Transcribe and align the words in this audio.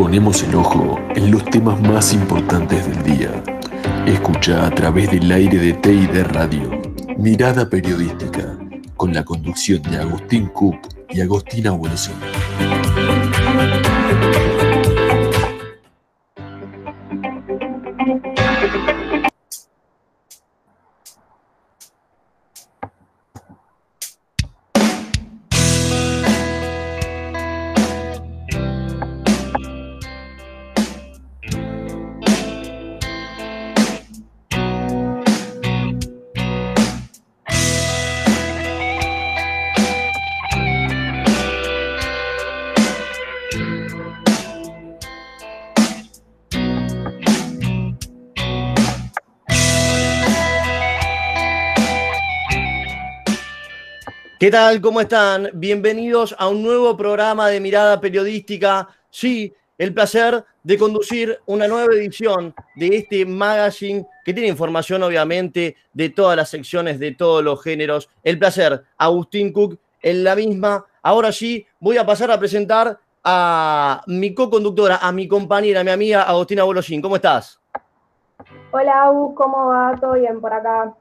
Ponemos 0.00 0.42
el 0.44 0.54
ojo 0.54 0.98
en 1.14 1.30
los 1.30 1.44
temas 1.44 1.78
más 1.82 2.14
importantes 2.14 2.86
del 2.86 3.02
día. 3.18 3.44
Escucha 4.06 4.66
a 4.66 4.70
través 4.70 5.10
del 5.10 5.30
aire 5.30 5.58
de 5.58 5.74
TID 5.74 6.22
Radio. 6.32 6.70
Mirada 7.18 7.68
periodística 7.68 8.56
con 8.96 9.12
la 9.12 9.22
conducción 9.22 9.82
de 9.82 9.98
Agustín 9.98 10.46
Cook 10.54 10.78
y 11.10 11.20
Agostina 11.20 11.74
Wilson. 11.74 12.14
¿Qué 54.40 54.50
tal? 54.50 54.80
¿Cómo 54.80 55.02
están? 55.02 55.50
Bienvenidos 55.52 56.34
a 56.38 56.48
un 56.48 56.62
nuevo 56.62 56.96
programa 56.96 57.48
de 57.48 57.60
Mirada 57.60 58.00
Periodística. 58.00 58.88
Sí, 59.10 59.52
el 59.76 59.92
placer 59.92 60.42
de 60.62 60.78
conducir 60.78 61.38
una 61.44 61.68
nueva 61.68 61.92
edición 61.92 62.54
de 62.74 62.96
este 62.96 63.26
magazine 63.26 64.06
que 64.24 64.32
tiene 64.32 64.48
información 64.48 65.02
obviamente 65.02 65.76
de 65.92 66.08
todas 66.08 66.38
las 66.38 66.48
secciones, 66.48 66.98
de 66.98 67.12
todos 67.12 67.44
los 67.44 67.62
géneros. 67.62 68.08
El 68.24 68.38
placer, 68.38 68.82
Agustín 68.96 69.52
Cook 69.52 69.78
en 70.00 70.24
la 70.24 70.34
misma. 70.34 70.86
Ahora 71.02 71.32
sí, 71.32 71.66
voy 71.78 71.98
a 71.98 72.06
pasar 72.06 72.30
a 72.30 72.38
presentar 72.38 72.98
a 73.22 74.02
mi 74.06 74.32
co-conductora, 74.32 75.00
a 75.02 75.12
mi 75.12 75.28
compañera, 75.28 75.80
a 75.80 75.84
mi 75.84 75.90
amiga 75.90 76.22
Agustina 76.22 76.64
Bolosín. 76.64 77.02
¿Cómo 77.02 77.16
estás? 77.16 77.60
Hola, 78.70 79.02
Agus, 79.02 79.34
¿cómo 79.36 79.66
va? 79.66 79.94
¿Todo 80.00 80.14
bien 80.14 80.40
por 80.40 80.54
acá? 80.54 80.94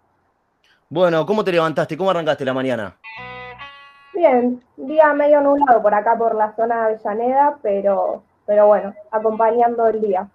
Bueno, 0.90 1.26
¿cómo 1.26 1.42
te 1.42 1.54
levantaste? 1.54 1.96
¿Cómo 1.96 2.12
arrancaste 2.12 2.44
la 2.44 2.54
mañana? 2.54 2.98
Bien, 4.20 4.62
día 4.76 5.14
medio 5.14 5.40
nublado 5.40 5.82
por 5.82 5.94
acá 5.94 6.18
por 6.18 6.36
la 6.36 6.54
zona 6.54 6.90
de 6.90 6.96
Avellaneda, 6.96 7.58
pero, 7.62 8.22
pero 8.46 8.68
bueno, 8.68 8.94
acompañando 9.12 9.88
el 9.88 10.02
día. 10.02 10.28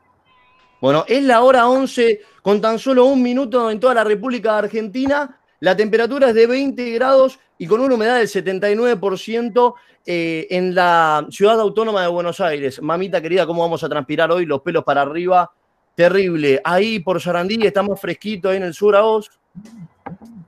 Bueno, 0.80 1.04
es 1.06 1.22
la 1.22 1.42
hora 1.42 1.68
11 1.68 2.18
con 2.40 2.62
tan 2.62 2.78
solo 2.78 3.04
un 3.04 3.22
minuto 3.22 3.70
en 3.70 3.78
toda 3.78 3.92
la 3.92 4.02
República 4.02 4.56
Argentina. 4.56 5.38
La 5.60 5.76
temperatura 5.76 6.30
es 6.30 6.34
de 6.34 6.46
20 6.46 6.92
grados 6.92 7.38
y 7.58 7.66
con 7.66 7.82
una 7.82 7.96
humedad 7.96 8.16
del 8.16 8.26
79% 8.26 9.74
eh, 10.06 10.46
en 10.48 10.74
la 10.74 11.26
ciudad 11.28 11.60
autónoma 11.60 12.00
de 12.00 12.08
Buenos 12.08 12.40
Aires. 12.40 12.80
Mamita 12.80 13.20
querida, 13.20 13.44
¿cómo 13.44 13.60
vamos 13.60 13.84
a 13.84 13.88
transpirar 13.90 14.32
hoy? 14.32 14.46
Los 14.46 14.62
pelos 14.62 14.82
para 14.82 15.02
arriba. 15.02 15.52
Terrible. 15.94 16.58
Ahí 16.64 17.00
por 17.00 17.20
Sarandí 17.20 17.66
está 17.66 17.82
más 17.82 18.00
fresquito 18.00 18.48
ahí 18.48 18.56
en 18.56 18.62
el 18.62 18.72
sur 18.72 18.96
a 18.96 19.02
vos. 19.02 19.30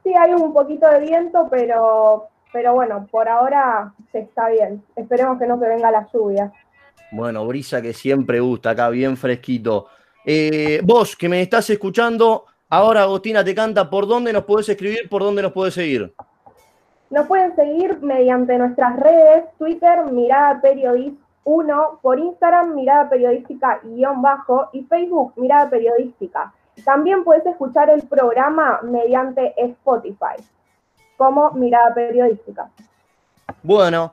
Sí, 0.03 0.15
hay 0.19 0.33
un 0.33 0.55
poquito 0.55 0.89
de 0.89 1.01
viento, 1.01 1.47
pero 1.51 2.31
pero 2.53 2.75
bueno, 2.75 3.07
por 3.11 3.29
ahora 3.29 3.93
se 4.13 4.21
está 4.21 4.49
bien. 4.49 4.83
Esperemos 4.95 5.39
que 5.39 5.47
no 5.47 5.59
se 5.59 5.69
venga 5.69 5.91
la 5.91 6.09
lluvia. 6.13 6.53
Bueno, 7.13 7.47
brisa 7.47 7.81
que 7.83 7.93
siempre 7.93 8.41
gusta 8.41 8.71
acá, 8.71 8.89
bien 8.89 9.17
fresquito. 9.17 9.87
Eh, 10.25 10.81
vos 10.83 11.17
que 11.17 11.29
me 11.29 11.41
estás 11.41 11.71
escuchando, 11.71 12.47
ahora 12.69 13.03
Agostina 13.03 13.45
te 13.45 13.55
canta, 13.55 13.89
¿por 13.89 14.07
dónde 14.07 14.33
nos 14.33 14.45
podés 14.45 14.69
escribir? 14.69 15.09
¿Por 15.09 15.23
dónde 15.23 15.43
nos 15.43 15.53
podés 15.53 15.75
seguir? 15.75 16.13
Nos 17.11 17.27
pueden 17.27 17.55
seguir 17.55 18.01
mediante 18.03 18.59
nuestras 18.59 18.99
redes, 18.99 19.45
Twitter, 19.59 20.11
Mirada 20.11 20.61
Periodista 20.61 21.25
1, 21.45 22.01
por 22.03 22.19
Instagram, 22.19 22.75
Mirada 22.75 23.09
Periodística 23.09 23.81
guion 23.85 24.21
bajo 24.21 24.69
y 24.73 24.83
Facebook, 24.83 25.33
Mirada 25.37 25.71
Periodística. 25.71 26.53
También 26.85 27.23
puedes 27.23 27.47
escuchar 27.47 27.89
el 27.89 28.03
programa 28.03 28.81
mediante 28.83 29.55
Spotify 29.57 30.43
como 31.17 31.53
mirada 31.53 31.95
periodística. 31.95 32.71
Bueno, 33.63 34.13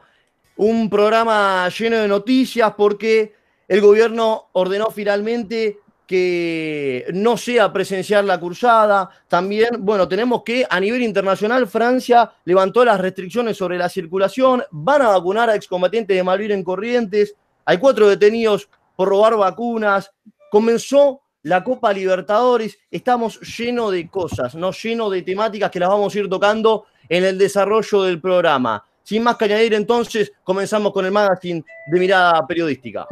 un 0.58 0.90
programa 0.90 1.68
lleno 1.70 1.98
de 1.98 2.08
noticias 2.08 2.74
porque 2.78 3.34
el 3.68 3.82
gobierno 3.82 4.50
ordenó 4.54 4.92
finalmente 4.92 5.80
que 6.06 7.06
no 7.14 7.38
sea 7.38 7.72
presenciar 7.72 8.24
la 8.26 8.40
cursada. 8.40 9.10
También, 9.28 9.70
bueno, 9.80 10.08
tenemos 10.08 10.44
que 10.44 10.66
a 10.70 10.80
nivel 10.80 11.02
internacional 11.02 11.68
Francia 11.68 12.32
levantó 12.46 12.84
las 12.84 13.00
restricciones 13.00 13.58
sobre 13.58 13.78
la 13.78 13.90
circulación, 13.90 14.64
van 14.72 15.02
a 15.02 15.10
vacunar 15.10 15.50
a 15.50 15.56
excombatientes 15.56 16.16
de 16.16 16.24
Malvin 16.24 16.52
en 16.52 16.64
Corrientes, 16.64 17.36
hay 17.66 17.78
cuatro 17.78 18.10
detenidos 18.10 18.70
por 18.96 19.08
robar 19.08 19.38
vacunas, 19.38 20.12
comenzó 20.52 21.22
la 21.44 21.64
Copa 21.64 21.92
Libertadores, 21.92 22.78
estamos 22.92 23.40
llenos 23.58 23.92
de 23.92 24.08
cosas, 24.10 24.56
no 24.56 24.72
lleno 24.72 25.10
de 25.10 25.22
temáticas 25.22 25.72
que 25.72 25.80
las 25.80 25.90
vamos 25.90 26.14
a 26.14 26.20
ir 26.20 26.30
tocando 26.30 26.86
en 27.10 27.24
el 27.24 27.38
desarrollo 27.38 28.04
del 28.04 28.20
programa. 28.20 28.84
Sin 29.04 29.24
más 29.24 29.36
que 29.36 29.46
añadir, 29.46 29.74
entonces, 29.74 30.32
comenzamos 30.44 30.94
con 30.94 31.06
el 31.06 31.12
magazine 31.12 31.64
de 31.88 32.00
mirada 32.00 32.46
periodística. 32.48 33.06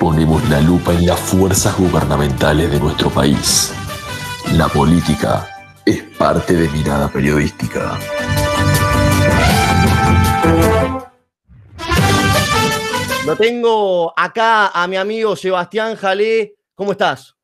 Ponemos 0.00 0.48
la 0.48 0.60
lupa 0.60 0.92
en 0.94 1.06
las 1.06 1.20
fuerzas 1.20 1.76
gubernamentales 1.78 2.72
de 2.72 2.80
nuestro 2.80 3.08
país. 3.10 3.72
La 4.54 4.68
política 4.68 5.46
es 5.84 6.02
parte 6.16 6.54
de 6.54 6.68
mirada 6.70 7.08
periodística. 7.08 7.98
Lo 13.24 13.36
tengo 13.36 14.12
acá 14.16 14.68
a 14.68 14.86
mi 14.88 14.96
amigo 14.96 15.36
Sebastián 15.36 15.96
Jalé. 15.96 16.56
¿Cómo 16.74 16.92
estás? 16.92 17.37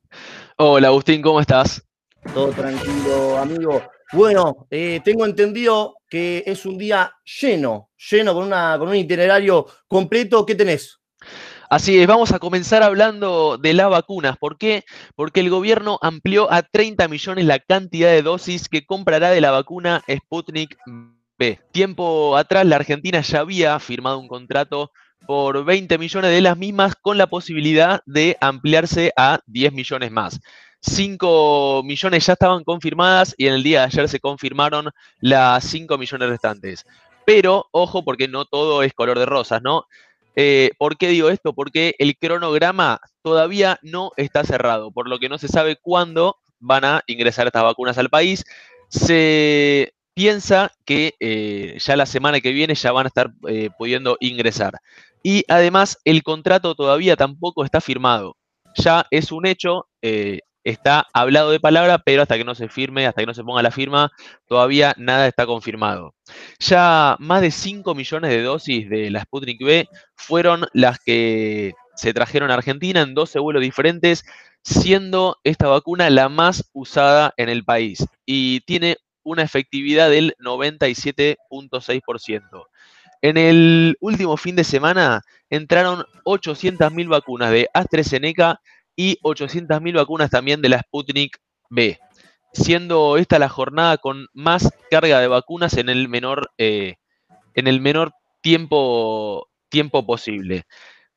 Hola 0.56 0.86
Agustín, 0.86 1.20
¿cómo 1.20 1.40
estás? 1.40 1.84
Todo 2.32 2.52
tranquilo, 2.52 3.38
amigo. 3.38 3.82
Bueno, 4.12 4.68
eh, 4.70 5.00
tengo 5.04 5.26
entendido 5.26 5.96
que 6.08 6.44
es 6.46 6.64
un 6.64 6.78
día 6.78 7.12
lleno, 7.40 7.90
lleno 7.96 8.34
con, 8.34 8.44
una, 8.44 8.76
con 8.78 8.88
un 8.88 8.94
itinerario 8.94 9.66
completo. 9.88 10.46
¿Qué 10.46 10.54
tenés? 10.54 11.00
Así 11.68 12.00
es, 12.00 12.06
vamos 12.06 12.30
a 12.30 12.38
comenzar 12.38 12.84
hablando 12.84 13.58
de 13.58 13.74
las 13.74 13.90
vacunas. 13.90 14.36
¿Por 14.36 14.56
qué? 14.56 14.84
Porque 15.16 15.40
el 15.40 15.50
gobierno 15.50 15.98
amplió 16.00 16.52
a 16.52 16.62
30 16.62 17.08
millones 17.08 17.46
la 17.46 17.58
cantidad 17.58 18.10
de 18.10 18.22
dosis 18.22 18.68
que 18.68 18.86
comprará 18.86 19.30
de 19.30 19.40
la 19.40 19.50
vacuna 19.50 20.04
Sputnik 20.08 20.78
B. 21.36 21.58
Tiempo 21.72 22.36
atrás, 22.36 22.64
la 22.64 22.76
Argentina 22.76 23.22
ya 23.22 23.40
había 23.40 23.80
firmado 23.80 24.20
un 24.20 24.28
contrato 24.28 24.92
por 25.26 25.64
20 25.64 25.98
millones 25.98 26.30
de 26.30 26.40
las 26.40 26.56
mismas 26.56 26.94
con 26.94 27.18
la 27.18 27.26
posibilidad 27.26 28.02
de 28.06 28.36
ampliarse 28.40 29.12
a 29.16 29.40
10 29.46 29.72
millones 29.72 30.10
más. 30.10 30.40
5 30.80 31.82
millones 31.84 32.26
ya 32.26 32.34
estaban 32.34 32.62
confirmadas 32.62 33.34
y 33.38 33.46
en 33.46 33.54
el 33.54 33.62
día 33.62 33.80
de 33.80 33.86
ayer 33.86 34.08
se 34.08 34.20
confirmaron 34.20 34.90
las 35.18 35.64
5 35.64 35.96
millones 35.96 36.28
restantes. 36.28 36.84
Pero, 37.24 37.66
ojo, 37.70 38.04
porque 38.04 38.28
no 38.28 38.44
todo 38.44 38.82
es 38.82 38.92
color 38.92 39.18
de 39.18 39.26
rosas, 39.26 39.62
¿no? 39.62 39.86
Eh, 40.36 40.70
¿Por 40.78 40.98
qué 40.98 41.08
digo 41.08 41.30
esto? 41.30 41.54
Porque 41.54 41.94
el 41.98 42.16
cronograma 42.18 43.00
todavía 43.22 43.78
no 43.82 44.12
está 44.16 44.44
cerrado, 44.44 44.90
por 44.90 45.08
lo 45.08 45.18
que 45.18 45.28
no 45.28 45.38
se 45.38 45.48
sabe 45.48 45.76
cuándo 45.76 46.36
van 46.58 46.84
a 46.84 47.02
ingresar 47.06 47.46
estas 47.46 47.62
vacunas 47.62 47.96
al 47.98 48.10
país. 48.10 48.44
Se 48.88 49.94
piensa 50.12 50.72
que 50.84 51.14
eh, 51.20 51.76
ya 51.78 51.96
la 51.96 52.06
semana 52.06 52.40
que 52.40 52.52
viene 52.52 52.74
ya 52.74 52.92
van 52.92 53.06
a 53.06 53.08
estar 53.08 53.32
eh, 53.48 53.70
pudiendo 53.78 54.16
ingresar. 54.20 54.74
Y 55.24 55.44
además 55.48 55.98
el 56.04 56.22
contrato 56.22 56.74
todavía 56.74 57.16
tampoco 57.16 57.64
está 57.64 57.80
firmado. 57.80 58.36
Ya 58.76 59.06
es 59.10 59.32
un 59.32 59.46
hecho, 59.46 59.86
eh, 60.02 60.40
está 60.64 61.06
hablado 61.14 61.50
de 61.50 61.60
palabra, 61.60 61.96
pero 61.98 62.20
hasta 62.20 62.36
que 62.36 62.44
no 62.44 62.54
se 62.54 62.68
firme, 62.68 63.06
hasta 63.06 63.22
que 63.22 63.26
no 63.26 63.32
se 63.32 63.42
ponga 63.42 63.62
la 63.62 63.70
firma, 63.70 64.12
todavía 64.46 64.94
nada 64.98 65.26
está 65.26 65.46
confirmado. 65.46 66.14
Ya 66.58 67.16
más 67.20 67.40
de 67.40 67.50
5 67.50 67.94
millones 67.94 68.30
de 68.30 68.42
dosis 68.42 68.90
de 68.90 69.10
la 69.10 69.22
Sputnik 69.22 69.64
B 69.64 69.88
fueron 70.14 70.66
las 70.74 70.98
que 70.98 71.72
se 71.96 72.12
trajeron 72.12 72.50
a 72.50 72.54
Argentina 72.54 73.00
en 73.00 73.14
12 73.14 73.38
vuelos 73.38 73.62
diferentes, 73.62 74.26
siendo 74.62 75.38
esta 75.42 75.68
vacuna 75.68 76.10
la 76.10 76.28
más 76.28 76.68
usada 76.74 77.32
en 77.38 77.48
el 77.48 77.64
país 77.64 78.04
y 78.26 78.60
tiene 78.60 78.98
una 79.22 79.42
efectividad 79.42 80.10
del 80.10 80.34
97.6%. 80.38 82.66
En 83.24 83.38
el 83.38 83.96
último 84.00 84.36
fin 84.36 84.54
de 84.54 84.64
semana 84.64 85.22
entraron 85.48 86.04
800.000 86.26 87.08
vacunas 87.08 87.50
de 87.52 87.70
AstraZeneca 87.72 88.60
y 88.94 89.18
800.000 89.22 89.96
vacunas 89.96 90.28
también 90.28 90.60
de 90.60 90.68
la 90.68 90.80
Sputnik 90.80 91.38
B, 91.70 91.98
siendo 92.52 93.16
esta 93.16 93.38
la 93.38 93.48
jornada 93.48 93.96
con 93.96 94.26
más 94.34 94.70
carga 94.90 95.20
de 95.20 95.28
vacunas 95.28 95.78
en 95.78 95.88
el 95.88 96.06
menor, 96.06 96.50
eh, 96.58 96.96
en 97.54 97.66
el 97.66 97.80
menor 97.80 98.12
tiempo, 98.42 99.48
tiempo 99.70 100.04
posible. 100.04 100.64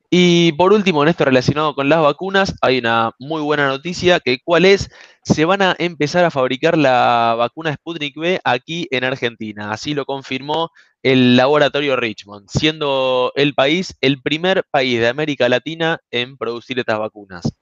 Y 0.09 0.53
por 0.53 0.71
último, 0.71 1.03
en 1.03 1.09
esto 1.09 1.25
relacionado 1.25 1.75
con 1.75 1.89
las 1.89 2.01
vacunas, 2.01 2.55
hay 2.61 2.77
una 2.77 3.11
muy 3.19 3.41
buena 3.41 3.67
noticia, 3.67 4.21
que 4.21 4.39
cuál 4.41 4.63
es, 4.63 4.89
se 5.23 5.43
van 5.43 5.61
a 5.61 5.75
empezar 5.79 6.23
a 6.23 6.31
fabricar 6.31 6.77
la 6.77 7.35
vacuna 7.37 7.73
Sputnik 7.73 8.15
V 8.15 8.39
aquí 8.45 8.87
en 8.91 9.03
Argentina. 9.03 9.71
Así 9.71 9.93
lo 9.93 10.05
confirmó 10.05 10.71
el 11.03 11.35
laboratorio 11.35 11.97
Richmond, 11.97 12.47
siendo 12.49 13.33
el 13.35 13.53
país 13.53 13.97
el 13.99 14.21
primer 14.21 14.63
país 14.71 14.99
de 14.99 15.09
América 15.09 15.49
Latina 15.49 15.99
en 16.09 16.37
producir 16.37 16.79
estas 16.79 16.99
vacunas. 16.99 17.53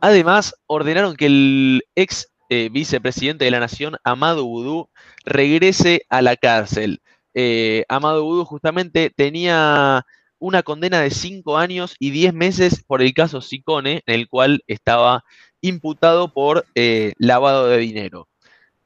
Además, 0.00 0.54
ordenaron 0.66 1.14
que 1.14 1.26
el 1.26 1.84
ex 1.94 2.32
eh, 2.48 2.68
vicepresidente 2.70 3.44
de 3.44 3.50
la 3.52 3.60
Nación, 3.60 3.96
Amado 4.02 4.44
Boudou, 4.44 4.90
regrese 5.24 6.02
a 6.08 6.20
la 6.20 6.36
cárcel. 6.36 7.00
Eh, 7.34 7.84
Amado 7.88 8.24
Boudou 8.24 8.44
justamente 8.44 9.10
tenía 9.10 10.04
una 10.38 10.62
condena 10.62 11.00
de 11.00 11.10
5 11.10 11.56
años 11.56 11.96
y 11.98 12.10
10 12.10 12.34
meses 12.34 12.84
por 12.86 13.02
el 13.02 13.14
caso 13.14 13.40
Sicone, 13.40 14.02
en 14.06 14.14
el 14.14 14.28
cual 14.28 14.62
estaba 14.66 15.24
imputado 15.60 16.32
por 16.32 16.66
eh, 16.74 17.12
lavado 17.18 17.68
de 17.68 17.78
dinero. 17.78 18.28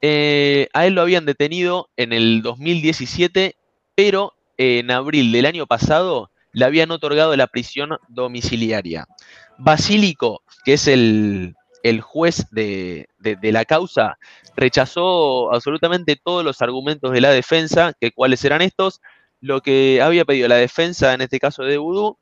Eh, 0.00 0.68
a 0.72 0.86
él 0.86 0.94
lo 0.94 1.02
habían 1.02 1.26
detenido 1.26 1.90
en 1.96 2.12
el 2.12 2.42
2017, 2.42 3.56
pero 3.94 4.34
en 4.56 4.90
abril 4.90 5.32
del 5.32 5.46
año 5.46 5.66
pasado 5.66 6.30
le 6.52 6.64
habían 6.64 6.90
otorgado 6.90 7.36
la 7.36 7.46
prisión 7.46 7.98
domiciliaria. 8.08 9.06
Basílico, 9.58 10.42
que 10.64 10.74
es 10.74 10.88
el, 10.88 11.54
juez 12.00 12.46
de, 12.50 13.08
de, 13.18 13.52
la 13.52 13.64
causa, 13.64 14.18
rechazó 14.56 15.52
absolutamente 15.52 16.16
todos 16.16 16.44
los 16.44 16.62
argumentos 16.62 17.12
de 17.12 17.20
la 17.20 17.30
defensa, 17.30 17.92
que 18.00 18.10
cuáles 18.10 18.44
eran 18.44 18.62
estos, 18.62 19.00
lo 19.40 19.60
que 19.60 20.00
había 20.02 20.24
pedido 20.24 20.48
la 20.48 20.56
defensa, 20.56 21.14
en 21.14 21.22
este 21.22 21.38
caso 21.38 21.62
de 21.62 21.78
Vudú, 21.78 22.18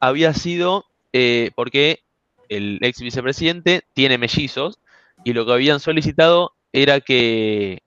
había 0.00 0.34
sido 0.34 0.84
eh, 1.12 1.50
porque 1.54 2.00
el 2.48 2.78
ex 2.82 3.00
vicepresidente 3.00 3.82
tiene 3.94 4.18
mellizos 4.18 4.78
y 5.24 5.32
lo 5.32 5.46
que 5.46 5.52
habían 5.52 5.80
solicitado 5.80 6.52
era 6.72 7.00
que 7.00 7.78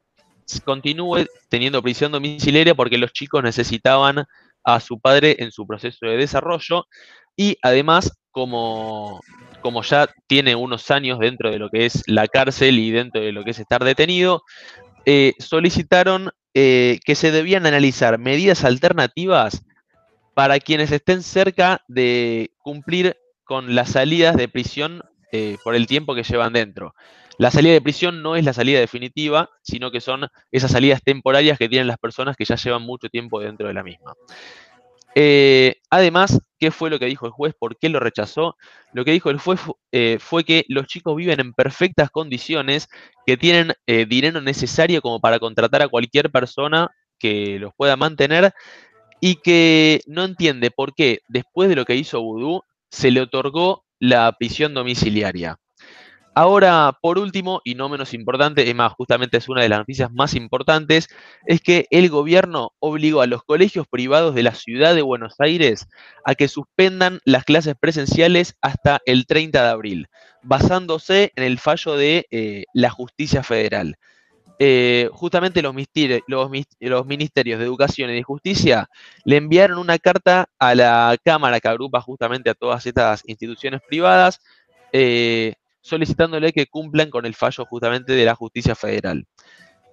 continúe 0.64 1.26
teniendo 1.50 1.82
prisión 1.82 2.12
domiciliaria 2.12 2.76
porque 2.76 2.98
los 2.98 3.12
chicos 3.14 3.44
necesitaban 3.44 4.26
a 4.64 4.80
su 4.80 5.00
padre 5.00 5.36
en 5.40 5.52
su 5.52 5.66
proceso 5.66 6.06
de 6.06 6.18
desarrollo. 6.18 6.88
Y 7.36 7.58
además 7.62 8.12
como, 8.32 9.22
como 9.62 9.82
ya 9.84 10.08
tiene 10.28 10.56
unos 10.56 10.92
años 10.92 11.20
dentro 11.20 11.52
de 11.52 11.60
lo 11.60 11.70
que 11.70 11.86
es 11.86 12.04
la 12.08 12.28
cárcel 12.28 12.80
y 12.80 12.92
dentro 12.92 13.22
de 13.22 13.32
lo 13.32 13.44
que 13.44 13.52
es 13.52 13.60
estar 13.60 13.84
detenido, 13.84 14.44
eh, 15.06 15.34
solicitaron 15.40 16.32
eh, 16.58 17.00
que 17.04 17.16
se 17.16 17.32
debían 17.32 17.66
analizar 17.66 18.18
medidas 18.18 18.64
alternativas 18.64 19.66
para 20.34 20.58
quienes 20.60 20.90
estén 20.90 21.22
cerca 21.22 21.84
de 21.90 22.52
cumplir 22.60 23.18
con 23.44 23.76
las 23.76 23.92
salidas 23.92 24.38
de 24.38 24.48
prisión 24.48 25.04
eh, 25.34 25.58
por 25.66 25.76
el 25.76 25.86
tiempo 25.86 26.16
que 26.16 26.24
llevan 26.24 26.54
dentro. 26.54 26.96
La 27.38 27.52
salida 27.52 27.74
de 27.74 27.82
prisión 27.82 28.24
no 28.24 28.38
es 28.38 28.46
la 28.46 28.54
salida 28.54 28.80
definitiva, 28.80 29.50
sino 29.64 29.92
que 29.92 30.00
son 30.00 30.30
esas 30.50 30.72
salidas 30.72 31.04
temporarias 31.04 31.58
que 31.58 31.68
tienen 31.68 31.88
las 31.88 31.98
personas 31.98 32.38
que 32.38 32.46
ya 32.46 32.56
llevan 32.56 32.84
mucho 32.84 33.10
tiempo 33.10 33.42
dentro 33.42 33.68
de 33.68 33.74
la 33.74 33.84
misma. 33.84 34.14
Eh, 35.18 35.78
además, 35.90 36.40
¿qué 36.60 36.72
fue 36.72 36.90
lo 36.90 37.00
que 37.00 37.06
dijo 37.06 37.26
el 37.26 37.32
juez? 37.32 37.56
¿Por 37.58 37.78
qué 37.78 37.88
lo 37.88 38.02
rechazó? 38.02 38.58
Lo 38.92 39.06
que 39.06 39.12
dijo 39.12 39.30
el 39.30 39.40
juez 39.40 39.62
eh, 39.94 40.18
fue 40.20 40.44
que 40.44 40.66
los 40.68 40.88
chicos 40.88 41.16
viven 41.16 41.40
en 41.40 41.54
perfectas 41.54 42.10
condiciones, 42.10 42.90
que 43.26 43.38
tienen 43.38 43.74
eh, 43.88 44.06
dinero 44.06 44.42
necesario 44.42 45.02
como 45.02 45.22
para 45.22 45.40
contratar 45.40 45.82
a 45.82 45.88
cualquier 45.88 46.30
persona 46.32 46.90
que 47.18 47.58
los 47.60 47.72
pueda 47.76 47.96
mantener 47.96 48.54
y 49.22 49.36
que 49.36 50.02
no 50.06 50.26
entiende 50.26 50.70
por 50.70 50.94
qué 50.94 51.20
después 51.30 51.70
de 51.70 51.76
lo 51.76 51.86
que 51.86 51.96
hizo 51.96 52.22
Vudú 52.22 52.62
se 52.90 53.10
le 53.10 53.22
otorgó 53.22 53.86
la 54.00 54.34
prisión 54.38 54.74
domiciliaria. 54.74 55.58
Ahora, 56.38 56.98
por 57.02 57.18
último, 57.18 57.62
y 57.64 57.76
no 57.76 57.88
menos 57.88 58.14
importante, 58.14 58.70
es 58.70 58.76
más, 58.76 58.92
justamente 58.92 59.38
es 59.38 59.48
una 59.48 59.62
de 59.62 59.70
las 59.70 59.80
noticias 59.80 60.12
más 60.12 60.34
importantes, 60.34 61.08
es 61.46 61.62
que 61.62 61.88
el 61.92 62.10
gobierno 62.10 62.74
obligó 62.80 63.22
a 63.22 63.26
los 63.26 63.42
colegios 63.44 63.88
privados 63.88 64.36
de 64.36 64.44
la 64.44 64.54
ciudad 64.54 64.96
de 64.96 65.02
Buenos 65.02 65.36
Aires 65.40 65.88
a 66.26 66.36
que 66.36 66.50
suspendan 66.50 67.22
las 67.24 67.46
clases 67.46 67.76
presenciales 67.80 68.58
hasta 68.62 69.00
el 69.06 69.28
30 69.28 69.64
de 69.64 69.70
abril, 69.70 70.08
basándose 70.44 71.32
en 71.38 71.46
el 71.46 71.58
fallo 71.58 71.96
de 71.96 72.28
eh, 72.32 72.66
la 72.74 72.90
justicia 72.90 73.42
federal. 73.42 73.96
Eh, 74.60 75.10
justamente 75.14 75.62
los, 75.62 75.74
ministerios 75.74 77.60
de 77.60 77.66
Educación 77.66 78.10
y 78.10 78.14
de 78.14 78.24
Justicia 78.24 78.90
le 79.24 79.38
enviaron 79.38 79.80
una 79.80 80.00
carta 80.00 80.50
a 80.60 80.76
la 80.76 81.18
Cámara 81.24 81.62
que 81.62 81.70
agrupa 81.70 82.02
justamente 82.02 82.50
a 82.50 82.56
todas 82.56 82.86
estas 82.86 83.24
instituciones 83.26 83.80
privadas, 83.88 84.42
eh, 84.92 85.56
solicitándole 85.86 86.52
que 86.52 86.66
cumplan 86.66 87.12
con 87.12 87.28
el 87.28 87.36
fallo 87.36 87.64
justamente 87.66 88.14
de 88.14 88.26
la 88.26 88.34
justicia 88.34 88.74
federal. 88.74 89.28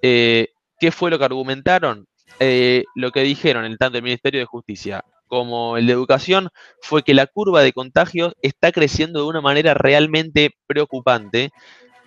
Eh, 0.01 0.49
¿Qué 0.81 0.91
fue 0.91 1.11
lo 1.11 1.19
que 1.19 1.27
argumentaron? 1.27 2.07
Eh, 2.41 2.85
lo 2.95 3.13
que 3.13 3.21
dijeron 3.21 3.67
el 3.67 3.77
tanto 3.77 3.99
el 3.99 4.05
Ministerio 4.05 4.41
de 4.41 4.47
Justicia 4.47 5.05
como 5.27 5.77
el 5.77 5.87
de 5.87 5.93
Educación 5.93 6.49
fue 6.81 7.03
que 7.03 7.13
la 7.13 7.27
curva 7.27 7.63
de 7.63 7.75
contagios 7.75 8.33
está 8.41 8.73
creciendo 8.73 9.21
de 9.21 9.27
una 9.27 9.43
manera 9.43 9.75
realmente 9.75 10.55
preocupante, 10.67 11.51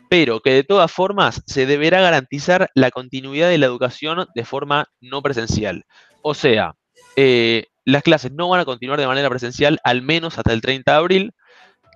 pero 0.10 0.40
que 0.40 0.52
de 0.52 0.64
todas 0.64 0.92
formas 0.92 1.44
se 1.46 1.68
deberá 1.68 2.02
garantizar 2.02 2.70
la 2.74 2.90
continuidad 2.90 3.50
de 3.50 3.60
la 3.60 3.68
educación 3.68 4.26
de 4.34 4.46
forma 4.46 4.88
no 5.00 5.22
presencial. 5.22 5.86
O 6.24 6.34
sea, 6.34 6.74
eh, 7.16 7.66
las 7.84 8.02
clases 8.02 8.32
no 8.32 8.50
van 8.50 8.62
a 8.62 8.66
continuar 8.66 9.00
de 9.00 9.08
manera 9.08 9.30
presencial 9.30 9.80
al 9.84 10.02
menos 10.02 10.40
hasta 10.40 10.54
el 10.54 10.62
30 10.62 10.92
de 10.92 10.98
abril, 10.98 11.34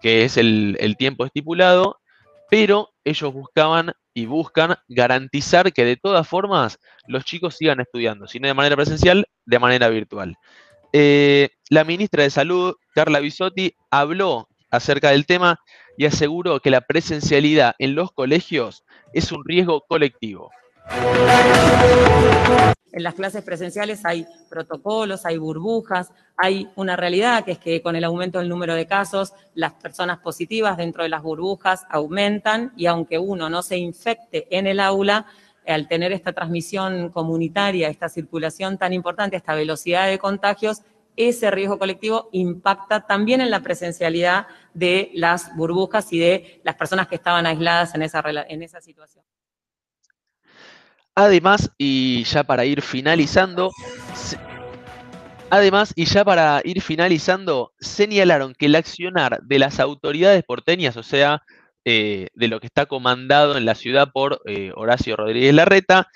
que 0.02 0.24
es 0.24 0.38
el, 0.38 0.96
tiempo 0.98 1.26
estipulado, 1.26 2.00
pero 2.50 2.90
ellos 3.04 3.34
buscaban 3.34 3.92
y 4.14 4.26
buscan 4.26 4.76
garantizar 4.88 5.72
que 5.72 5.86
de 5.86 5.98
todas 5.98 6.28
formas 6.28 6.80
los 7.08 7.26
chicos 7.26 7.56
sigan 7.56 7.80
estudiando, 7.80 8.28
si 8.28 8.40
no 8.40 8.48
de 8.48 8.54
manera 8.54 8.76
presencial, 8.76 9.28
de 9.46 9.60
manera 9.60 9.90
virtual. 9.90 10.36
Eh, 10.92 11.50
la 11.70 11.84
ministra 11.84 12.24
de 12.24 12.30
Salud, 12.30 12.76
Carla 12.96 13.20
Bisotti, 13.20 13.76
habló 13.92 14.48
acerca 14.72 15.12
del 15.12 15.26
tema 15.26 15.60
y 15.98 16.06
aseguró 16.06 16.60
que 16.60 16.72
la 16.72 16.82
presencialidad 16.82 17.76
en 17.78 17.96
los 17.96 18.12
colegios 18.12 18.84
es 19.14 19.32
un 19.32 19.44
riesgo 19.46 19.82
colectivo. 19.88 20.50
En 22.92 23.04
las 23.04 23.14
clases 23.14 23.44
presenciales 23.44 24.06
hay 24.06 24.26
protocolos, 24.50 25.26
hay 25.26 25.38
burbujas, 25.38 26.12
hay 26.36 26.70
una 26.76 26.96
realidad 26.96 27.46
que 27.46 27.54
es 27.54 27.58
que 27.60 27.82
con 27.82 27.96
el 27.96 28.04
aumento 28.04 28.40
del 28.40 28.50
número 28.50 28.76
de 28.76 28.88
casos, 28.88 29.34
las 29.54 29.74
personas 29.74 30.20
positivas 30.20 30.76
dentro 30.78 31.04
de 31.04 31.10
las 31.10 31.22
burbujas 31.22 31.86
aumentan 31.90 32.74
y 32.76 32.88
aunque 32.88 33.20
uno 33.20 33.50
no 33.50 33.62
se 33.62 33.78
infecte 33.78 34.48
en 34.50 34.68
el 34.68 34.80
aula, 34.80 35.28
al 35.68 35.88
tener 35.88 36.12
esta 36.12 36.34
transmisión 36.34 37.10
comunitaria, 37.10 37.90
esta 37.90 38.10
circulación 38.10 38.78
tan 38.78 38.92
importante, 38.92 39.38
esta 39.38 39.56
velocidad 39.56 40.08
de 40.08 40.18
contagios, 40.18 40.82
ese 41.16 41.52
riesgo 41.52 41.78
colectivo 41.78 42.30
impacta 42.32 43.06
también 43.06 43.42
en 43.42 43.52
la 43.52 43.60
presencialidad 43.60 44.48
de 44.74 45.12
las 45.14 45.56
burbujas 45.56 46.12
y 46.14 46.20
de 46.20 46.62
las 46.64 46.76
personas 46.76 47.08
que 47.08 47.16
estaban 47.16 47.46
aisladas 47.46 47.94
en 47.94 48.02
esa, 48.02 48.82
situación. 48.82 49.24
Además, 51.20 51.70
y 51.78 52.24
ya 52.24 52.46
para 52.46 52.64
ir 52.64 52.82
finalizando, 52.82 53.72
además, 55.50 55.92
y 55.98 56.06
ya 56.06 56.24
para 56.24 56.62
ir 56.64 56.82
finalizando, 56.82 57.74
señalaron 57.82 58.56
que 58.58 58.68
el 58.68 58.76
accionar 58.76 59.42
de 59.42 59.60
las 59.60 59.82
autoridades 59.82 60.42
porteñas, 60.46 60.96
o 60.96 61.04
sea, 61.04 61.44
eh, 61.84 62.30
de 62.36 62.48
lo 62.48 62.62
que 62.62 62.68
está 62.68 62.86
comandado 62.86 63.58
en 63.58 63.66
la 63.66 63.76
ciudad 63.76 64.12
por 64.14 64.40
eh, 64.46 64.72
Horacio 64.78 65.18
Rodríguez 65.18 65.54
Larreta, 65.54 66.08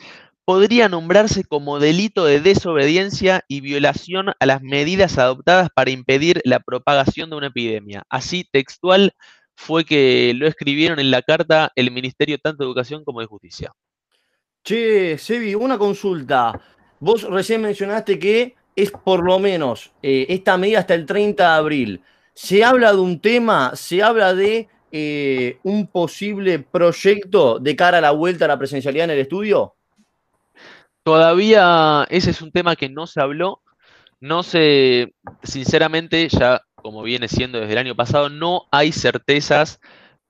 podría 0.45 0.87
nombrarse 0.87 1.43
como 1.43 1.79
delito 1.79 2.23
de 2.23 2.39
desobediencia 2.39 3.43
y 3.49 3.59
violación 3.59 4.29
a 4.39 4.45
las 4.45 4.61
medidas 4.61 5.17
adoptadas 5.17 5.67
para 5.75 5.91
impedir 5.91 6.39
la 6.45 6.61
propagación 6.61 7.29
de 7.29 7.35
una 7.35 7.47
epidemia. 7.47 8.03
Así 8.09 8.47
textual 8.49 9.11
fue 9.57 9.83
que 9.83 10.33
lo 10.33 10.47
escribieron 10.47 11.01
en 11.01 11.11
la 11.11 11.23
carta 11.23 11.73
el 11.75 11.91
Ministerio 11.91 12.37
tanto 12.37 12.63
de 12.63 12.67
Educación 12.67 13.03
como 13.03 13.19
de 13.19 13.25
Justicia. 13.25 13.73
Che, 14.63 15.17
Sebi, 15.17 15.53
una 15.53 15.77
consulta. 15.77 16.57
Vos 16.99 17.23
recién 17.23 17.61
mencionaste 17.61 18.17
que 18.17 18.55
es 18.75 18.91
por 18.91 19.21
lo 19.21 19.37
menos 19.37 19.91
eh, 20.01 20.25
esta 20.29 20.57
medida 20.57 20.79
hasta 20.79 20.93
el 20.93 21.05
30 21.05 21.43
de 21.43 21.57
abril. 21.57 22.01
¿Se 22.33 22.63
habla 22.63 22.93
de 22.93 22.99
un 22.99 23.19
tema, 23.19 23.75
se 23.75 24.01
habla 24.01 24.33
de 24.33 24.69
eh, 24.91 25.57
un 25.63 25.87
posible 25.87 26.59
proyecto 26.59 27.59
de 27.59 27.75
cara 27.75 27.97
a 27.97 28.01
la 28.01 28.11
vuelta 28.11 28.45
a 28.45 28.47
la 28.47 28.57
presencialidad 28.57 29.05
en 29.05 29.11
el 29.11 29.19
estudio? 29.19 29.75
Todavía 31.03 32.07
ese 32.09 32.31
es 32.31 32.41
un 32.41 32.51
tema 32.51 32.77
que 32.77 32.87
no 32.87 33.05
se 33.05 33.19
habló. 33.19 33.61
No 34.21 34.43
sé, 34.43 35.13
sinceramente, 35.43 36.29
ya 36.29 36.61
como 36.75 37.03
viene 37.03 37.27
siendo 37.27 37.59
desde 37.59 37.73
el 37.73 37.79
año 37.79 37.95
pasado, 37.95 38.29
no 38.29 38.63
hay 38.71 38.93
certezas 38.93 39.81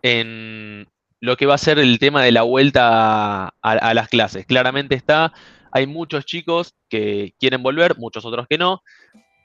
en 0.02 0.88
lo 1.24 1.38
que 1.38 1.46
va 1.46 1.56
a 1.56 1.58
ser 1.58 1.80
el 1.80 2.00
tema 2.00 2.22
de 2.22 2.34
la 2.34 2.42
vuelta 2.42 3.54
a, 3.62 3.94
las 3.94 4.10
clases. 4.10 4.46
Claramente 4.46 4.94
está 4.94 5.32
hay 5.72 5.88
muchos 5.88 6.26
chicos 6.26 6.76
que 6.90 7.34
quieren 7.40 7.64
volver, 7.64 7.98
muchos 7.98 8.26
otros 8.26 8.46
que 8.50 8.58
no, 8.58 8.84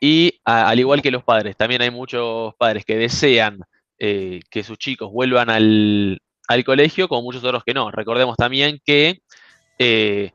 y 0.01 0.41
al 0.45 0.81
igual 0.81 1.03
que 1.03 1.13
los 1.13 1.23
padres, 1.23 1.57
también 1.57 1.81
hay 1.81 1.93
muchos 1.93 2.53
padres 2.57 2.85
que 2.85 2.97
desean 2.97 3.61
eh, 4.01 4.41
que 4.51 4.65
sus 4.65 4.77
chicos 4.77 5.13
vuelvan 5.13 5.51
al, 5.51 6.21
colegio, 6.67 7.07
como 7.07 7.23
muchos 7.23 7.45
otros 7.45 7.63
que 7.63 7.75
no. 7.75 7.93
Recordemos 7.93 8.37
también 8.37 8.81
que 8.85 9.21
eh, 9.79 10.33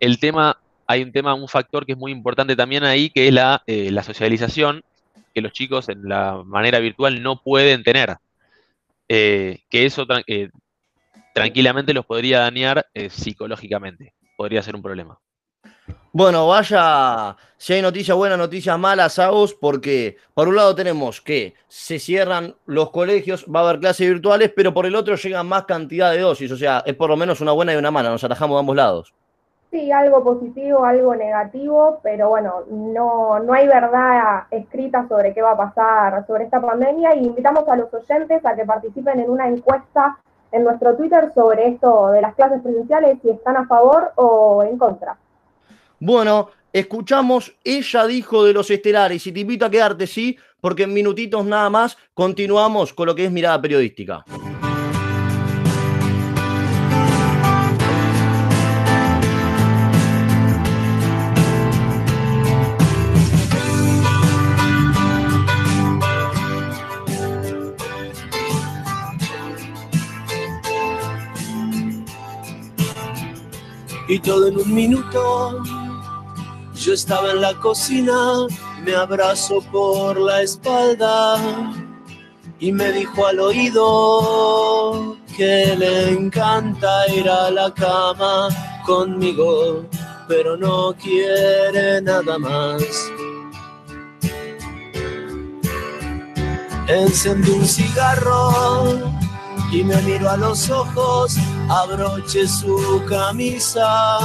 el 0.00 0.18
tema, 0.18 0.58
hay 0.88 1.04
un 1.04 1.12
tema, 1.12 1.34
un 1.34 1.46
factor 1.46 1.86
que 1.86 1.92
es 1.92 1.98
muy 1.98 2.10
importante 2.10 2.56
también 2.56 2.82
ahí, 2.82 3.10
que 3.10 3.28
es 3.28 3.32
la, 3.32 3.62
eh, 3.68 3.92
la 3.92 4.02
socialización 4.02 4.82
que 5.32 5.40
los 5.40 5.52
chicos 5.52 5.88
en 5.88 6.08
la 6.08 6.42
manera 6.44 6.80
virtual 6.80 7.22
no 7.22 7.40
pueden 7.40 7.84
tener. 7.84 8.16
que 9.06 9.60
eso 9.70 10.06
tranquilamente 11.34 11.92
los 11.92 12.06
podría 12.06 12.40
dañar 12.40 12.86
psicológicamente, 13.10 14.14
podría 14.38 14.62
ser 14.62 14.74
un 14.74 14.82
problema. 14.82 15.18
Bueno, 16.16 16.46
vaya, 16.46 17.36
si 17.56 17.72
hay 17.72 17.82
noticias 17.82 18.16
buenas, 18.16 18.38
noticias 18.38 18.78
malas, 18.78 19.20
vos, 19.30 19.52
porque 19.52 20.16
por 20.32 20.46
un 20.46 20.54
lado 20.54 20.72
tenemos 20.72 21.20
que 21.20 21.54
se 21.66 21.98
cierran 21.98 22.54
los 22.66 22.90
colegios, 22.90 23.44
va 23.52 23.60
a 23.60 23.62
haber 23.64 23.80
clases 23.80 24.08
virtuales, 24.08 24.52
pero 24.54 24.72
por 24.72 24.86
el 24.86 24.94
otro 24.94 25.16
llegan 25.16 25.48
más 25.48 25.64
cantidad 25.64 26.12
de 26.12 26.20
dosis, 26.20 26.52
o 26.52 26.56
sea, 26.56 26.84
es 26.86 26.94
por 26.94 27.10
lo 27.10 27.16
menos 27.16 27.40
una 27.40 27.50
buena 27.50 27.74
y 27.74 27.76
una 27.76 27.90
mala, 27.90 28.10
nos 28.10 28.22
atajamos 28.22 28.54
de 28.54 28.60
ambos 28.60 28.76
lados. 28.76 29.14
Sí, 29.72 29.90
algo 29.90 30.22
positivo, 30.22 30.84
algo 30.84 31.16
negativo, 31.16 31.98
pero 32.04 32.28
bueno, 32.28 32.62
no, 32.70 33.40
no 33.40 33.52
hay 33.52 33.66
verdad 33.66 34.44
escrita 34.52 35.08
sobre 35.08 35.34
qué 35.34 35.42
va 35.42 35.50
a 35.50 35.56
pasar 35.56 36.24
sobre 36.28 36.44
esta 36.44 36.60
pandemia 36.60 37.16
y 37.16 37.24
invitamos 37.24 37.68
a 37.68 37.74
los 37.74 37.92
oyentes 37.92 38.46
a 38.46 38.54
que 38.54 38.64
participen 38.64 39.18
en 39.18 39.30
una 39.30 39.48
encuesta 39.48 40.16
en 40.54 40.64
nuestro 40.64 40.96
Twitter 40.96 41.32
sobre 41.34 41.68
esto 41.68 42.10
de 42.10 42.20
las 42.20 42.34
clases 42.34 42.62
presenciales, 42.62 43.18
si 43.22 43.30
están 43.30 43.56
a 43.56 43.66
favor 43.66 44.12
o 44.14 44.62
en 44.62 44.78
contra. 44.78 45.16
Bueno, 45.98 46.50
escuchamos, 46.72 47.56
ella 47.64 48.06
dijo 48.06 48.44
de 48.44 48.52
los 48.52 48.70
estelares 48.70 49.26
y 49.26 49.32
te 49.32 49.40
invito 49.40 49.66
a 49.66 49.70
quedarte, 49.70 50.06
sí, 50.06 50.38
porque 50.60 50.84
en 50.84 50.94
minutitos 50.94 51.44
nada 51.44 51.68
más 51.70 51.98
continuamos 52.14 52.92
con 52.92 53.06
lo 53.06 53.14
que 53.14 53.24
es 53.24 53.32
mirada 53.32 53.60
periodística. 53.60 54.24
Y 74.08 74.18
todo 74.18 74.48
en 74.48 74.58
un 74.58 74.74
minuto 74.74 75.62
yo 76.74 76.92
estaba 76.92 77.30
en 77.30 77.40
la 77.40 77.54
cocina, 77.54 78.46
me 78.84 78.94
abrazó 78.94 79.60
por 79.72 80.20
la 80.20 80.42
espalda 80.42 81.36
y 82.58 82.72
me 82.72 82.92
dijo 82.92 83.26
al 83.26 83.40
oído 83.40 85.16
que 85.36 85.74
le 85.76 86.10
encanta 86.10 87.08
ir 87.08 87.28
a 87.28 87.50
la 87.50 87.72
cama 87.72 88.48
conmigo, 88.84 89.84
pero 90.28 90.56
no 90.56 90.94
quiere 90.94 92.02
nada 92.02 92.38
más. 92.38 92.82
Encendí 96.88 97.50
un 97.50 97.64
cigarro 97.64 99.23
y 99.70 99.82
me 99.82 99.96
miro 100.02 100.30
a 100.30 100.36
los 100.36 100.70
ojos, 100.70 101.36
abroche 101.68 102.46
su 102.46 103.02
camisa 103.08 104.18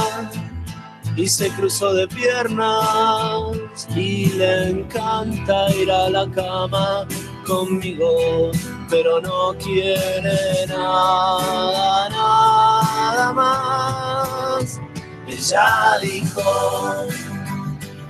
y 1.16 1.28
se 1.28 1.50
cruzó 1.50 1.92
de 1.92 2.06
piernas 2.08 3.86
y 3.94 4.26
le 4.26 4.70
encanta 4.70 5.70
ir 5.74 5.90
a 5.90 6.08
la 6.08 6.30
cama 6.30 7.06
conmigo, 7.46 8.50
pero 8.88 9.20
no 9.20 9.54
quiere 9.58 10.66
nada, 10.68 12.08
nada 12.08 13.32
más. 13.32 14.80
Ella 15.26 15.98
dijo 16.00 17.06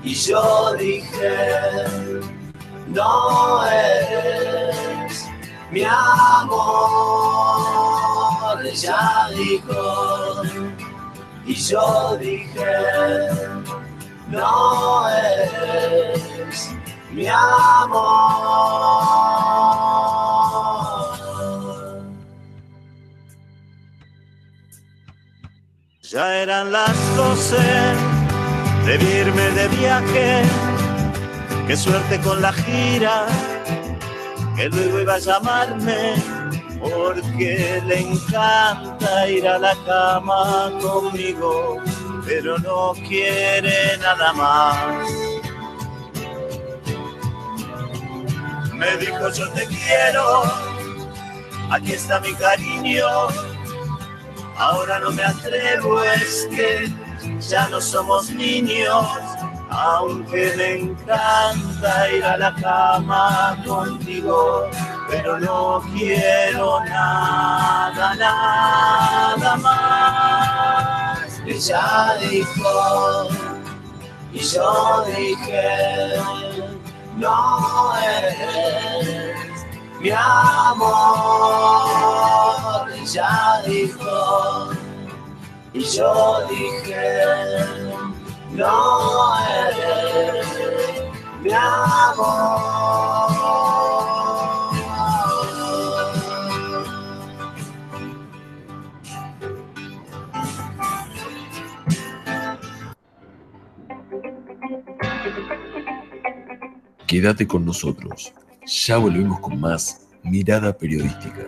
y 0.03 0.15
yo 0.15 0.75
dije, 0.79 1.37
no 2.89 3.65
es 3.67 4.60
mi 5.71 5.83
amor. 5.85 7.61
Ella 8.65 9.29
dijo 9.37 10.43
y 11.47 11.55
yo 11.55 12.17
dije, 12.21 12.67
no 14.29 15.09
es 15.09 16.71
mi 17.13 17.27
amor. 17.27 18.71
Ya 26.03 26.35
eran 26.43 26.73
las 26.73 27.17
doce, 27.17 27.57
de 28.85 28.95
irme 29.21 29.51
de 29.51 29.69
viaje, 29.69 30.43
qué 31.69 31.77
suerte 31.77 32.21
con 32.21 32.43
la 32.43 32.53
gira, 32.53 33.27
que 34.61 34.69
luego 34.69 35.01
iba 35.01 35.15
a 35.15 35.19
llamarme 35.19 36.15
porque 36.81 37.83
le 37.87 38.01
encanta 38.01 39.27
ir 39.27 39.49
a 39.49 39.59
la 39.59 39.75
cama 39.87 40.71
conmigo, 40.83 41.83
pero 42.27 42.59
no 42.59 42.93
quiere 43.09 43.97
nada 43.97 44.33
más. 44.35 45.11
Me 48.75 48.97
dijo 48.99 49.31
yo 49.31 49.49
te 49.53 49.67
quiero, 49.67 50.43
aquí 51.71 51.93
está 51.93 52.21
mi 52.21 52.35
cariño, 52.35 53.07
ahora 54.59 54.99
no 54.99 55.11
me 55.11 55.23
atrevo, 55.23 56.03
es 56.05 56.47
que 56.55 56.93
ya 57.41 57.67
no 57.69 57.81
somos 57.81 58.29
niños 58.31 59.07
aunque 59.71 60.53
me 60.57 60.81
encanta 60.81 62.11
ir 62.11 62.25
a 62.25 62.37
la 62.37 62.55
cama 62.55 63.57
contigo, 63.67 64.69
pero 65.09 65.39
no 65.39 65.83
quiero 65.97 66.81
nada, 66.85 68.15
nada 68.17 69.57
más. 69.57 71.41
Ella 71.47 72.17
dijo, 72.21 73.29
y 74.33 74.41
yo 74.41 75.05
dije, 75.07 76.17
no 77.17 77.93
eres 77.97 79.67
mi 80.01 80.11
amor. 80.11 80.91
Ella 82.95 83.63
dijo, 83.67 84.71
y 85.73 85.81
yo 85.85 86.47
dije, 86.49 87.25
no. 88.53 89.11
Quédate 107.11 107.45
con 107.45 107.65
nosotros. 107.65 108.33
Ya 108.65 108.97
volvemos 108.97 109.41
con 109.41 109.59
más 109.59 110.07
mirada 110.23 110.73
periodística. 110.73 111.45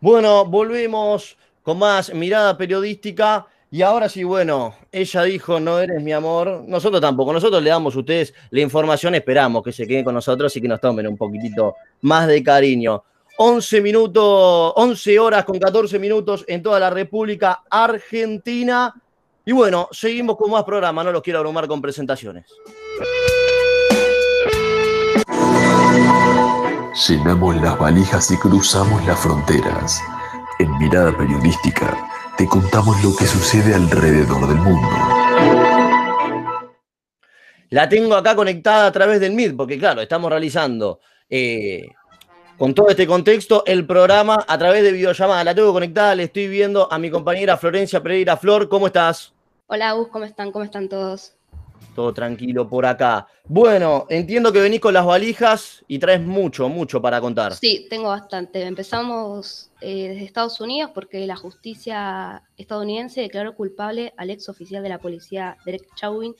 Bueno, 0.00 0.44
volvemos 0.44 1.36
con 1.64 1.78
más 1.78 2.14
mirada 2.14 2.56
periodística. 2.56 3.46
Y 3.70 3.82
ahora 3.82 4.08
sí, 4.08 4.22
bueno, 4.22 4.76
ella 4.92 5.22
dijo, 5.24 5.58
no 5.58 5.80
eres 5.80 6.00
mi 6.00 6.12
amor. 6.12 6.62
Nosotros 6.68 7.00
tampoco, 7.00 7.32
nosotros 7.32 7.60
le 7.60 7.70
damos 7.70 7.96
a 7.96 7.98
ustedes 7.98 8.32
la 8.50 8.60
información, 8.60 9.16
esperamos 9.16 9.64
que 9.64 9.72
se 9.72 9.84
queden 9.84 10.04
con 10.04 10.14
nosotros 10.14 10.54
y 10.54 10.60
que 10.60 10.68
nos 10.68 10.80
tomen 10.80 11.08
un 11.08 11.16
poquitito 11.16 11.74
más 12.02 12.28
de 12.28 12.40
cariño. 12.44 13.02
11 13.36 13.80
minutos, 13.80 14.72
11 14.76 15.18
horas 15.18 15.44
con 15.44 15.58
14 15.58 15.98
minutos 15.98 16.44
en 16.46 16.62
toda 16.62 16.78
la 16.78 16.90
República 16.90 17.64
Argentina. 17.68 18.94
Y 19.44 19.50
bueno, 19.50 19.88
seguimos 19.90 20.36
con 20.36 20.52
más 20.52 20.62
programa, 20.62 21.02
no 21.02 21.10
los 21.10 21.22
quiero 21.22 21.40
abrumar 21.40 21.66
con 21.66 21.82
presentaciones. 21.82 22.44
Llenamos 27.08 27.56
las 27.56 27.76
valijas 27.76 28.30
y 28.30 28.36
cruzamos 28.36 29.04
las 29.04 29.18
fronteras 29.18 30.00
en 30.58 30.78
Mirada 30.78 31.16
Periodística 31.16 32.08
te 32.36 32.46
contamos 32.46 33.02
lo 33.02 33.14
que 33.14 33.26
sucede 33.26 33.74
alrededor 33.74 34.48
del 34.48 34.58
mundo. 34.58 34.88
La 37.70 37.88
tengo 37.88 38.14
acá 38.14 38.34
conectada 38.34 38.86
a 38.86 38.92
través 38.92 39.20
del 39.20 39.32
Meet, 39.32 39.56
porque 39.56 39.78
claro, 39.78 40.00
estamos 40.00 40.30
realizando 40.30 41.00
eh, 41.28 41.88
Con 42.58 42.74
todo 42.74 42.88
este 42.88 43.06
contexto, 43.06 43.64
el 43.66 43.86
programa 43.86 44.44
a 44.46 44.58
través 44.58 44.82
de 44.82 44.92
videollamada. 44.92 45.42
La 45.42 45.54
tengo 45.54 45.72
conectada, 45.72 46.14
le 46.14 46.24
estoy 46.24 46.46
viendo 46.46 46.92
a 46.92 46.98
mi 46.98 47.10
compañera 47.10 47.56
Florencia 47.56 48.02
Pereira. 48.02 48.36
Flor, 48.36 48.68
¿cómo 48.68 48.86
estás? 48.86 49.32
Hola, 49.66 49.92
Gus, 49.92 50.08
¿cómo 50.08 50.24
están? 50.24 50.52
¿Cómo 50.52 50.64
están 50.64 50.88
todos? 50.88 51.34
Todo 51.94 52.12
tranquilo 52.12 52.68
por 52.68 52.86
acá. 52.86 53.26
Bueno, 53.46 54.06
entiendo 54.08 54.52
que 54.52 54.60
venís 54.60 54.80
con 54.80 54.94
las 54.94 55.04
valijas 55.04 55.84
y 55.86 55.98
traes 55.98 56.20
mucho, 56.20 56.68
mucho 56.68 57.00
para 57.00 57.20
contar. 57.20 57.54
Sí, 57.54 57.86
tengo 57.88 58.08
bastante. 58.08 58.62
Empezamos 58.62 59.70
eh, 59.80 60.08
desde 60.08 60.24
Estados 60.24 60.60
Unidos 60.60 60.90
porque 60.94 61.26
la 61.26 61.36
justicia 61.36 62.42
estadounidense 62.56 63.20
declaró 63.20 63.54
culpable 63.54 64.12
al 64.16 64.30
ex 64.30 64.48
oficial 64.48 64.82
de 64.82 64.88
la 64.88 64.98
policía 64.98 65.56
Derek 65.64 65.94
Chauvin 65.94 66.34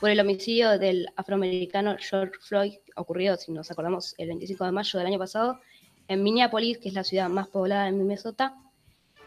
por 0.00 0.10
el 0.10 0.20
homicidio 0.20 0.78
del 0.78 1.08
afroamericano 1.16 1.96
George 1.98 2.34
Floyd, 2.40 2.74
ocurrido, 2.96 3.36
si 3.36 3.52
nos 3.52 3.70
acordamos, 3.70 4.14
el 4.18 4.28
25 4.28 4.64
de 4.64 4.72
mayo 4.72 4.98
del 4.98 5.08
año 5.08 5.18
pasado, 5.18 5.60
en 6.08 6.22
Minneapolis, 6.22 6.78
que 6.78 6.88
es 6.88 6.94
la 6.94 7.04
ciudad 7.04 7.28
más 7.28 7.48
poblada 7.48 7.86
de 7.86 7.92
Minnesota. 7.92 8.54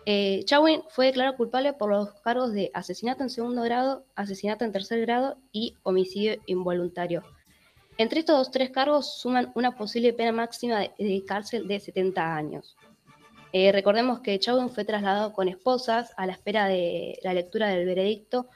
Eh, 0.09 0.45
fue 0.87 1.07
declarado 1.07 1.35
culpable 1.35 1.73
por 1.73 1.89
los 1.89 2.13
cargos 2.21 2.53
de 2.53 2.71
asesinato 2.73 3.23
en 3.23 3.29
segundo 3.29 3.61
grado, 3.63 4.05
asesinato 4.15 4.63
en 4.63 4.71
tercer 4.71 5.01
grado 5.01 5.35
y 5.51 5.75
homicidio 5.83 6.41
involuntario. 6.45 7.23
Entre 7.97 8.21
estos 8.21 8.49
tres 8.49 8.69
cargos 8.69 9.19
suman 9.19 9.51
una 9.53 9.75
posible 9.75 10.13
pena 10.13 10.31
máxima 10.31 10.79
de, 10.79 11.23
cárcel 11.27 11.67
de 11.67 11.81
70 11.81 12.37
años. 12.37 12.77
Eh, 13.51 13.73
recordemos 13.73 14.21
que 14.21 14.39
Chauvin 14.39 14.69
fue 14.69 14.85
trasladado 14.85 15.33
con 15.33 15.49
esposas 15.49 16.13
a 16.15 16.25
la 16.25 16.31
espera 16.31 16.67
de 16.67 17.19
la 17.21 17.33
lectura 17.33 17.67
del 17.67 17.85
veredicto 17.85 18.47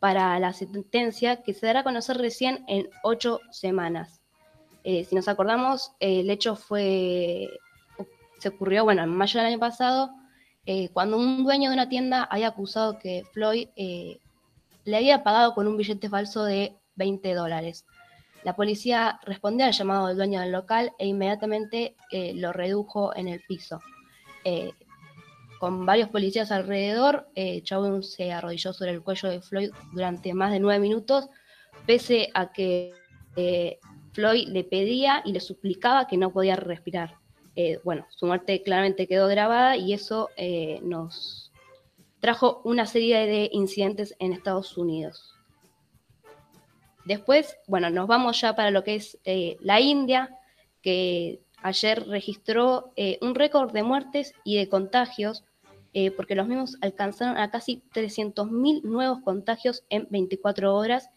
para 0.00 0.36
la 0.40 0.52
sentencia 0.52 1.44
que 1.44 1.54
se 1.54 1.66
dará 1.66 1.80
a 1.80 1.84
conocer 1.84 2.18
recién 2.18 2.64
en 2.66 2.90
ocho 3.04 3.38
semanas. 3.52 4.20
Eh, 4.82 5.04
si 5.04 5.14
nos 5.14 5.28
acordamos, 5.28 5.92
el 6.00 6.28
hecho 6.28 6.56
fue, 6.56 7.48
se 8.40 8.48
ocurrió, 8.48 8.82
bueno, 8.82 9.04
en 9.04 9.10
mayo 9.10 9.38
del 9.38 9.46
año 9.46 9.60
pasado, 9.60 10.17
eh, 10.70 10.90
cuando 10.92 11.16
un 11.16 11.44
dueño 11.44 11.70
de 11.70 11.74
una 11.76 11.88
tienda 11.88 12.24
había 12.24 12.48
acusado 12.48 12.98
que 12.98 13.24
Floyd 13.32 13.68
eh, 13.74 14.18
le 14.84 14.96
había 14.98 15.24
pagado 15.24 15.54
con 15.54 15.66
un 15.66 15.78
billete 15.78 16.10
falso 16.10 16.44
de 16.44 16.76
20 16.96 17.32
dólares. 17.32 17.86
La 18.44 18.54
policía 18.54 19.18
respondió 19.24 19.64
al 19.64 19.72
llamado 19.72 20.08
del 20.08 20.18
dueño 20.18 20.40
del 20.40 20.52
local 20.52 20.92
e 20.98 21.06
inmediatamente 21.06 21.96
eh, 22.12 22.34
lo 22.34 22.52
redujo 22.52 23.16
en 23.16 23.28
el 23.28 23.40
piso. 23.48 23.80
con 25.58 25.86
varios 25.86 26.10
policías 26.10 26.52
alrededor, 26.52 27.28
Chauvin 27.62 28.02
se 28.02 28.30
arrodilló 28.30 28.74
sobre 28.74 28.90
el 28.90 29.02
cuello 29.02 29.30
de 29.30 29.40
Floyd 29.40 29.70
durante 29.92 30.34
más 30.34 30.52
de 30.52 30.60
nueve 30.60 30.80
minutos, 30.80 31.30
pese 31.86 32.28
a 32.34 32.52
que 32.52 32.92
Floyd 34.12 34.48
le 34.48 34.64
pedía 34.64 35.22
y 35.24 35.32
le 35.32 35.40
suplicaba 35.40 36.06
que 36.06 36.18
no 36.18 36.30
podía 36.30 36.56
respirar. 36.56 37.16
Eh, 37.60 37.80
bueno, 37.82 38.06
su 38.10 38.24
muerte 38.24 38.62
claramente 38.62 39.08
quedó 39.08 39.26
grabada 39.26 39.76
y 39.76 39.92
eso 39.92 40.30
eh, 40.36 40.78
nos 40.84 41.50
trajo 42.20 42.60
una 42.62 42.86
serie 42.86 43.26
de 43.26 43.50
incidentes 43.52 44.14
en 44.20 44.32
Estados 44.32 44.78
Unidos. 44.78 45.34
Después, 47.04 47.56
bueno, 47.66 47.90
nos 47.90 48.06
vamos 48.06 48.40
ya 48.40 48.54
para 48.54 48.70
lo 48.70 48.84
que 48.84 48.94
es 48.94 49.18
eh, 49.24 49.56
la 49.60 49.80
India, 49.80 50.38
que 50.82 51.40
ayer 51.60 52.06
registró 52.06 52.92
un 53.20 53.34
récord 53.34 53.72
de 53.72 53.82
muertes 53.82 54.34
y 54.44 54.56
de 54.56 54.68
contagios, 54.68 55.42
porque 56.16 56.36
los 56.36 56.46
mismos 56.46 56.76
alcanzaron 56.80 57.38
a 57.38 57.50
casi 57.50 57.82
300.000 57.92 58.82
nuevos 58.82 59.18
contagios 59.22 59.82
en 59.90 60.06
24 60.10 60.76
horas 60.76 61.10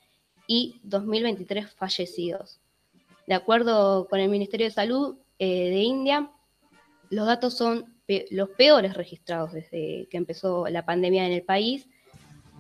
y 0.48 0.82
2.023 0.88 1.68
fallecidos. 1.68 2.60
De 3.28 3.36
acuerdo 3.36 4.08
con 4.08 4.20
el 4.20 4.30
Ministerio 4.30 4.66
de 4.66 4.72
Salud, 4.72 5.18
eh, 5.44 5.72
de 5.72 5.80
India, 5.80 6.32
los 7.10 7.26
datos 7.26 7.58
son 7.58 7.96
los 8.30 8.50
peores 8.50 8.94
registrados 8.94 9.54
desde 9.54 10.08
que 10.12 10.18
empezó 10.18 10.68
la 10.68 10.86
pandemia 10.86 11.26
en 11.26 11.32
el 11.32 11.42
país 11.42 11.88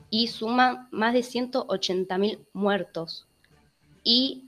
y 0.09 0.29
suman 0.29 0.87
más 0.89 1.13
de 1.13 1.19
180.000 1.19 2.39
muertos. 2.53 3.27
Y, 4.03 4.47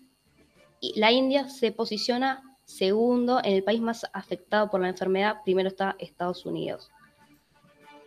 la 0.96 1.12
India 1.12 1.48
se 1.48 1.72
posiciona 1.72 2.42
segundo 2.66 3.40
en 3.44 3.54
el 3.54 3.64
país 3.64 3.80
más 3.80 4.06
afectado 4.14 4.72
por 4.72 4.82
la 4.82 4.90
enfermedad, 4.90 5.38
primero 5.46 5.70
está 5.70 5.96
Estados 6.00 6.44
Unidos. 6.46 6.90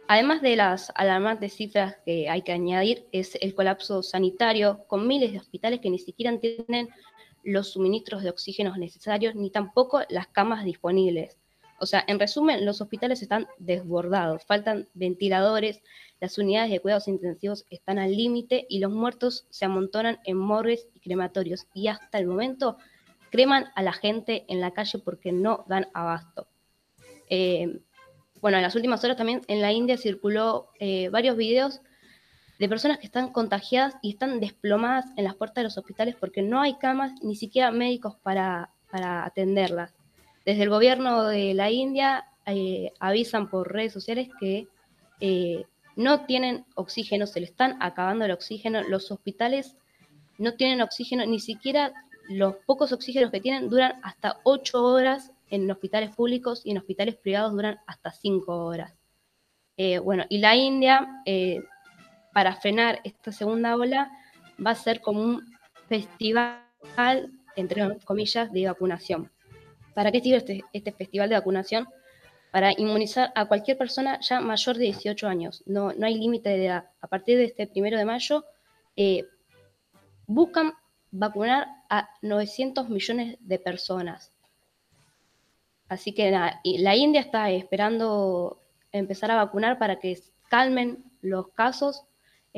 Además 0.08 0.42
de 0.42 0.56
las 0.56 0.90
alarmantes 0.96 1.54
cifras 1.54 1.96
que 2.04 2.28
hay 2.28 2.42
que 2.42 2.52
añadir, 2.52 3.06
es 3.12 3.38
el 3.40 3.54
colapso 3.54 4.02
sanitario, 4.02 4.84
con 4.88 5.06
miles 5.06 5.32
de 5.32 5.38
hospitales 5.38 5.80
que 5.80 5.88
ni 5.88 6.00
siquiera 6.00 6.36
tienen 6.38 6.88
los 7.46 7.70
suministros 7.70 8.22
de 8.22 8.30
oxígeno 8.30 8.76
necesarios 8.76 9.36
ni 9.36 9.50
tampoco 9.50 10.02
las 10.08 10.26
camas 10.26 10.64
disponibles. 10.64 11.38
O 11.78 11.86
sea, 11.86 12.04
en 12.08 12.18
resumen, 12.18 12.66
los 12.66 12.80
hospitales 12.80 13.22
están 13.22 13.46
desbordados, 13.58 14.44
faltan 14.44 14.88
ventiladores, 14.94 15.80
las 16.20 16.38
unidades 16.38 16.70
de 16.70 16.80
cuidados 16.80 17.06
intensivos 17.06 17.64
están 17.70 17.98
al 17.98 18.16
límite 18.16 18.66
y 18.68 18.80
los 18.80 18.90
muertos 18.90 19.46
se 19.50 19.64
amontonan 19.64 20.18
en 20.24 20.38
morgues 20.38 20.88
y 20.94 21.00
crematorios 21.00 21.66
y 21.72 21.88
hasta 21.88 22.18
el 22.18 22.26
momento 22.26 22.78
creman 23.30 23.66
a 23.76 23.82
la 23.82 23.92
gente 23.92 24.44
en 24.48 24.60
la 24.60 24.72
calle 24.72 24.98
porque 24.98 25.30
no 25.30 25.64
dan 25.68 25.86
abasto. 25.94 26.48
Eh, 27.28 27.80
bueno, 28.40 28.56
en 28.56 28.62
las 28.62 28.74
últimas 28.74 29.04
horas 29.04 29.16
también 29.16 29.42
en 29.46 29.60
la 29.60 29.72
India 29.72 29.96
circuló 29.96 30.70
eh, 30.80 31.10
varios 31.10 31.36
videos 31.36 31.80
de 32.58 32.68
personas 32.68 32.98
que 32.98 33.06
están 33.06 33.32
contagiadas 33.32 33.96
y 34.02 34.10
están 34.10 34.40
desplomadas 34.40 35.06
en 35.16 35.24
las 35.24 35.34
puertas 35.34 35.56
de 35.56 35.64
los 35.64 35.78
hospitales 35.78 36.16
porque 36.18 36.42
no 36.42 36.60
hay 36.60 36.74
camas 36.76 37.12
ni 37.22 37.36
siquiera 37.36 37.70
médicos 37.70 38.16
para, 38.22 38.70
atenderlas. 38.92 39.94
Desde 40.46 40.62
el 40.62 40.70
gobierno 40.70 41.24
de 41.24 41.52
la 41.52 41.70
India 41.70 42.24
eh, 42.46 42.92
avisan 42.98 43.50
por 43.50 43.70
redes 43.70 43.92
sociales 43.92 44.30
que 44.40 44.68
eh, 45.20 45.66
no 45.96 46.24
tienen 46.24 46.64
oxígeno, 46.76 47.26
se 47.26 47.40
le 47.40 47.46
están 47.46 47.76
acabando 47.82 48.24
el 48.24 48.30
oxígeno, 48.30 48.82
los 48.84 49.10
hospitales 49.10 49.76
no 50.38 50.54
tienen 50.54 50.80
oxígeno, 50.80 51.26
ni 51.26 51.40
siquiera 51.40 51.92
los 52.28 52.54
pocos 52.64 52.92
oxígenos 52.92 53.30
que 53.30 53.40
tienen 53.40 53.68
duran 53.68 54.00
hasta 54.02 54.40
8 54.44 54.82
horas 54.82 55.30
en 55.50 55.70
hospitales 55.70 56.14
públicos 56.16 56.62
y 56.64 56.70
en 56.70 56.78
hospitales 56.78 57.16
privados 57.16 57.52
duran 57.52 57.78
hasta 57.86 58.12
5 58.12 58.64
horas. 58.64 58.94
Eh, 59.76 59.98
bueno, 59.98 60.24
y 60.30 60.38
la 60.38 60.56
India 60.56 61.22
para 62.36 62.54
frenar 62.54 63.00
esta 63.02 63.32
segunda 63.32 63.74
ola 63.76 64.12
va 64.60 64.72
a 64.72 64.74
ser 64.74 65.00
como 65.00 65.22
un 65.22 65.56
festival, 65.88 66.60
entre 67.56 67.98
comillas, 68.04 68.52
de 68.52 68.66
vacunación. 68.66 69.32
¿Para 69.94 70.12
qué 70.12 70.20
sirve 70.20 70.36
este, 70.36 70.64
este 70.74 70.92
festival 70.92 71.30
de 71.30 71.36
vacunación? 71.36 71.88
Para 72.50 72.72
inmunizar 72.72 73.32
a 73.34 73.46
cualquier 73.46 73.78
persona 73.78 74.20
ya 74.20 74.42
mayor 74.42 74.76
de 74.76 74.84
18 74.84 75.26
años. 75.26 75.62
No, 75.64 75.94
no 75.94 76.04
hay 76.04 76.18
límite 76.18 76.50
de 76.50 76.66
edad. 76.66 76.90
A 77.00 77.06
partir 77.08 77.38
de 77.38 77.46
este 77.46 77.68
primero 77.68 77.96
de 77.96 78.04
mayo, 78.04 78.44
eh, 78.96 79.24
buscan 80.26 80.74
vacunar 81.10 81.68
a 81.88 82.10
900 82.20 82.90
millones 82.90 83.38
de 83.40 83.58
personas. 83.58 84.34
Así 85.88 86.12
que 86.12 86.30
la 86.30 86.96
India 86.96 87.22
está 87.22 87.50
esperando 87.50 88.60
empezar 88.92 89.30
a 89.30 89.36
vacunar 89.36 89.78
para 89.78 89.98
que 89.98 90.18
calmen 90.50 91.02
los 91.22 91.48
casos 91.54 92.04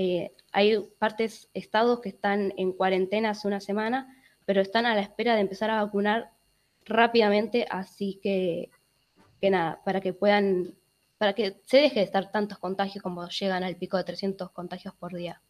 eh, 0.01 0.31
hay 0.53 0.79
partes, 1.01 1.51
estados 1.55 1.99
que 1.99 2.11
están 2.11 2.55
en 2.57 2.71
cuarentena 2.71 3.31
hace 3.31 3.49
una 3.49 3.59
semana, 3.59 4.07
pero 4.45 4.61
están 4.61 4.87
a 4.87 4.95
la 4.95 5.01
espera 5.01 5.35
de 5.35 5.41
empezar 5.41 5.71
a 5.71 5.83
vacunar 5.83 6.31
rápidamente, 6.85 7.67
así 7.69 8.21
que, 8.23 8.71
que 9.41 9.51
nada, 9.51 9.83
para 9.85 10.01
que 10.01 10.13
puedan, 10.13 10.77
para 11.19 11.33
que 11.33 11.61
se 11.67 11.79
deje 11.79 11.97
de 11.99 12.05
estar 12.05 12.31
tantos 12.31 12.61
contagios 12.61 13.03
como 13.03 13.29
llegan 13.29 13.65
al 13.65 13.75
pico 13.75 13.97
de 13.97 14.05
300 14.05 14.53
contagios 14.53 14.95
por 14.95 15.17
día. 15.17 15.43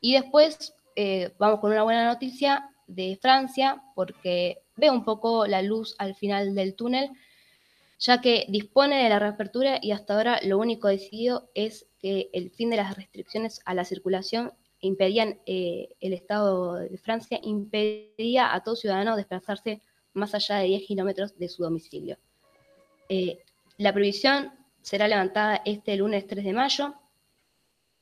Y 0.00 0.12
después 0.12 0.76
eh, 0.94 1.34
vamos 1.36 1.58
con 1.58 1.72
una 1.72 1.82
buena 1.82 2.06
noticia 2.06 2.70
de 2.86 3.18
Francia, 3.20 3.82
porque 3.96 4.62
ve 4.76 4.88
un 4.88 5.04
poco 5.04 5.48
la 5.48 5.62
luz 5.62 5.96
al 5.98 6.14
final 6.14 6.54
del 6.54 6.76
túnel, 6.76 7.10
ya 7.98 8.20
que 8.20 8.46
dispone 8.48 9.02
de 9.02 9.08
la 9.08 9.18
reapertura 9.18 9.78
y 9.82 9.90
hasta 9.90 10.14
ahora 10.14 10.40
lo 10.44 10.58
único 10.58 10.88
decidido 10.88 11.50
es 11.54 11.86
que 11.98 12.30
el 12.32 12.50
fin 12.50 12.70
de 12.70 12.76
las 12.76 12.96
restricciones 12.96 13.60
a 13.64 13.74
la 13.74 13.84
circulación 13.84 14.52
impedían, 14.80 15.40
eh, 15.46 15.88
el 16.00 16.12
Estado 16.12 16.74
de 16.74 16.98
Francia 16.98 17.40
impedía 17.42 18.54
a 18.54 18.62
todo 18.62 18.76
ciudadano 18.76 19.16
desplazarse 19.16 19.82
más 20.12 20.34
allá 20.34 20.56
de 20.58 20.66
10 20.66 20.86
kilómetros 20.86 21.36
de 21.38 21.48
su 21.48 21.62
domicilio. 21.62 22.16
Eh, 23.08 23.38
la 23.78 23.92
prohibición 23.92 24.52
será 24.82 25.08
levantada 25.08 25.62
este 25.64 25.96
lunes 25.96 26.26
3 26.26 26.44
de 26.44 26.52
mayo, 26.52 26.94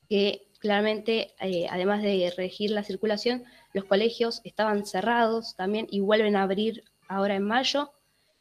que 0.08 0.48
claramente, 0.58 1.34
eh, 1.40 1.66
además 1.70 2.02
de 2.02 2.32
regir 2.36 2.70
la 2.70 2.84
circulación, 2.84 3.44
los 3.72 3.84
colegios 3.84 4.40
estaban 4.44 4.84
cerrados 4.84 5.56
también 5.56 5.86
y 5.90 6.00
vuelven 6.00 6.36
a 6.36 6.42
abrir 6.42 6.84
ahora 7.08 7.36
en 7.36 7.44
mayo, 7.44 7.92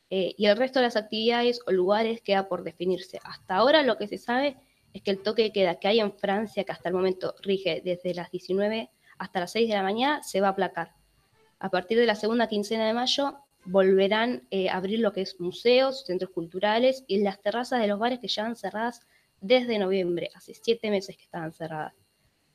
y 0.10 0.46
el 0.46 0.56
resto 0.56 0.80
de 0.80 0.86
las 0.86 0.96
actividades 0.96 1.60
o 1.66 1.72
lugares 1.72 2.22
queda 2.22 2.48
por 2.48 2.64
definirse. 2.64 3.20
Hasta 3.24 3.56
ahora 3.56 3.84
lo 3.84 3.98
que 3.98 4.08
se 4.08 4.18
sabe 4.18 4.56
es 4.94 5.02
que 5.02 5.12
el 5.12 5.22
toque 5.22 5.44
de 5.44 5.52
queda 5.52 5.80
que 5.80 5.90
hay 5.90 6.00
en 6.00 6.14
Francia, 6.14 6.64
que 6.64 6.72
hasta 6.72 6.90
el 6.90 6.96
momento 6.96 7.36
rige 7.42 7.82
desde 7.84 8.14
las 8.14 8.32
19 8.32 8.90
hasta 9.18 9.40
las 9.42 9.52
6 9.52 9.68
de 9.68 9.76
la 9.76 9.84
mañana, 9.84 10.24
se 10.24 10.42
va 10.42 10.48
a 10.48 10.52
aplacar. 10.52 10.94
A 11.60 11.70
partir 11.70 11.98
de 11.98 12.06
la 12.06 12.16
segunda 12.16 12.48
quincena 12.48 12.86
de 12.86 12.94
mayo, 12.94 13.40
volverán 13.66 14.48
eh, 14.52 14.70
a 14.70 14.78
abrir 14.78 15.00
lo 15.00 15.12
que 15.12 15.22
es 15.22 15.40
museos, 15.40 16.06
centros 16.06 16.32
culturales 16.32 17.04
y 17.08 17.18
las 17.18 17.42
terrazas 17.42 17.82
de 17.82 17.88
los 17.88 18.00
bares 18.00 18.20
que 18.20 18.28
llevan 18.28 18.56
cerradas 18.56 19.02
desde 19.42 19.80
noviembre, 19.80 20.30
hace 20.34 20.54
siete 20.54 20.90
meses 20.90 21.18
que 21.18 21.24
estaban 21.24 21.52
cerradas. 21.52 21.94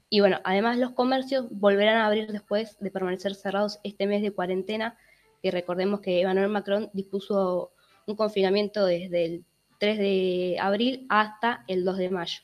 Y 0.09 0.21
bueno, 0.21 0.41
además 0.43 0.79
los 0.79 0.93
comercios 0.93 1.47
volverán 1.51 1.99
a 1.99 2.07
abrir 2.07 2.33
después 2.33 2.79
de 2.81 2.91
permanecer 2.91 3.35
cerrados 3.35 3.81
este 3.85 4.07
mes 4.07 4.23
de 4.23 4.33
cuarentena, 4.33 4.97
que 5.43 5.51
recordemos 5.51 6.01
que 6.01 6.21
Emmanuel 6.21 6.49
Macron 6.49 6.91
dispuso 6.93 7.73
un 8.07 8.17
confinamiento 8.17 8.85
desde 8.85 9.25
el 9.25 9.45
3 9.79 9.99
de 9.99 10.57
abril 10.61 11.07
hasta 11.09 11.65
el 11.69 11.85
2 11.85 11.99
de 11.99 12.11
mayo. 12.11 12.41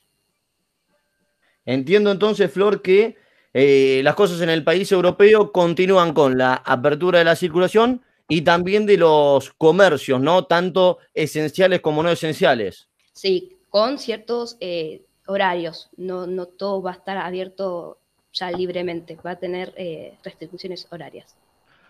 Entiendo 1.65 2.11
entonces, 2.11 2.51
Flor, 2.51 2.81
que 2.81 3.17
eh, 3.53 4.01
las 4.03 4.15
cosas 4.15 4.41
en 4.41 4.49
el 4.49 4.63
país 4.63 4.91
europeo 4.91 5.51
continúan 5.51 6.13
con 6.13 6.37
la 6.37 6.55
apertura 6.55 7.19
de 7.19 7.25
la 7.25 7.35
circulación 7.35 8.03
y 8.29 8.41
también 8.41 8.85
de 8.85 8.97
los 8.97 9.51
comercios, 9.51 10.19
¿no? 10.21 10.45
Tanto 10.45 10.99
esenciales 11.13 11.81
como 11.81 12.03
no 12.03 12.09
esenciales. 12.09 12.89
Sí, 13.13 13.57
con 13.69 13.97
ciertos 13.97 14.57
eh, 14.59 15.03
horarios. 15.27 15.89
No, 15.97 16.27
no 16.27 16.45
todo 16.45 16.81
va 16.81 16.91
a 16.91 16.95
estar 16.95 17.17
abierto 17.17 17.99
ya 18.33 18.51
libremente, 18.51 19.17
va 19.25 19.31
a 19.31 19.39
tener 19.39 19.73
eh, 19.77 20.17
restricciones 20.23 20.87
horarias. 20.91 21.35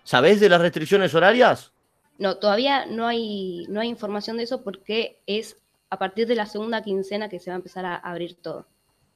¿Sabés 0.08 0.40
de 0.40 0.48
las 0.48 0.62
restricciones 0.62 1.14
horarias? 1.16 1.74
No, 2.18 2.38
todavía 2.38 2.86
no 2.86 3.08
hay, 3.08 3.66
no 3.68 3.82
hay 3.82 3.90
información 3.90 4.38
de 4.38 4.44
eso 4.44 4.64
porque 4.64 5.20
es 5.28 5.58
a 5.90 6.00
partir 6.00 6.28
de 6.28 6.36
la 6.36 6.46
segunda 6.46 6.82
quincena 6.82 7.28
que 7.28 7.42
se 7.42 7.50
va 7.50 7.56
a 7.56 7.58
empezar 7.58 7.86
a 7.86 7.98
abrir 7.98 8.38
todo. 8.42 8.66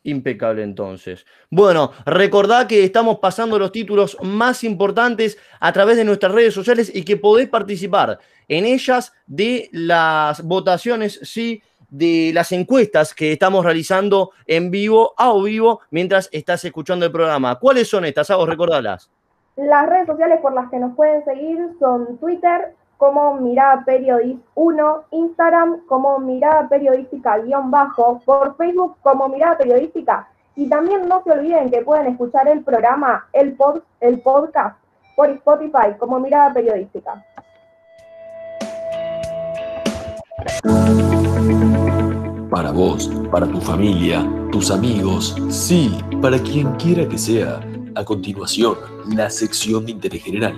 Impecable 0.03 0.63
entonces. 0.63 1.25
Bueno, 1.49 1.93
recordad 2.05 2.67
que 2.67 2.83
estamos 2.83 3.19
pasando 3.19 3.57
los 3.57 3.71
títulos 3.71 4.17
más 4.21 4.65
importantes 4.65 5.37
a 5.61 5.71
través 5.71 5.95
de 5.95 6.03
nuestras 6.03 6.33
redes 6.33 6.53
sociales 6.53 6.91
y 6.93 7.03
que 7.03 7.15
podés 7.15 7.47
participar 7.47 8.19
en 8.49 8.65
ellas 8.65 9.13
de 9.27 9.69
las 9.71 10.43
votaciones, 10.43 11.21
sí, 11.23 11.63
de 11.89 12.31
las 12.33 12.51
encuestas 12.51 13.13
que 13.13 13.31
estamos 13.31 13.63
realizando 13.63 14.31
en 14.45 14.69
vivo, 14.69 15.13
a 15.17 15.31
o 15.31 15.41
vivo, 15.41 15.79
mientras 15.89 16.27
estás 16.33 16.65
escuchando 16.65 17.05
el 17.05 17.13
programa. 17.13 17.57
¿Cuáles 17.59 17.87
son 17.87 18.03
estas? 18.03 18.29
Hago 18.29 18.45
recordarlas. 18.45 19.09
Las 19.57 19.85
redes 19.89 20.07
sociales 20.07 20.39
por 20.39 20.53
las 20.53 20.69
que 20.69 20.79
nos 20.79 20.95
pueden 20.95 21.25
seguir 21.25 21.75
son 21.77 22.17
Twitter, 22.19 22.73
como 22.95 23.35
Mirada 23.35 23.83
Periodist 23.83 24.39
1, 24.55 25.03
Instagram 25.11 25.85
como 25.87 26.19
Mirada 26.19 26.69
Periodística 26.69 27.37
guion 27.39 27.69
bajo, 27.69 28.21
por 28.23 28.55
Facebook 28.55 28.95
como 29.01 29.27
Mirada 29.27 29.57
Periodística. 29.57 30.29
Y 30.55 30.69
también 30.69 31.07
no 31.09 31.21
se 31.23 31.31
olviden 31.31 31.69
que 31.69 31.81
pueden 31.81 32.07
escuchar 32.07 32.47
el 32.47 32.63
programa, 32.63 33.27
el, 33.33 33.53
pod, 33.55 33.81
el 33.99 34.21
podcast 34.21 34.77
por 35.17 35.29
Spotify 35.29 35.97
como 35.97 36.19
Mirada 36.19 36.53
Periodística. 36.53 37.25
Para 42.49 42.71
vos, 42.71 43.11
para 43.29 43.47
tu 43.47 43.59
familia, 43.59 44.25
tus 44.51 44.71
amigos, 44.71 45.35
sí, 45.49 45.99
para 46.21 46.37
quien 46.39 46.71
quiera 46.73 47.07
que 47.07 47.17
sea. 47.17 47.59
A 47.95 48.05
continuación, 48.05 48.77
la 49.15 49.29
sección 49.29 49.85
de 49.85 49.91
interés 49.91 50.23
general. 50.23 50.57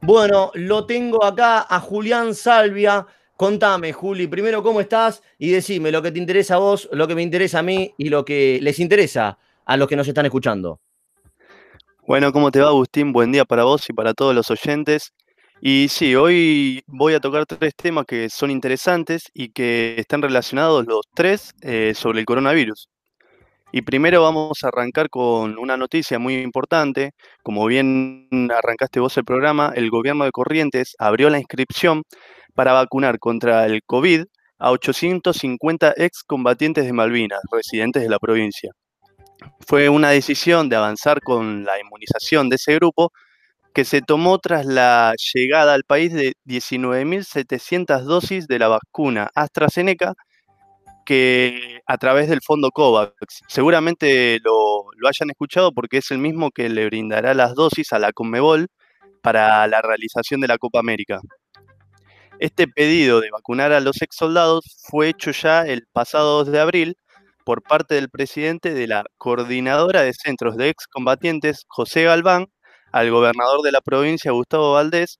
Bueno, 0.00 0.50
lo 0.54 0.86
tengo 0.86 1.24
acá 1.24 1.66
a 1.68 1.80
Julián 1.80 2.34
Salvia. 2.34 3.06
Contame, 3.36 3.92
Juli, 3.92 4.26
primero 4.26 4.62
cómo 4.62 4.80
estás 4.80 5.22
y 5.38 5.50
decime 5.50 5.90
lo 5.90 6.00
que 6.02 6.12
te 6.12 6.18
interesa 6.18 6.54
a 6.54 6.58
vos, 6.58 6.88
lo 6.92 7.06
que 7.06 7.14
me 7.14 7.22
interesa 7.22 7.58
a 7.58 7.62
mí 7.62 7.92
y 7.98 8.08
lo 8.08 8.24
que 8.24 8.58
les 8.62 8.78
interesa 8.78 9.38
a 9.64 9.76
los 9.76 9.88
que 9.88 9.96
nos 9.96 10.08
están 10.08 10.26
escuchando. 10.26 10.80
Bueno, 12.06 12.32
¿cómo 12.32 12.50
te 12.50 12.60
va, 12.60 12.68
Agustín? 12.68 13.12
Buen 13.12 13.32
día 13.32 13.44
para 13.44 13.64
vos 13.64 13.88
y 13.88 13.92
para 13.92 14.14
todos 14.14 14.34
los 14.34 14.50
oyentes. 14.50 15.12
Y 15.66 15.88
sí, 15.88 16.14
hoy 16.14 16.82
voy 16.86 17.14
a 17.14 17.20
tocar 17.20 17.46
tres 17.46 17.74
temas 17.74 18.04
que 18.04 18.28
son 18.28 18.50
interesantes 18.50 19.30
y 19.32 19.48
que 19.48 19.94
están 19.96 20.20
relacionados 20.20 20.84
los 20.86 21.06
tres 21.14 21.54
eh, 21.62 21.94
sobre 21.96 22.20
el 22.20 22.26
coronavirus. 22.26 22.90
Y 23.72 23.80
primero 23.80 24.20
vamos 24.20 24.62
a 24.62 24.68
arrancar 24.68 25.08
con 25.08 25.56
una 25.56 25.78
noticia 25.78 26.18
muy 26.18 26.34
importante. 26.34 27.12
Como 27.42 27.64
bien 27.64 28.28
arrancaste 28.54 29.00
vos 29.00 29.16
el 29.16 29.24
programa, 29.24 29.72
el 29.74 29.88
gobierno 29.88 30.24
de 30.26 30.32
Corrientes 30.32 30.96
abrió 30.98 31.30
la 31.30 31.38
inscripción 31.38 32.02
para 32.52 32.74
vacunar 32.74 33.18
contra 33.18 33.64
el 33.64 33.80
COVID 33.86 34.24
a 34.58 34.70
850 34.70 35.94
excombatientes 35.96 36.84
de 36.84 36.92
Malvinas, 36.92 37.40
residentes 37.50 38.02
de 38.02 38.10
la 38.10 38.18
provincia. 38.18 38.70
Fue 39.66 39.88
una 39.88 40.10
decisión 40.10 40.68
de 40.68 40.76
avanzar 40.76 41.22
con 41.22 41.64
la 41.64 41.80
inmunización 41.80 42.50
de 42.50 42.56
ese 42.56 42.74
grupo 42.74 43.12
que 43.74 43.84
se 43.84 44.02
tomó 44.02 44.38
tras 44.38 44.64
la 44.66 45.14
llegada 45.34 45.74
al 45.74 45.82
país 45.84 46.12
de 46.12 46.34
19.700 46.46 48.02
dosis 48.02 48.46
de 48.46 48.60
la 48.60 48.68
vacuna 48.68 49.30
AstraZeneca 49.34 50.14
que 51.04 51.80
a 51.86 51.98
través 51.98 52.28
del 52.28 52.40
fondo 52.40 52.70
COVAX. 52.70 53.42
Seguramente 53.48 54.38
lo, 54.44 54.84
hayan 55.08 55.30
escuchado 55.30 55.72
porque 55.72 55.98
es 55.98 56.10
el 56.12 56.18
mismo 56.18 56.50
que 56.50 56.68
le 56.68 56.86
brindará 56.86 57.34
las 57.34 57.54
dosis 57.54 57.92
a 57.92 57.98
la 57.98 58.12
Conmebol 58.12 58.68
para 59.22 59.66
la 59.66 59.82
realización 59.82 60.40
de 60.40 60.48
la 60.48 60.58
Copa 60.58 60.78
América. 60.78 61.20
Este 62.38 62.68
pedido 62.68 63.20
de 63.20 63.30
vacunar 63.30 63.72
a 63.72 63.80
los 63.80 64.00
ex 64.02 64.16
soldados 64.16 64.64
fue 64.88 65.08
hecho 65.08 65.32
ya 65.32 65.62
el 65.62 65.86
pasado 65.92 66.44
2 66.44 66.52
de 66.52 66.60
abril 66.60 66.96
por 67.44 67.62
parte 67.62 67.96
del 67.96 68.08
presidente 68.08 68.72
de 68.72 68.86
la 68.86 69.04
Coordinadora 69.18 70.02
de 70.02 70.14
Centros 70.14 70.56
de 70.56 70.68
Excombatientes, 70.68 71.64
José 71.68 72.04
Galván, 72.04 72.46
al 72.94 73.10
gobernador 73.10 73.62
de 73.62 73.72
la 73.72 73.80
provincia, 73.80 74.30
Gustavo 74.30 74.74
Valdés, 74.74 75.18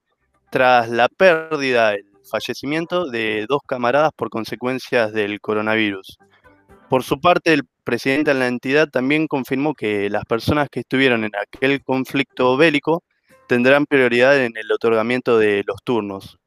tras 0.49 0.87
la 0.87 1.09
pérdida 1.09 1.93
el 1.93 2.05
fallecimiento 2.23 3.09
de 3.09 3.45
dos 3.49 3.59
camaradas 3.67 4.11
por 4.15 4.29
consecuencias 4.29 5.11
del 5.11 5.41
coronavirus. 5.41 6.17
Por 6.89 7.03
su 7.03 7.19
parte, 7.19 7.51
el 7.51 7.63
presidente 7.83 8.33
de 8.33 8.39
la 8.39 8.47
entidad 8.47 8.87
también 8.87 9.27
confirmó 9.27 9.73
que 9.73 10.09
las 10.09 10.23
personas 10.23 10.69
que 10.69 10.79
estuvieron 10.79 11.25
en 11.25 11.31
aquel 11.35 11.83
conflicto 11.83 12.55
bélico 12.55 13.03
tendrán 13.45 13.85
prioridad 13.85 14.41
en 14.41 14.55
el 14.55 14.71
otorgamiento 14.71 15.37
de 15.37 15.65
los 15.67 15.83
turnos. 15.83 16.39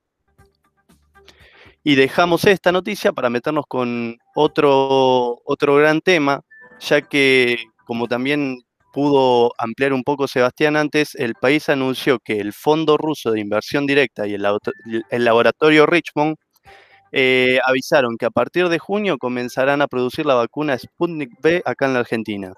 Y 1.85 1.97
dejamos 1.97 2.47
esta 2.47 2.73
noticia 2.73 3.13
para 3.13 3.29
meternos 3.29 3.67
con 3.69 4.17
otro, 4.35 5.43
otro 5.45 5.77
gran 5.77 6.01
tema, 6.01 6.41
ya 6.81 7.03
que, 7.03 7.65
como 7.85 8.09
también 8.09 8.63
pudo 8.93 9.53
ampliar 9.59 9.93
un 9.93 10.03
poco 10.03 10.29
Sebastián 10.29 10.77
antes, 10.77 11.15
el 11.15 11.35
país 11.35 11.69
anunció 11.69 12.19
que 12.19 12.41
el 12.41 12.53
Fondo 12.53 12.97
Ruso 12.97 13.31
de 13.31 13.41
Inversión 13.41 13.87
Directa 13.87 14.27
y 14.27 14.35
el, 14.35 15.25
laboratorio 15.25 15.87
Richmond 15.87 16.37
eh, 17.13 17.59
avisaron 17.65 18.17
que 18.19 18.27
a 18.27 18.31
partir 18.31 18.69
de 18.69 18.79
junio 18.79 19.19
comenzarán 19.19 19.83
a 19.83 19.87
producir 19.87 20.27
la 20.27 20.35
vacuna 20.35 20.79
Sputnik 20.79 21.31
V 21.43 21.63
acá 21.65 21.87
en 21.87 21.95
la 21.95 22.01
Argentina. 22.01 22.53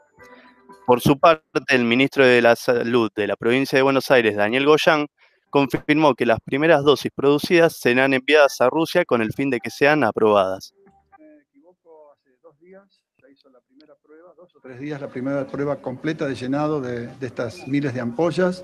Por 0.86 1.00
su 1.00 1.18
parte, 1.18 1.44
el 1.68 1.84
ministro 1.84 2.26
de 2.26 2.42
la 2.42 2.56
Salud 2.56 3.10
de 3.14 3.26
la 3.28 3.36
provincia 3.36 3.76
de 3.76 3.82
Buenos 3.82 4.10
Aires, 4.10 4.36
Daniel 4.36 4.66
Goyán, 4.66 5.06
confirmó 5.50 6.14
que 6.14 6.26
las 6.26 6.40
primeras 6.40 6.82
dosis 6.82 7.12
producidas 7.14 7.76
serán 7.76 8.14
enviadas 8.14 8.60
a 8.60 8.68
Rusia 8.70 9.04
con 9.04 9.22
el 9.22 9.32
fin 9.32 9.50
de 9.50 9.60
que 9.60 9.70
sean 9.70 10.02
aprobadas. 10.04 10.72
Me 11.18 11.42
equivoco, 11.42 12.12
hace 12.12 12.30
dos 12.42 12.58
días 12.58 13.00
hizo 13.30 13.48
la 13.50 13.60
primera 13.60 13.94
prueba, 14.02 14.34
dos 14.34 14.49
o 14.49 14.49
tres 14.62 14.78
días, 14.78 15.00
la 15.00 15.08
primera 15.08 15.46
prueba 15.46 15.76
completa 15.76 16.26
de 16.26 16.34
llenado 16.34 16.82
de, 16.82 17.08
estas 17.22 17.66
miles 17.66 17.94
de 17.94 18.00
ampollas 18.00 18.62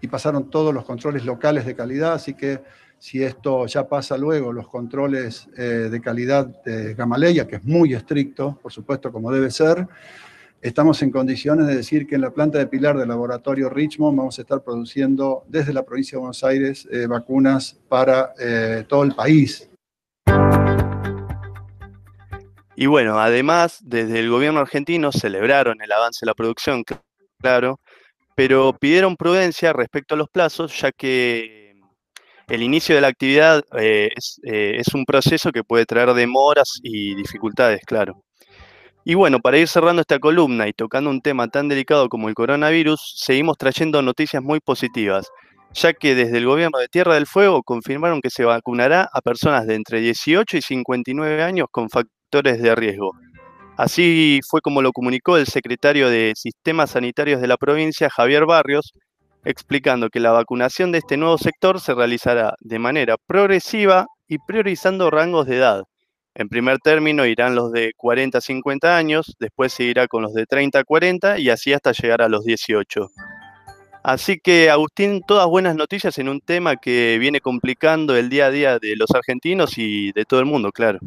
y 0.00 0.06
pasaron 0.06 0.50
todos 0.50 0.72
los 0.72 0.84
controles 0.84 1.24
locales 1.24 1.66
de 1.66 1.74
calidad, 1.74 2.12
así 2.12 2.34
que 2.34 2.60
si 2.98 3.24
esto 3.24 3.66
ya 3.66 3.88
pasa 3.88 4.16
luego, 4.16 4.52
los 4.52 4.68
controles 4.68 5.48
eh, 5.56 5.88
de 5.90 6.00
calidad 6.00 6.46
de 6.62 6.94
Gamaleya, 6.94 7.48
que 7.48 7.56
es 7.56 7.64
muy 7.64 7.92
estricto, 7.92 8.56
por 8.62 8.72
supuesto, 8.72 9.10
como 9.10 9.32
debe 9.32 9.50
ser, 9.50 9.88
estamos 10.60 11.02
en 11.02 11.10
condiciones 11.10 11.66
de 11.66 11.74
decir 11.74 12.06
que 12.06 12.14
en 12.14 12.20
la 12.20 12.30
planta 12.30 12.58
de 12.58 12.68
pilar 12.68 12.96
del 12.96 13.08
laboratorio 13.08 13.68
Richmond 13.68 14.16
vamos 14.16 14.38
a 14.38 14.42
estar 14.42 14.62
produciendo 14.62 15.42
desde 15.48 15.72
la 15.72 15.82
provincia 15.82 16.16
de 16.16 16.20
Buenos 16.20 16.44
Aires 16.44 16.88
eh, 16.92 17.06
vacunas 17.08 17.80
para 17.88 18.32
eh, 18.38 18.84
todo 18.86 19.02
el 19.02 19.12
país. 19.12 19.71
Y 22.74 22.86
bueno, 22.86 23.18
además, 23.18 23.78
desde 23.82 24.20
el 24.20 24.30
gobierno 24.30 24.60
argentino 24.60 25.12
celebraron 25.12 25.82
el 25.82 25.92
avance 25.92 26.20
de 26.22 26.26
la 26.30 26.34
producción, 26.34 26.84
claro, 27.40 27.80
pero 28.34 28.72
pidieron 28.72 29.16
prudencia 29.16 29.72
respecto 29.72 30.14
a 30.14 30.18
los 30.18 30.28
plazos, 30.30 30.78
ya 30.80 30.90
que 30.92 31.74
el 32.48 32.62
inicio 32.62 32.94
de 32.94 33.00
la 33.00 33.08
actividad 33.08 33.62
eh, 33.78 34.10
eh, 34.44 34.76
es, 34.78 34.94
un 34.94 35.04
proceso 35.04 35.52
que 35.52 35.64
puede 35.64 35.86
traer 35.86 36.12
demoras 36.14 36.80
y 36.82 37.14
dificultades, 37.14 37.80
claro. 37.86 38.22
Y 39.04 39.14
bueno, 39.14 39.40
para 39.40 39.58
ir 39.58 39.68
cerrando 39.68 40.00
esta 40.02 40.18
columna 40.18 40.68
y 40.68 40.72
tocando 40.72 41.10
un 41.10 41.20
tema 41.20 41.48
tan 41.48 41.68
delicado 41.68 42.08
como 42.08 42.28
el 42.28 42.34
coronavirus, 42.34 43.00
seguimos 43.16 43.58
trayendo 43.58 44.00
noticias 44.02 44.42
muy 44.42 44.60
positivas, 44.60 45.28
ya 45.74 45.92
que 45.92 46.14
desde 46.14 46.38
el 46.38 46.46
gobierno 46.46 46.78
de 46.78 46.88
Tierra 46.88 47.14
del 47.14 47.26
Fuego 47.26 47.62
confirmaron 47.62 48.20
que 48.20 48.30
se 48.30 48.44
vacunará 48.44 49.08
a 49.12 49.20
personas 49.20 49.66
de 49.66 49.74
entre 49.74 50.00
18 50.00 50.56
y 50.56 50.62
59 50.62 51.42
años 51.42 51.68
con 51.70 51.88
factores 51.88 52.60
de 52.60 52.74
riesgo. 52.74 53.12
Así 53.76 54.40
fue 54.48 54.60
como 54.60 54.82
lo 54.82 54.92
comunicó 54.92 55.36
el 55.36 55.46
secretario 55.46 56.10
de 56.10 56.34
Sistemas 56.36 56.90
Sanitarios 56.90 57.40
de 57.40 57.48
la 57.48 57.56
provincia, 57.56 58.10
Javier 58.10 58.44
Barrios, 58.44 58.92
explicando 59.44 60.08
que 60.10 60.20
la 60.20 60.30
vacunación 60.30 60.92
de 60.92 60.98
este 60.98 61.16
nuevo 61.16 61.38
sector 61.38 61.80
se 61.80 61.94
realizará 61.94 62.54
de 62.60 62.78
manera 62.78 63.16
progresiva 63.26 64.06
y 64.28 64.38
priorizando 64.38 65.10
rangos 65.10 65.46
de 65.46 65.56
edad. 65.56 65.82
En 66.34 66.48
primer 66.48 66.78
término 66.78 67.26
irán 67.26 67.54
los 67.54 67.72
de 67.72 67.92
40 67.96 68.38
a 68.38 68.40
50 68.40 68.96
años, 68.96 69.34
después 69.38 69.72
seguirá 69.72 70.06
con 70.06 70.22
los 70.22 70.32
de 70.32 70.46
30 70.46 70.78
a 70.78 70.84
40 70.84 71.38
y 71.38 71.50
así 71.50 71.72
hasta 71.72 71.92
llegar 71.92 72.22
a 72.22 72.28
los 72.28 72.44
18. 72.44 73.08
Así 74.02 74.40
que, 74.40 74.68
Agustín, 74.68 75.22
todas 75.26 75.46
buenas 75.46 75.76
noticias 75.76 76.18
en 76.18 76.28
un 76.28 76.40
tema 76.40 76.76
que 76.76 77.18
viene 77.20 77.40
complicando 77.40 78.16
el 78.16 78.28
día 78.28 78.46
a 78.46 78.50
día 78.50 78.78
de 78.80 78.96
los 78.96 79.10
argentinos 79.12 79.78
y 79.78 80.10
de 80.12 80.24
todo 80.24 80.40
el 80.40 80.46
mundo, 80.46 80.72
claro. 80.72 80.98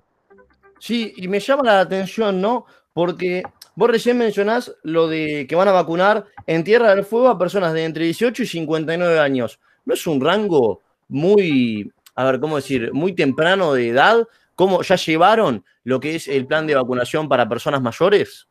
Sí, 0.80 1.14
y 1.18 1.28
me 1.28 1.40
llama 1.40 1.64
la 1.64 1.80
atención, 1.82 2.40
¿no? 2.40 2.66
Porque 2.94 3.44
vos 3.76 3.90
recién 3.90 4.18
mencionás 4.18 4.74
lo 4.84 5.10
de 5.10 5.46
que 5.48 5.56
van 5.56 5.68
a 5.68 5.74
vacunar 5.74 6.26
en 6.48 6.64
Tierra 6.64 6.96
del 6.96 7.04
Fuego 7.04 7.28
a 7.28 7.38
personas 7.38 7.74
de 7.74 7.84
entre 7.84 8.06
18 8.06 8.44
y 8.44 8.48
59 8.48 9.20
años. 9.20 9.60
¿No 9.84 9.94
es 9.94 10.08
un 10.08 10.22
rango 10.22 10.82
muy, 11.10 11.92
a 12.16 12.24
ver, 12.24 12.40
¿cómo 12.40 12.56
decir? 12.56 12.94
Muy 12.94 13.14
temprano 13.14 13.74
de 13.74 13.90
edad. 13.90 14.26
¿Cómo 14.56 14.82
ya 14.84 14.96
llevaron 14.96 15.66
lo 15.84 16.00
que 16.00 16.16
es 16.16 16.30
el 16.30 16.48
plan 16.48 16.66
de 16.66 16.76
vacunación 16.76 17.28
para 17.28 17.50
personas 17.50 17.82
mayores? 17.82 18.48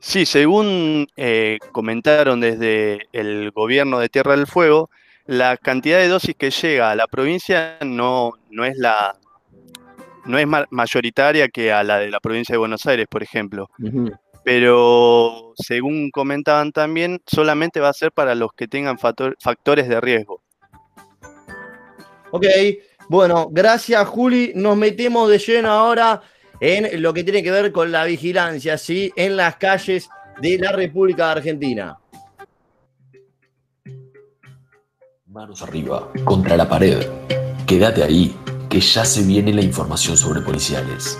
Sí, 0.00 0.26
según 0.26 1.08
eh, 1.16 1.58
comentaron 1.72 2.40
desde 2.40 3.08
el 3.12 3.50
gobierno 3.50 3.98
de 3.98 4.08
Tierra 4.08 4.36
del 4.36 4.46
Fuego, 4.46 4.90
la 5.26 5.56
cantidad 5.56 5.98
de 5.98 6.08
dosis 6.08 6.34
que 6.36 6.50
llega 6.50 6.90
a 6.90 6.96
la 6.96 7.06
provincia 7.06 7.78
no, 7.82 8.32
no 8.50 8.64
es 8.64 8.76
la 8.78 9.16
no 10.24 10.38
es 10.38 10.46
mayoritaria 10.70 11.48
que 11.48 11.72
a 11.72 11.82
la 11.82 11.98
de 11.98 12.10
la 12.10 12.20
provincia 12.20 12.52
de 12.52 12.58
Buenos 12.58 12.84
Aires, 12.86 13.06
por 13.08 13.22
ejemplo. 13.22 13.70
Pero 14.44 15.54
según 15.56 16.10
comentaban 16.10 16.70
también, 16.70 17.20
solamente 17.26 17.80
va 17.80 17.88
a 17.88 17.94
ser 17.94 18.12
para 18.12 18.34
los 18.34 18.52
que 18.52 18.68
tengan 18.68 18.98
factores 18.98 19.88
de 19.88 20.00
riesgo. 20.00 20.42
Ok, 22.30 22.44
bueno, 23.08 23.48
gracias 23.50 24.06
Juli. 24.06 24.52
Nos 24.54 24.76
metemos 24.76 25.30
de 25.30 25.38
lleno 25.38 25.70
ahora 25.70 26.20
en 26.60 27.02
lo 27.02 27.14
que 27.14 27.24
tiene 27.24 27.42
que 27.42 27.50
ver 27.50 27.72
con 27.72 27.92
la 27.92 28.04
vigilancia, 28.04 28.78
¿sí? 28.78 29.12
En 29.16 29.36
las 29.36 29.56
calles 29.56 30.08
de 30.40 30.58
la 30.58 30.72
República 30.72 31.30
Argentina. 31.30 31.98
Manos 35.26 35.62
arriba, 35.62 36.10
contra 36.24 36.56
la 36.56 36.68
pared. 36.68 37.06
Quédate 37.66 38.02
ahí, 38.02 38.34
que 38.68 38.80
ya 38.80 39.04
se 39.04 39.22
viene 39.22 39.52
la 39.52 39.62
información 39.62 40.16
sobre 40.16 40.40
policiales. 40.40 41.18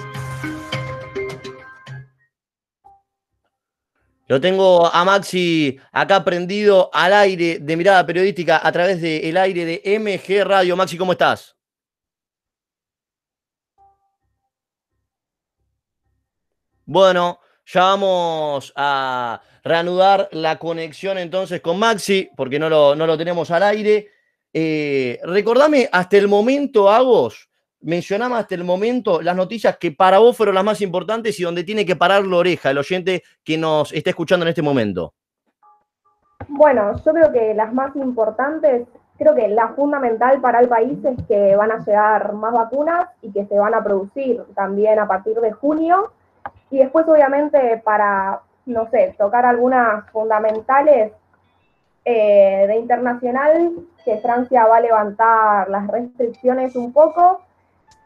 Lo 4.27 4.41
tengo 4.41 4.93
a 4.93 5.05
Maxi 5.05 5.79
acá 5.91 6.23
prendido 6.23 6.91
al 6.93 7.15
aire 7.15 7.61
de 7.61 7.77
mirada 7.77 8.05
periodística 8.05 8.61
a 8.63 8.71
través 8.73 9.01
del 9.01 9.37
aire 9.37 9.65
de 9.65 9.99
MG 9.99 10.45
Radio. 10.45 10.77
Maxi, 10.77 10.99
¿cómo 10.99 11.13
estás? 11.13 11.58
Bueno, 16.91 17.41
ya 17.67 17.83
vamos 17.83 18.73
a 18.75 19.43
reanudar 19.63 20.31
la 20.33 20.59
conexión 20.59 21.19
entonces 21.19 21.61
con 21.61 21.79
Maxi, 21.79 22.31
porque 22.35 22.59
no 22.59 22.71
lo, 22.71 22.95
no 22.95 23.07
lo 23.07 23.19
tenemos 23.19 23.51
al 23.51 23.63
aire. 23.65 24.09
Eh, 24.55 25.21
recordame 25.23 25.87
hasta 25.93 26.17
el 26.17 26.29
momento, 26.29 26.89
Agos, 26.89 27.51
mencioname 27.83 28.37
hasta 28.37 28.55
el 28.55 28.65
momento 28.65 29.21
las 29.21 29.37
noticias 29.37 29.77
que 29.77 29.93
para 29.93 30.19
vos 30.19 30.35
fueron 30.35 30.55
las 30.55 30.65
más 30.65 30.81
importantes 30.81 31.39
y 31.39 31.43
donde 31.43 31.63
tiene 31.63 31.85
que 31.85 31.95
parar 31.95 32.25
la 32.25 32.39
oreja 32.39 32.71
el 32.71 32.79
oyente 32.79 33.23
que 33.45 33.59
nos 33.59 33.93
está 33.93 34.09
escuchando 34.09 34.47
en 34.47 34.49
este 34.49 34.63
momento. 34.63 35.13
Bueno, 36.49 36.97
yo 37.05 37.13
creo 37.13 37.31
que 37.31 37.53
las 37.53 37.75
más 37.75 37.95
importantes, 37.97 38.89
creo 39.19 39.35
que 39.35 39.47
la 39.49 39.75
fundamental 39.75 40.41
para 40.41 40.61
el 40.61 40.71
país 40.71 40.97
es 41.05 41.23
que 41.27 41.55
van 41.55 41.71
a 41.71 41.85
llegar 41.85 42.33
más 42.33 42.55
vacunas 42.55 43.11
y 43.21 43.31
que 43.31 43.45
se 43.45 43.59
van 43.59 43.75
a 43.75 43.85
producir 43.85 44.43
también 44.55 44.99
a 44.99 45.07
partir 45.07 45.37
de 45.37 45.53
junio. 45.53 46.13
Y 46.71 46.79
después, 46.79 47.07
obviamente, 47.09 47.81
para, 47.85 48.41
no 48.67 48.89
sé, 48.91 49.15
tocar 49.19 49.47
algunas 49.47 50.09
fundamentales, 50.11 51.13
eh, 52.11 52.65
de 52.67 52.77
internacional, 52.77 53.75
que 54.03 54.17
Francia 54.17 54.67
va 54.67 54.79
a 54.79 54.81
levantar 54.81 55.69
las 55.69 55.87
restricciones 55.89 56.75
un 56.75 56.91
poco 56.95 57.43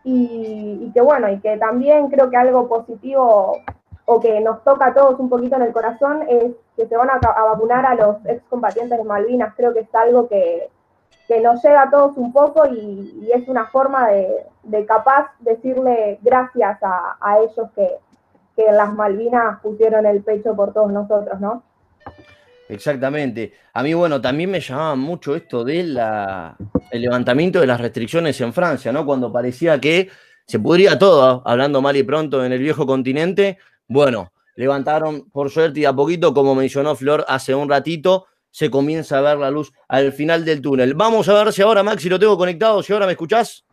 y, 0.03 0.91
que 0.93 1.01
bueno, 1.01 1.31
y 1.31 1.39
que 1.39 1.57
también 1.57 2.09
creo 2.09 2.29
que 2.29 2.37
algo 2.37 2.69
positivo 2.69 3.59
o 4.05 4.21
que 4.21 4.41
nos 4.41 4.65
toca 4.65 4.87
a 4.87 4.95
todos 4.95 5.21
un 5.21 5.29
poquito 5.29 5.55
en 5.55 5.63
el 5.63 5.73
corazón 5.73 6.25
es 6.29 6.53
que 6.77 6.89
se 6.89 6.97
van 6.97 7.11
a, 7.11 7.19
vacunar 7.19 7.87
a 7.87 7.95
los 7.95 8.17
excombatientes 8.27 8.99
de 8.99 9.05
Malvinas. 9.05 9.55
Creo 9.57 9.73
que 9.73 9.81
es 9.81 9.95
algo 9.95 10.29
que, 10.29 10.69
nos 11.41 11.63
llega 11.63 11.83
a 11.83 11.91
todos 11.91 12.17
un 12.17 12.33
poco 12.33 12.67
y, 12.67 13.31
es 13.33 13.47
una 13.47 13.67
forma 13.67 14.09
de, 14.09 14.85
capaz 14.87 15.31
decirle 15.39 16.19
gracias 16.23 16.79
a, 16.83 17.39
ellos 17.39 17.71
que, 17.77 17.99
que 18.57 18.71
las 18.71 18.93
Malvinas 18.95 19.61
pusieron 19.63 20.07
el 20.07 20.23
pecho 20.23 20.55
por 20.55 20.73
todos 20.73 20.93
nosotros, 20.93 21.41
¿no? 21.41 21.63
Exactamente. 22.69 23.53
A 23.75 23.83
mí, 23.83 23.93
bueno, 23.95 24.21
también 24.21 24.51
me 24.51 24.61
llamaba 24.61 24.95
mucho 24.97 25.35
esto 25.35 25.65
del 25.65 25.99
levantamiento 26.93 27.61
de 27.61 27.67
las 27.67 27.81
restricciones 27.81 28.41
en 28.41 28.53
Francia, 28.53 28.93
¿no? 28.93 29.05
Cuando 29.05 29.33
parecía 29.33 29.81
que 29.81 30.09
se 30.47 30.59
pudría 30.59 30.99
todo, 30.99 31.43
hablando 31.45 31.83
mal 31.83 31.97
y 31.97 32.03
pronto, 32.03 32.45
en 32.45 32.53
el 32.53 32.61
viejo 32.61 32.87
continente. 32.87 33.59
Bueno, 33.89 34.33
levantaron 34.57 35.29
por 35.31 35.51
suerte 35.51 35.81
y 35.81 35.85
a 35.85 35.93
poquito, 35.93 36.33
como 36.33 36.55
mencionó 36.55 36.95
Flor 36.95 37.25
hace 37.29 37.55
un 37.55 37.69
ratito, 37.69 38.27
se 38.51 38.71
comienza 38.71 39.19
a 39.19 39.23
ver 39.23 39.39
la 39.39 39.51
luz 39.51 39.73
al 39.89 40.13
final 40.13 40.45
del 40.45 40.61
túnel. 40.61 40.95
Vamos 40.95 41.29
a 41.29 41.35
ver 41.45 41.53
si 41.53 41.63
ahora, 41.63 41.83
Maxi, 41.83 42.09
lo 42.09 42.19
tengo 42.19 42.37
conectado, 42.37 42.83
si 42.83 42.93
ahora 42.93 43.07
me 43.07 43.13
escuchás. 43.13 43.65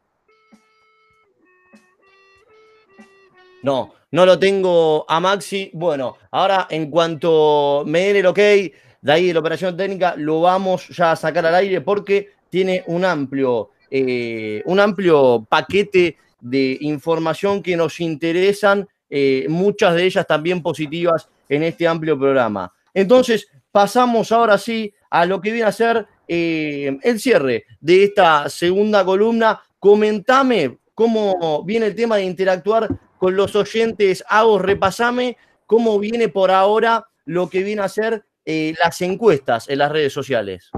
No, 3.61 3.93
no 4.11 4.25
lo 4.25 4.39
tengo 4.39 5.05
a 5.07 5.19
Maxi. 5.19 5.71
Bueno, 5.73 6.17
ahora 6.31 6.67
en 6.69 6.89
cuanto 6.89 7.83
me 7.85 8.07
den 8.07 8.17
el 8.17 8.25
ok, 8.25 8.37
de 8.37 9.11
ahí 9.11 9.27
de 9.27 9.33
la 9.33 9.39
operación 9.39 9.77
técnica 9.77 10.15
lo 10.17 10.41
vamos 10.41 10.87
ya 10.89 11.11
a 11.11 11.15
sacar 11.15 11.45
al 11.45 11.55
aire 11.55 11.81
porque 11.81 12.31
tiene 12.49 12.83
un 12.87 13.05
amplio, 13.05 13.69
eh, 13.89 14.61
un 14.65 14.79
amplio 14.79 15.45
paquete 15.47 16.17
de 16.41 16.77
información 16.81 17.61
que 17.61 17.77
nos 17.77 17.99
interesan, 17.99 18.87
eh, 19.09 19.45
muchas 19.49 19.95
de 19.95 20.05
ellas 20.05 20.25
también 20.27 20.61
positivas 20.61 21.29
en 21.47 21.63
este 21.63 21.87
amplio 21.87 22.17
programa. 22.17 22.73
Entonces, 22.93 23.47
pasamos 23.71 24.31
ahora 24.31 24.57
sí 24.57 24.93
a 25.09 25.25
lo 25.25 25.39
que 25.41 25.51
viene 25.51 25.67
a 25.67 25.71
ser 25.71 26.07
eh, 26.27 26.97
el 27.03 27.19
cierre 27.19 27.65
de 27.79 28.05
esta 28.05 28.49
segunda 28.49 29.03
columna. 29.03 29.61
Comentame 29.79 30.77
cómo 30.93 31.63
viene 31.63 31.87
el 31.87 31.95
tema 31.95 32.17
de 32.17 32.23
interactuar 32.23 32.89
con 33.19 33.35
los 33.35 33.55
oyentes. 33.55 34.23
Hago, 34.27 34.57
repasame 34.57 35.37
cómo 35.67 35.99
viene 35.99 36.29
por 36.29 36.49
ahora 36.49 37.05
lo 37.25 37.47
que 37.47 37.61
viene 37.61 37.83
a 37.83 37.89
ser 37.89 38.23
eh, 38.51 38.73
las 38.83 38.99
encuestas 39.01 39.69
en 39.69 39.77
las 39.77 39.91
redes 39.91 40.11
sociales? 40.11 40.71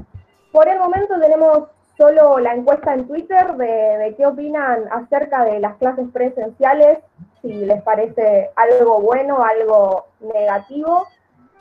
Por 0.52 0.68
el 0.68 0.78
momento 0.78 1.18
tenemos 1.22 1.70
solo 1.98 2.40
la 2.40 2.54
encuesta 2.54 2.94
en 2.94 3.08
Twitter 3.08 3.54
de, 3.54 4.14
qué 4.18 4.26
opinan 4.26 4.84
acerca 4.92 5.46
de 5.46 5.62
las 5.62 5.78
clases 5.78 6.10
presenciales, 6.12 6.98
si 7.42 7.54
les 7.54 7.82
parece 7.84 8.50
algo 8.58 9.00
bueno, 9.00 9.42
algo 9.44 10.08
negativo. 10.20 11.08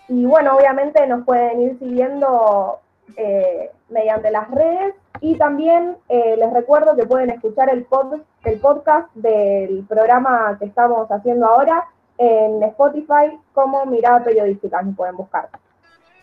Y 0.09 0.25
bueno, 0.25 0.57
obviamente 0.57 1.07
nos 1.07 1.25
pueden 1.25 1.61
ir 1.61 1.79
siguiendo 1.79 2.81
eh, 3.16 3.71
mediante 3.90 4.33
las 4.33 4.51
redes 4.51 4.95
y 5.21 5.37
también 5.37 5.97
eh, 6.09 6.35
les 6.37 6.53
recuerdo 6.53 6.97
que 6.97 7.07
pueden 7.07 7.31
escuchar 7.31 7.71
el, 7.71 7.85
el 8.44 8.59
podcast 8.59 9.09
del 9.14 9.85
programa 9.88 10.57
que 10.59 10.66
estamos 10.66 11.11
haciendo 11.11 11.46
ahora 11.46 11.85
en 12.18 12.62
Spotify 12.62 13.38
como 13.53 13.87
Mirada 13.87 14.22
Periodística, 14.24 14.83
nos 14.83 14.96
pueden 14.96 15.16
buscar. 15.16 15.48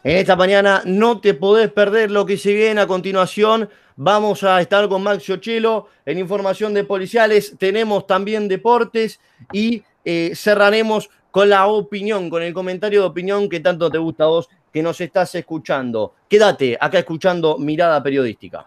En 0.04 0.18
esta 0.18 0.36
mañana 0.36 0.84
no 0.86 1.20
te 1.20 1.34
podés 1.34 1.72
perder 1.72 2.12
lo 2.12 2.26
que 2.26 2.38
se 2.38 2.54
viene 2.54 2.80
a 2.82 2.88
continuación. 2.88 3.70
Vamos 3.96 4.44
a 4.44 4.62
estar 4.62 4.88
con 4.88 5.04
Max 5.04 5.26
Chelo 5.40 5.88
en 6.06 6.20
información 6.20 6.74
de 6.74 6.84
policiales. 6.84 7.56
Tenemos 7.58 8.06
también 8.06 8.48
deportes 8.48 9.20
y 9.52 9.84
eh, 10.06 10.32
cerraremos 10.36 11.10
con 11.32 11.50
la 11.50 11.68
opinión, 11.68 12.30
con 12.30 12.42
el 12.42 12.54
comentario 12.54 13.02
de 13.02 13.08
opinión 13.08 13.50
que 13.50 13.60
tanto 13.60 13.90
te 13.90 13.98
gusta 13.98 14.26
a 14.26 14.28
vos 14.28 14.50
que 14.72 14.82
nos 14.82 15.02
estás 15.02 15.34
escuchando. 15.36 16.14
Quédate 16.30 16.78
acá 16.80 17.00
escuchando 17.00 17.58
Mirada 17.58 18.02
Periodística. 18.02 18.66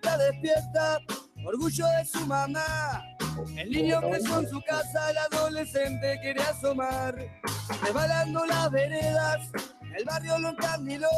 Despierta, 0.00 0.98
orgullo 1.44 1.86
de 1.86 2.04
su 2.04 2.26
mamá. 2.26 3.02
El 3.56 3.70
niño 3.70 4.00
creció 4.00 4.40
en 4.40 4.48
su 4.48 4.60
casa, 4.62 5.10
el 5.10 5.18
adolescente 5.18 6.18
quería 6.22 6.48
asomar. 6.48 7.14
Rebalando 7.82 8.44
las 8.46 8.70
veredas, 8.70 9.50
el 9.96 10.04
barrio 10.04 10.38
lo 10.38 10.50
encandiló. 10.50 11.08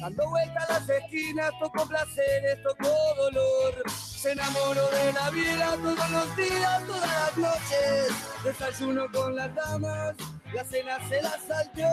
Dando 0.00 0.28
vueltas 0.30 0.68
a 0.68 0.72
las 0.72 0.88
esquinas, 0.88 1.50
tocó 1.60 1.86
placeres, 1.86 2.62
tocó 2.62 2.92
dolor. 3.16 3.82
Se 3.90 4.32
enamoró 4.32 4.88
de 4.90 5.12
la 5.12 5.30
vida 5.30 5.76
todos 5.76 6.10
los 6.10 6.36
días, 6.36 6.86
todas 6.86 7.10
las 7.10 7.36
noches. 7.36 8.08
Desayuno 8.44 9.06
con 9.12 9.36
las 9.36 9.54
damas, 9.54 10.16
la 10.52 10.64
cena 10.64 11.08
se 11.08 11.22
la 11.22 11.38
salteó. 11.46 11.88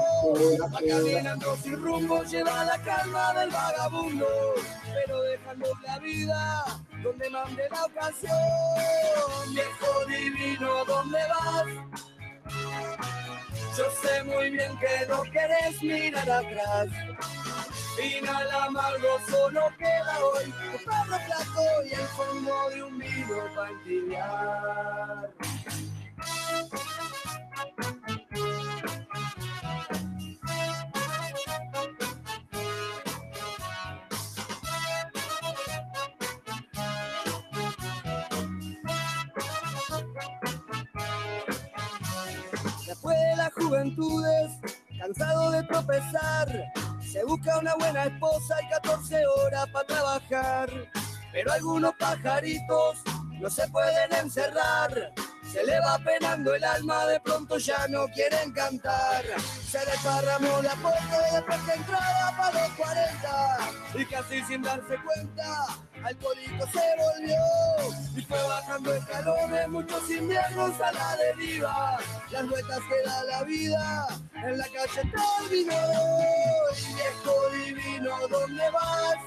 Va 0.62 0.80
caminando 0.80 1.56
sin 1.58 1.82
rumbo, 1.82 2.24
lleva 2.24 2.66
la 2.66 2.82
calma 2.82 3.34
del 3.34 3.50
vagabundo. 3.50 4.28
Pero 4.94 5.22
dejando 5.24 5.68
la 5.86 6.00
vida 6.00 6.66
donde 7.04 7.30
mande 7.30 7.70
la 7.70 7.86
ocasión. 7.86 8.34
Viejo 9.54 10.06
divino, 10.08 10.86
¿dónde 10.86 11.20
vas? 11.30 11.66
Yo 13.78 13.86
sé 14.02 14.24
muy 14.24 14.50
bien 14.50 14.78
que 14.80 15.06
no 15.08 15.24
querés 15.24 15.82
mirar 15.82 16.30
atrás. 16.30 16.88
Final 17.96 18.52
amargo 18.52 19.20
solo 19.30 19.62
queda 19.78 20.20
hoy 20.20 20.46
un 20.46 20.78
perro 20.86 21.20
flaco 21.26 21.64
y 21.86 21.94
el 21.94 22.08
fondo 22.08 22.70
de 22.70 22.84
un 22.84 22.98
vino 22.98 23.38
para 23.56 23.72
juventudes, 43.60 44.52
cansado 44.98 45.52
de 45.52 45.64
tropezar, 45.64 46.72
se 47.02 47.24
busca 47.24 47.58
una 47.58 47.76
buena 47.76 48.06
esposa 48.06 48.56
y 48.62 48.70
14 48.70 49.26
horas 49.26 49.68
para 49.74 49.88
trabajar. 49.88 50.70
Pero 51.32 51.52
algunos 51.52 51.94
pajaritos 51.96 52.98
no 53.40 53.50
se 53.50 53.68
pueden 53.70 54.14
encerrar. 54.14 55.14
Se 55.52 55.64
le 55.64 55.80
va 55.80 55.98
penando 56.00 56.54
el 56.54 56.64
alma, 56.64 57.08
de 57.08 57.20
pronto 57.22 57.58
ya 57.58 57.88
no 57.88 58.08
quieren 58.10 58.52
cantar. 58.52 59.26
Se 59.40 59.80
desparramó 59.80 60.62
la 60.62 60.76
puerta 60.76 61.30
y 61.32 61.36
después 61.36 61.66
de 61.66 61.74
entrada 61.74 62.38
para 62.38 62.68
los 62.68 62.78
40. 62.78 63.58
Y 63.96 64.06
casi 64.06 64.44
sin 64.44 64.62
darse 64.62 64.96
cuenta, 65.04 65.66
alcohólico 66.04 66.66
se 66.72 66.82
volvió. 66.98 67.38
Y 68.16 68.22
fue 68.22 68.42
bajando 68.44 68.94
escalones, 68.94 69.68
muchos 69.70 70.10
inviernos 70.10 70.82
a 70.82 70.92
la 70.92 71.18
deriva. 71.18 71.98
Las 72.32 72.48
vueltas 72.48 72.80
que 72.80 73.10
da 73.10 73.24
la 73.24 73.44
vida, 73.44 74.08
en 74.36 74.58
la 74.58 74.66
calle 74.66 75.12
terminó. 75.12 75.76
Y 76.78 76.94
viejo 76.96 77.50
divino, 77.66 78.28
¿dónde 78.30 78.70
vas? 78.72 79.18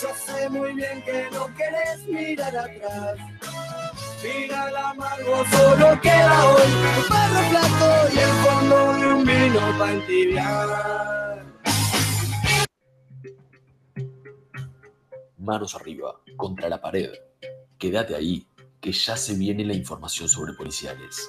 Yo 0.00 0.08
sé 0.14 0.48
muy 0.48 0.72
bien 0.74 1.02
que 1.02 1.28
no 1.32 1.46
querés 1.56 2.06
mirar 2.06 2.56
atrás. 2.56 3.18
Final 4.22 4.76
amargo 4.76 5.44
solo 5.50 6.00
queda 6.00 6.48
hoy 6.50 6.62
un 6.62 7.04
perro 7.08 7.50
flaco 7.50 8.14
y 8.14 8.18
el 8.18 8.30
fondo 8.44 8.92
de 8.94 9.06
un 9.06 9.24
vino 9.24 9.78
para 9.78 9.92
entibiar. 9.92 11.17
Manos 15.48 15.74
arriba, 15.74 16.14
contra 16.36 16.68
la 16.68 16.78
pared. 16.78 17.08
Quédate 17.78 18.14
ahí, 18.14 18.46
que 18.82 18.92
ya 18.92 19.16
se 19.16 19.34
viene 19.34 19.64
la 19.64 19.72
información 19.72 20.28
sobre 20.28 20.52
policiales. 20.52 21.26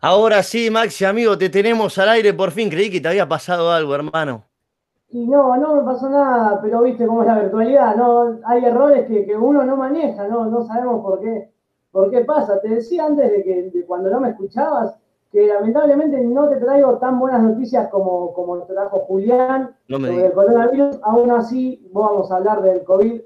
Ahora 0.00 0.42
sí, 0.42 0.70
Maxi, 0.70 1.04
amigo, 1.04 1.38
te 1.38 1.48
tenemos 1.48 1.96
al 1.98 2.08
aire 2.08 2.34
por 2.34 2.50
fin. 2.50 2.68
Creí 2.68 2.90
que 2.90 3.00
te 3.00 3.06
había 3.06 3.28
pasado 3.28 3.70
algo, 3.70 3.94
hermano. 3.94 4.46
Y 5.10 5.24
no, 5.28 5.56
no 5.56 5.76
me 5.76 5.84
pasó 5.84 6.10
nada, 6.10 6.60
pero 6.60 6.82
viste 6.82 7.06
cómo 7.06 7.22
es 7.22 7.28
la 7.28 7.38
virtualidad, 7.38 7.94
¿no? 7.94 8.40
Hay 8.44 8.64
errores 8.64 9.06
que, 9.06 9.24
que 9.24 9.36
uno 9.36 9.62
no 9.62 9.76
maneja, 9.76 10.26
¿no? 10.26 10.46
No 10.46 10.66
sabemos 10.66 11.02
por 11.02 11.20
qué, 11.20 11.52
por 11.92 12.10
qué 12.10 12.22
pasa. 12.24 12.60
Te 12.60 12.68
decía 12.70 13.06
antes 13.06 13.30
de 13.30 13.44
que 13.44 13.70
de 13.70 13.86
cuando 13.86 14.10
no 14.10 14.18
me 14.18 14.30
escuchabas 14.30 14.96
que 15.34 15.48
lamentablemente 15.48 16.20
no 16.20 16.48
te 16.48 16.58
traigo 16.58 16.96
tan 16.98 17.18
buenas 17.18 17.42
noticias 17.42 17.88
como, 17.88 18.32
como 18.34 18.62
trajo 18.66 19.00
Julián 19.00 19.74
No 19.88 19.98
me 19.98 20.06
sobre 20.06 20.26
el 20.26 20.32
coronavirus. 20.32 21.00
Aún 21.02 21.28
así, 21.32 21.90
vamos 21.92 22.30
a 22.30 22.36
hablar 22.36 22.62
del 22.62 22.84
COVID, 22.84 23.20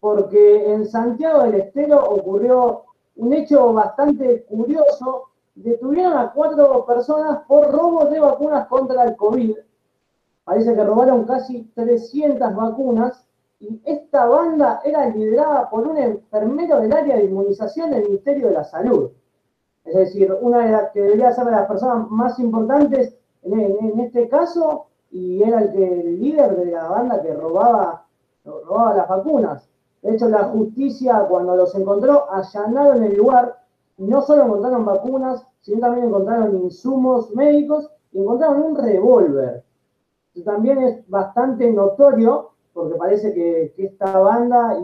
porque 0.00 0.72
en 0.72 0.86
Santiago 0.86 1.42
del 1.42 1.56
Estero 1.56 2.02
ocurrió 2.04 2.84
un 3.16 3.34
hecho 3.34 3.70
bastante 3.74 4.44
curioso. 4.44 5.28
Detuvieron 5.54 6.14
a 6.14 6.32
cuatro 6.32 6.86
personas 6.86 7.40
por 7.46 7.70
robo 7.70 8.06
de 8.06 8.18
vacunas 8.18 8.66
contra 8.68 9.04
el 9.04 9.14
COVID. 9.14 9.54
Parece 10.44 10.74
que 10.74 10.84
robaron 10.84 11.26
casi 11.26 11.64
300 11.74 12.56
vacunas 12.56 13.26
y 13.60 13.78
esta 13.84 14.24
banda 14.24 14.80
era 14.84 15.06
liderada 15.10 15.68
por 15.68 15.86
un 15.86 15.98
enfermero 15.98 16.80
del 16.80 16.94
área 16.94 17.18
de 17.18 17.24
inmunización 17.24 17.90
del 17.90 18.04
Ministerio 18.04 18.48
de 18.48 18.54
la 18.54 18.64
Salud. 18.64 19.10
Es 19.84 19.94
decir, 19.94 20.36
una 20.40 20.64
de 20.64 20.72
las 20.72 20.90
que 20.92 21.02
debería 21.02 21.32
ser 21.32 21.46
de 21.46 21.52
las 21.52 21.66
personas 21.66 22.08
más 22.10 22.38
importantes 22.38 23.16
en, 23.42 24.00
este 24.00 24.28
caso 24.28 24.86
y 25.10 25.42
era 25.42 25.60
el, 25.60 26.20
líder 26.20 26.56
de 26.56 26.66
la 26.66 26.88
banda 26.88 27.20
que 27.22 27.34
robaba, 27.34 28.06
las 28.44 29.08
vacunas. 29.08 29.68
De 30.02 30.14
hecho, 30.14 30.28
la 30.28 30.44
justicia 30.44 31.26
cuando 31.28 31.56
los 31.56 31.74
encontró 31.74 32.30
allanaron 32.30 33.04
el 33.04 33.16
lugar 33.16 33.58
no 33.98 34.22
solo 34.22 34.44
encontraron 34.44 34.84
vacunas, 34.84 35.46
sino 35.60 35.80
también 35.80 36.08
encontraron 36.08 36.56
insumos 36.56 37.30
médicos 37.34 37.88
y 38.12 38.18
encontraron 38.18 38.62
un 38.62 38.76
revólver. 38.76 39.64
También 40.44 40.78
es 40.82 41.08
bastante 41.08 41.70
notorio 41.70 42.50
porque 42.72 42.96
parece 42.96 43.34
que, 43.34 43.74
esta 43.76 44.18
banda 44.18 44.78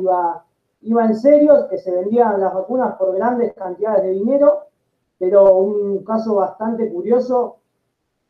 iba 0.82 1.04
en 1.04 1.16
serio, 1.16 1.68
que 1.68 1.78
se 1.78 1.90
vendían 1.90 2.40
las 2.40 2.54
vacunas 2.54 2.96
por 2.96 3.14
grandes 3.14 3.54
cantidades 3.54 4.02
de 4.02 4.10
dinero, 4.10 4.67
pero 5.18 5.56
un 5.56 6.04
caso 6.04 6.36
bastante 6.36 6.90
curioso 6.90 7.56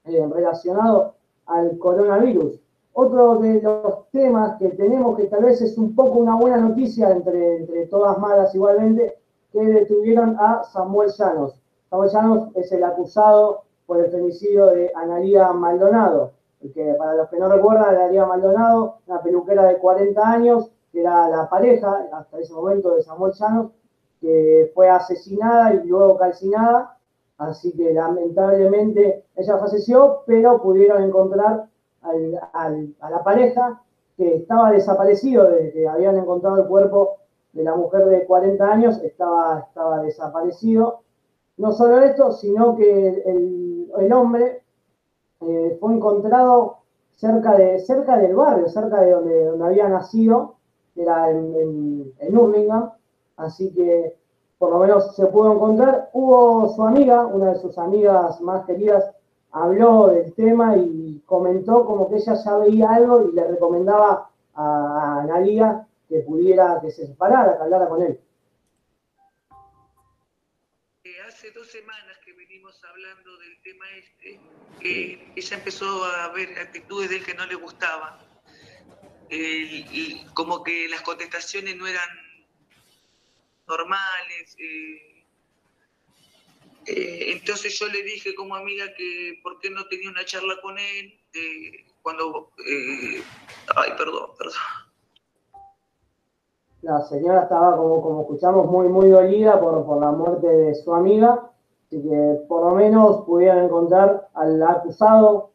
eh, 0.04 0.26
relacionado 0.32 1.14
al 1.46 1.78
coronavirus. 1.78 2.60
Otro 2.94 3.36
de 3.38 3.62
los 3.62 4.10
temas 4.10 4.58
que 4.58 4.70
tenemos, 4.70 5.16
que 5.16 5.26
tal 5.26 5.44
vez 5.44 5.60
es 5.60 5.78
un 5.78 5.94
poco 5.94 6.18
una 6.18 6.34
buena 6.34 6.56
noticia 6.56 7.10
entre, 7.10 7.58
entre 7.58 7.86
todas 7.86 8.18
malas 8.18 8.54
igualmente, 8.54 9.18
que 9.52 9.60
detuvieron 9.60 10.36
a 10.38 10.64
Samuel 10.64 11.10
Llanos. 11.10 11.60
Samuel 11.90 12.10
Llanos 12.10 12.48
es 12.56 12.72
el 12.72 12.84
acusado 12.84 13.62
por 13.86 14.00
el 14.00 14.10
femicidio 14.10 14.66
de 14.66 14.90
Analía 14.94 15.52
Maldonado, 15.52 16.32
que 16.74 16.94
para 16.94 17.14
los 17.14 17.28
que 17.28 17.38
no 17.38 17.48
recuerdan, 17.48 17.94
Analía 17.94 18.26
Maldonado, 18.26 18.98
una 19.06 19.22
peluquera 19.22 19.64
de 19.64 19.78
40 19.78 20.28
años, 20.28 20.70
que 20.92 21.00
era 21.00 21.28
la 21.28 21.48
pareja 21.48 22.08
hasta 22.12 22.38
ese 22.38 22.52
momento 22.52 22.94
de 22.94 23.02
Samuel 23.02 23.32
Llanos, 23.32 23.72
que 24.20 24.70
fue 24.74 24.88
asesinada 24.88 25.74
y 25.74 25.86
luego 25.86 26.16
calcinada, 26.18 26.96
así 27.38 27.72
que 27.72 27.92
lamentablemente 27.92 29.24
ella 29.36 29.58
falleció, 29.58 30.22
pero 30.26 30.60
pudieron 30.62 31.02
encontrar 31.02 31.66
a 32.02 33.10
la 33.10 33.24
pareja 33.24 33.82
que 34.16 34.36
estaba 34.36 34.72
desaparecido 34.72 35.48
desde 35.50 35.72
que 35.72 35.88
habían 35.88 36.16
encontrado 36.16 36.58
el 36.58 36.66
cuerpo 36.66 37.18
de 37.52 37.62
la 37.62 37.74
mujer 37.76 38.06
de 38.06 38.26
40 38.26 38.64
años, 38.64 39.02
estaba, 39.02 39.60
estaba 39.68 40.02
desaparecido. 40.02 41.02
No 41.56 41.72
solo 41.72 42.00
esto, 42.00 42.32
sino 42.32 42.76
que 42.76 43.22
el, 43.24 43.90
el 43.98 44.12
hombre 44.12 44.62
eh, 45.40 45.76
fue 45.80 45.94
encontrado 45.94 46.78
cerca, 47.14 47.56
de, 47.56 47.78
cerca 47.80 48.16
del 48.18 48.34
barrio, 48.34 48.68
cerca 48.68 49.00
de 49.00 49.12
donde, 49.12 49.44
donde 49.44 49.64
había 49.64 49.88
nacido, 49.88 50.56
era 50.94 51.30
en, 51.30 51.54
en, 51.54 52.12
en 52.18 52.38
Hurlingham, 52.38 52.90
así 53.38 53.72
que 53.72 54.14
por 54.58 54.70
lo 54.70 54.80
menos 54.80 55.14
se 55.14 55.26
pudo 55.26 55.52
encontrar. 55.52 56.10
Hubo 56.12 56.74
su 56.74 56.82
amiga, 56.82 57.24
una 57.26 57.52
de 57.52 57.60
sus 57.60 57.78
amigas 57.78 58.40
más 58.40 58.66
queridas, 58.66 59.04
habló 59.52 60.08
del 60.08 60.34
tema 60.34 60.76
y 60.76 61.22
comentó 61.24 61.86
como 61.86 62.10
que 62.10 62.16
ella 62.16 62.34
ya 62.34 62.56
veía 62.58 62.90
algo 62.90 63.28
y 63.28 63.34
le 63.34 63.46
recomendaba 63.46 64.30
a, 64.54 65.20
Analia 65.22 65.86
que 66.08 66.20
pudiera, 66.20 66.80
que 66.80 66.90
se 66.90 67.06
separara, 67.06 67.56
que 67.56 67.62
hablara 67.62 67.88
con 67.88 68.02
él. 68.02 68.20
Eh, 71.04 71.20
hace 71.26 71.50
dos 71.52 71.70
semanas 71.70 72.18
que 72.24 72.32
venimos 72.32 72.82
hablando 72.84 73.36
del 73.38 73.62
tema 73.62 73.84
este, 73.96 74.40
que 74.80 75.32
ella 75.36 75.56
empezó 75.56 75.86
a 76.04 76.32
ver 76.32 76.58
actitudes 76.58 77.10
de 77.10 77.16
él 77.16 77.24
que 77.24 77.34
no 77.34 77.46
le 77.46 77.54
gustaban. 77.54 78.14
Y 79.30 80.24
como 80.32 80.62
que 80.62 80.88
las 80.88 81.02
contestaciones 81.02 81.76
no 81.76 81.86
eran 81.86 82.08
normales. 83.68 84.56
eh, 84.58 85.24
eh, 86.86 87.32
entonces 87.32 87.78
yo 87.78 87.86
le 87.88 88.02
dije 88.02 88.34
como 88.34 88.56
amiga 88.56 88.86
que 88.96 89.38
por 89.42 89.58
qué 89.60 89.70
no 89.70 89.86
tenía 89.88 90.10
una 90.10 90.24
charla 90.24 90.54
con 90.62 90.78
él 90.78 91.14
cuando... 92.02 92.50
eh, 92.66 93.22
ay, 93.76 93.90
perdón, 93.98 94.30
perdón. 94.38 94.54
la 96.80 97.02
señora 97.02 97.42
estaba, 97.42 97.76
como, 97.76 98.00
como 98.00 98.20
escuchamos, 98.22 98.66
muy, 98.70 98.88
muy 98.88 99.10
dolida 99.10 99.60
por, 99.60 99.84
por 99.84 100.00
la 100.00 100.12
muerte 100.12 100.46
de 100.46 100.74
su 100.74 100.94
amiga, 100.94 101.50
así 101.86 102.02
que 102.02 102.40
por 102.48 102.64
lo 102.64 102.76
menos 102.76 103.24
pudieron 103.26 103.64
encontrar 103.64 104.28
al 104.32 104.62
acusado 104.62 105.50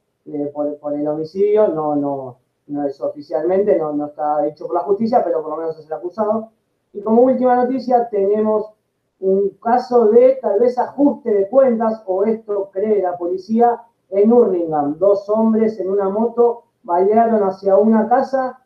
por, 0.54 0.78
por, 0.78 0.94
el 0.94 1.08
homicidio, 1.08 1.70
no, 1.70 1.96
no, 1.96 2.40
no 2.68 2.88
es 2.88 3.02
oficialmente, 3.02 3.76
no, 3.78 3.94
no 3.94 4.08
está 4.08 4.44
dicho 4.44 4.68
por 4.68 4.76
la 4.76 4.82
justicia, 4.82 5.24
pero 5.24 5.42
por 5.42 5.52
lo 5.52 5.58
menos 5.58 5.80
es 5.80 5.86
el 5.86 5.94
acusado. 5.94 6.52
Y 6.94 7.02
como 7.02 7.24
última 7.24 7.56
noticia 7.56 8.08
tenemos 8.10 8.72
un 9.20 9.50
caso 9.62 10.06
de 10.06 10.38
tal 10.42 10.60
vez 10.60 10.78
ajuste 10.78 11.34
de 11.34 11.50
cuentas, 11.50 12.04
o 12.06 12.24
esto 12.24 12.70
cree 12.72 13.02
la 13.02 13.18
policía, 13.18 13.82
en 14.14 14.32
Hurlingham. 14.32 14.98
Dos 15.00 15.28
hombres 15.30 15.80
en 15.80 15.90
una 15.90 16.10
moto 16.10 16.66
balearon 16.84 17.44
hacia 17.44 17.78
una 17.78 18.08
casa 18.08 18.60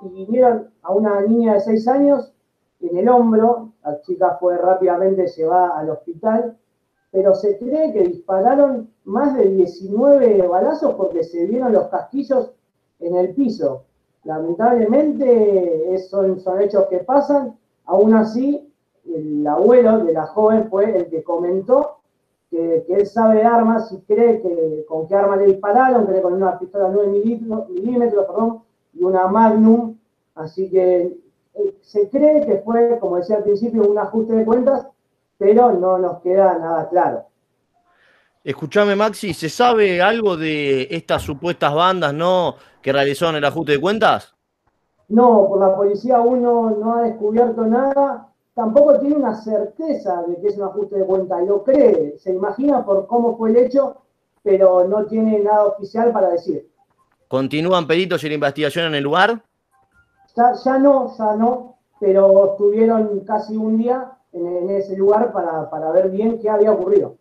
y 0.00 0.08
vinieron 0.08 0.70
a 0.82 0.92
una 0.92 1.20
niña 1.20 1.54
de 1.54 1.60
seis 1.60 1.86
años 1.86 2.32
en 2.80 2.96
el 2.96 3.08
hombro. 3.08 3.72
La 3.84 4.00
chica 4.00 4.36
fue 4.40 4.56
rápidamente 4.56 5.26
llevada 5.26 5.78
al 5.78 5.90
hospital, 5.90 6.56
pero 7.10 7.34
se 7.34 7.58
cree 7.58 7.92
que 7.92 8.04
dispararon 8.04 8.90
más 9.04 9.36
de 9.36 9.48
19 9.48 10.46
balazos 10.48 10.94
porque 10.94 11.22
se 11.24 11.46
vieron 11.46 11.72
los 11.72 11.88
casquillos 11.88 12.52
en 13.00 13.16
el 13.16 13.34
piso. 13.34 13.84
Lamentablemente 14.24 15.98
son, 16.08 16.40
son 16.40 16.60
hechos 16.60 16.86
que 16.86 16.98
pasan. 16.98 17.56
Aún 17.86 18.14
así, 18.14 18.68
el 19.04 19.46
abuelo 19.46 20.04
de 20.04 20.12
la 20.12 20.26
joven 20.26 20.68
fue 20.68 20.96
el 20.96 21.08
que 21.08 21.22
comentó 21.22 21.98
que, 22.50 22.84
él 22.88 23.06
sabe 23.06 23.36
de 23.36 23.44
armas 23.44 23.92
y 23.92 24.00
cree 24.02 24.40
que 24.40 24.84
con 24.88 25.06
qué 25.06 25.14
arma 25.14 25.36
le 25.36 25.46
dispararon, 25.46 26.06
cree 26.06 26.22
con 26.22 26.34
una 26.34 26.58
pistola 26.58 26.90
9 26.92 27.08
milímetros, 27.70 28.26
perdón, 28.26 28.62
y 28.94 29.04
una 29.04 29.26
Magnum. 29.28 29.96
Así 30.34 30.70
que 30.70 31.16
eh, 31.54 31.76
se 31.80 32.08
cree 32.08 32.44
que 32.46 32.58
fue, 32.58 32.98
como 32.98 33.16
decía 33.16 33.36
al 33.36 33.44
principio, 33.44 33.88
un 33.88 33.98
ajuste 33.98 34.34
de 34.34 34.44
cuentas, 34.44 34.86
pero 35.38 35.72
no 35.72 35.98
nos 35.98 36.20
queda 36.20 36.58
nada 36.58 36.88
claro. 36.88 37.24
Escuchame, 38.44 38.94
Maxi, 38.94 39.34
¿se 39.34 39.48
sabe 39.48 40.00
algo 40.00 40.36
de 40.36 40.86
estas 40.90 41.22
supuestas 41.22 41.74
bandas, 41.74 42.14
no, 42.14 42.54
que 42.80 42.92
realizaron 42.92 43.34
el 43.34 43.44
ajuste 43.44 43.72
de 43.72 43.80
cuentas? 43.80 44.35
No, 45.08 45.46
por 45.48 45.60
la 45.60 45.76
policía 45.76 46.20
uno 46.20 46.70
no 46.70 46.96
ha 46.96 47.02
descubierto 47.02 47.64
nada 47.64 48.26
tampoco 48.56 48.98
tiene 48.98 49.16
una 49.16 49.36
certeza 49.36 50.22
de 50.22 50.40
que 50.40 50.48
es 50.48 50.56
un 50.56 50.64
ajuste 50.64 50.96
de 50.96 51.04
cuenta, 51.04 51.40
lo 51.42 51.62
cree, 51.62 52.16
se 52.18 52.32
imagina 52.32 52.84
por 52.84 53.06
cómo 53.06 53.36
fue 53.36 53.50
el 53.50 53.56
hecho, 53.58 53.98
pero 54.42 54.88
no 54.88 55.04
tiene 55.04 55.38
nada 55.40 55.66
oficial 55.66 56.10
para 56.10 56.30
decir. 56.30 56.66
¿Continúan 57.28 57.86
peritos 57.86 58.24
y 58.24 58.28
la 58.28 58.34
investigación 58.34 58.86
en 58.86 58.94
el 58.94 59.04
lugar? 59.04 59.42
Ya, 60.34 60.54
ya 60.54 60.78
no, 60.78 61.14
ya 61.18 61.36
no, 61.36 61.76
pero 62.00 62.52
estuvieron 62.52 63.20
casi 63.20 63.56
un 63.56 63.76
día 63.76 64.12
en, 64.32 64.46
en 64.46 64.70
ese 64.70 64.96
lugar 64.96 65.32
para, 65.32 65.68
para 65.68 65.90
ver 65.90 66.10
bien 66.10 66.38
qué 66.40 66.48
había 66.48 66.72
ocurrido. 66.72 67.16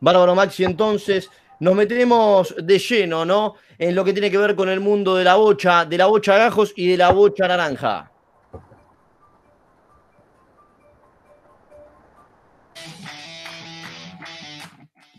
Bárbaro 0.00 0.34
Maxi, 0.34 0.64
entonces 0.64 1.30
nos 1.60 1.74
metemos 1.74 2.54
de 2.56 2.78
lleno, 2.78 3.24
¿no? 3.24 3.54
En 3.78 3.94
lo 3.94 4.04
que 4.04 4.12
tiene 4.12 4.30
que 4.30 4.38
ver 4.38 4.54
con 4.54 4.68
el 4.68 4.80
mundo 4.80 5.16
de 5.16 5.24
la 5.24 5.36
bocha, 5.36 5.84
de 5.84 5.98
la 5.98 6.06
bocha 6.06 6.36
gajos 6.36 6.72
y 6.76 6.88
de 6.88 6.96
la 6.96 7.12
bocha 7.12 7.48
naranja. 7.48 8.10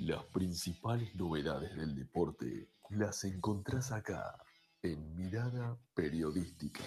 Las 0.02 0.24
principales 0.26 1.16
novedades 1.16 1.76
del 1.76 1.96
deporte 1.96 2.70
las 2.92 3.24
encontrás 3.24 3.92
acá, 3.92 4.38
en 4.84 5.16
Mirada 5.16 5.76
Periodística. 5.96 6.84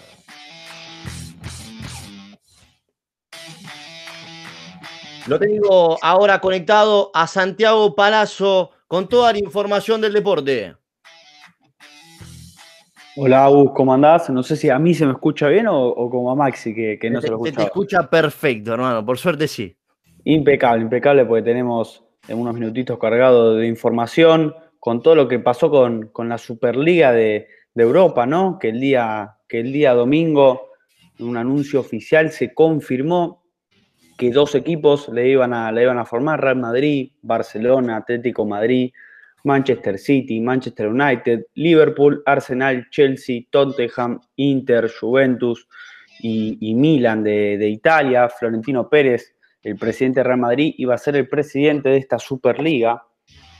Lo 5.27 5.37
tengo 5.37 5.97
ahora 6.01 6.39
conectado 6.39 7.11
a 7.13 7.27
Santiago 7.27 7.93
Palazzo 7.93 8.71
con 8.89 9.07
toda 9.07 9.31
la 9.31 9.37
información 9.37 10.01
del 10.01 10.13
deporte. 10.13 10.75
Hola, 13.15 13.45
Agus, 13.45 13.71
¿cómo 13.75 13.93
andás? 13.93 14.31
No 14.31 14.41
sé 14.41 14.55
si 14.55 14.71
a 14.71 14.79
mí 14.79 14.95
se 14.95 15.05
me 15.05 15.11
escucha 15.11 15.47
bien 15.47 15.67
o, 15.67 15.89
o 15.89 16.09
como 16.09 16.31
a 16.31 16.35
Maxi, 16.35 16.73
que, 16.73 16.97
que 16.99 17.11
no 17.11 17.19
te, 17.21 17.27
se 17.27 17.31
lo 17.31 17.37
escucha. 17.37 17.55
te 17.55 17.63
escucha 17.65 18.09
perfecto, 18.09 18.73
hermano. 18.73 19.05
Por 19.05 19.19
suerte 19.19 19.47
sí. 19.47 19.77
Impecable, 20.23 20.81
impecable, 20.81 21.23
porque 21.25 21.43
tenemos 21.43 22.03
en 22.27 22.39
unos 22.39 22.55
minutitos 22.55 22.97
cargados 22.97 23.59
de 23.59 23.67
información 23.67 24.55
con 24.79 25.03
todo 25.03 25.13
lo 25.13 25.27
que 25.27 25.37
pasó 25.37 25.69
con, 25.69 26.07
con 26.07 26.27
la 26.27 26.39
Superliga 26.39 27.11
de, 27.11 27.47
de, 27.75 27.83
Europa, 27.83 28.25
¿no? 28.25 28.57
Que 28.57 28.69
el, 28.69 28.79
día, 28.79 29.35
que 29.47 29.59
el 29.59 29.71
día 29.71 29.93
domingo, 29.93 30.71
en 31.19 31.27
un 31.27 31.37
anuncio 31.37 31.79
oficial, 31.79 32.31
se 32.31 32.55
confirmó 32.55 33.38
que 34.19 34.31
dos 34.31 34.53
equipos 34.53 35.07
le 35.07 35.29
iban 35.29 35.53
a, 35.53 35.71
le 35.71 35.83
iban 35.83 35.97
a 35.97 36.05
formar, 36.05 36.41
Real 36.41 36.57
Madrid, 36.57 37.13
Barcelona, 37.21 37.95
Atlético 37.95 38.45
Madrid, 38.45 38.91
Manchester 39.45 39.97
City, 39.97 40.41
Manchester 40.41 40.89
United, 40.89 41.45
Liverpool, 41.55 42.21
Arsenal, 42.25 42.89
Chelsea, 42.91 43.43
Tottenham, 43.49 44.19
Inter, 44.35 44.91
Juventus 44.91 45.65
y, 46.19 46.57
y 46.59 46.75
Milan 46.75 47.23
de, 47.23 47.57
de 47.57 47.69
Italia, 47.69 48.27
Florentino 48.27 48.89
Pérez 48.89 49.35
el 49.63 49.77
presidente 49.77 50.19
de 50.21 50.25
Real 50.25 50.39
Madrid 50.39 50.73
iba 50.77 50.95
a 50.95 50.97
ser 50.97 51.15
el 51.15 51.27
presidente 51.27 51.89
de 51.89 51.97
esta 51.97 52.19
Superliga 52.19 53.03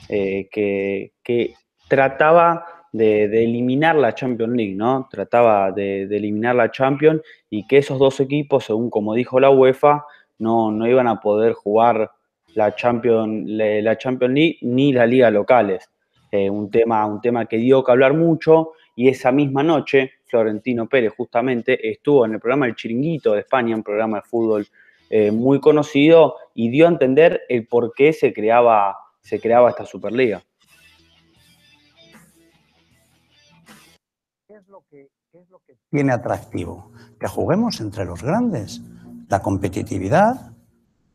eh, 0.10 0.48
que, 0.52 1.14
que, 1.24 1.54
trataba 1.88 2.66
de, 2.92 3.28
de, 3.28 3.44
eliminar 3.44 3.96
la 3.96 4.14
Champions 4.14 4.56
League, 4.56 4.76
¿no? 4.76 5.08
Trataba 5.10 5.72
de, 5.72 6.06
de, 6.08 6.18
eliminar 6.18 6.56
la 6.56 6.70
Champions 6.70 7.22
y 7.50 7.66
que 7.66 7.78
esos 7.78 7.98
dos 7.98 8.20
equipos, 8.20 8.66
según 8.66 8.90
como 8.90 9.16
dijo 9.16 9.40
la 9.40 9.50
UEFA, 9.50 10.06
no, 10.40 10.72
no 10.72 10.88
iban 10.88 11.08
a 11.08 11.20
poder 11.20 11.54
jugar 11.54 12.12
la 12.56 12.76
Champions, 12.76 13.48
la 13.48 13.98
Champions 13.98 14.34
League 14.34 14.58
ni 14.62 14.92
la 14.92 15.06
liga 15.06 15.30
locales. 15.30 15.90
Eh, 16.32 16.50
un, 16.50 16.70
tema, 16.70 17.06
un 17.06 17.22
tema 17.22 17.46
que 17.46 17.58
dio 17.58 17.84
que 17.84 17.92
hablar 17.92 18.14
mucho 18.14 18.74
y 18.96 19.08
esa 19.08 19.32
misma 19.32 19.64
noche 19.64 20.12
Florentino 20.26 20.88
Pérez 20.88 21.14
justamente 21.18 21.90
estuvo 21.90 22.24
en 22.26 22.34
el 22.34 22.40
programa 22.40 22.68
El 22.68 22.76
Chiringuito 22.76 23.34
de 23.34 23.40
España, 23.40 23.76
un 23.76 23.82
programa 23.82 24.18
de 24.18 24.24
fútbol 24.24 24.68
eh, 25.10 25.32
muy 25.32 25.60
conocido 25.60 26.36
y 26.54 26.70
dio 26.70 26.86
a 26.86 26.90
entender 26.90 27.42
el 27.50 27.66
por 27.66 27.94
qué 27.96 28.14
se 28.14 28.32
creaba, 28.32 28.96
se 29.22 29.40
creaba 29.40 29.72
esta 29.72 29.86
Superliga. 29.86 30.44
¿Qué 34.48 34.54
es, 34.54 34.68
lo 34.68 34.84
que, 34.88 35.10
¿Qué 35.32 35.40
es 35.40 35.50
lo 35.50 35.60
que 35.66 35.78
tiene 35.90 36.12
atractivo? 36.12 36.92
Que 37.20 37.28
juguemos 37.28 37.82
entre 37.82 38.06
los 38.06 38.22
grandes. 38.22 38.84
La 39.30 39.42
competitividad, 39.42 40.52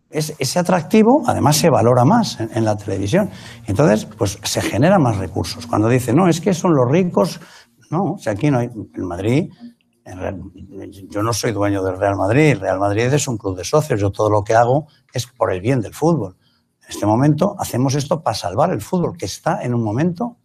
es, 0.08 0.34
ese 0.38 0.58
atractivo 0.58 1.24
además 1.26 1.56
se 1.56 1.68
valora 1.68 2.04
más 2.04 2.38
en, 2.40 2.64
la 2.64 2.76
televisión. 2.76 3.30
Entonces, 3.66 4.06
pues 4.06 4.38
se 4.42 4.62
generan 4.62 5.02
más 5.02 5.18
recursos. 5.18 5.66
Cuando 5.66 5.88
dicen, 5.88 6.16
no, 6.16 6.28
es 6.28 6.40
que 6.40 6.54
son 6.54 6.74
los 6.74 6.90
ricos, 6.90 7.40
no, 7.90 8.14
o 8.14 8.18
sea, 8.18 8.32
aquí 8.32 8.50
no 8.50 8.58
hay, 8.58 8.70
en 8.94 9.04
Madrid 9.04 9.50
yo 11.08 11.22
no 11.22 11.32
soy 11.32 11.52
dueño 11.52 11.82
del 11.82 11.98
Real 11.98 12.16
Madrid, 12.16 12.52
el 12.52 12.60
Real 12.60 12.78
Madrid 12.78 13.04
es 13.04 13.26
un 13.26 13.38
club 13.38 13.56
de 13.56 13.64
socios, 13.64 14.00
yo 14.00 14.10
todo 14.10 14.28
lo 14.28 14.44
que 14.44 14.54
hago 14.54 14.86
es 15.12 15.26
por 15.26 15.52
el 15.52 15.60
bien 15.60 15.80
del 15.80 15.94
fútbol. 15.94 16.36
En 16.82 16.90
este 16.90 17.06
momento 17.06 17.56
hacemos 17.58 17.94
esto 17.94 18.22
para 18.22 18.34
salvar 18.34 18.70
el 18.70 18.82
fútbol, 18.82 19.16
que 19.16 19.24
está 19.24 19.62
en 19.62 19.74
un 19.74 19.82
momento 19.82 20.36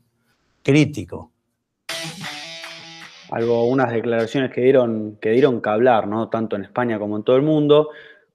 crítico. 0.63 1.33
Algo, 3.31 3.67
unas 3.67 3.91
declaraciones 3.91 4.51
que 4.51 4.61
dieron, 4.61 5.17
que 5.21 5.31
dieron 5.31 5.61
que 5.61 5.69
hablar, 5.69 6.07
¿no? 6.07 6.29
Tanto 6.29 6.55
en 6.55 6.63
España 6.63 6.97
como 6.97 7.17
en 7.17 7.23
todo 7.23 7.35
el 7.35 7.43
mundo, 7.43 7.89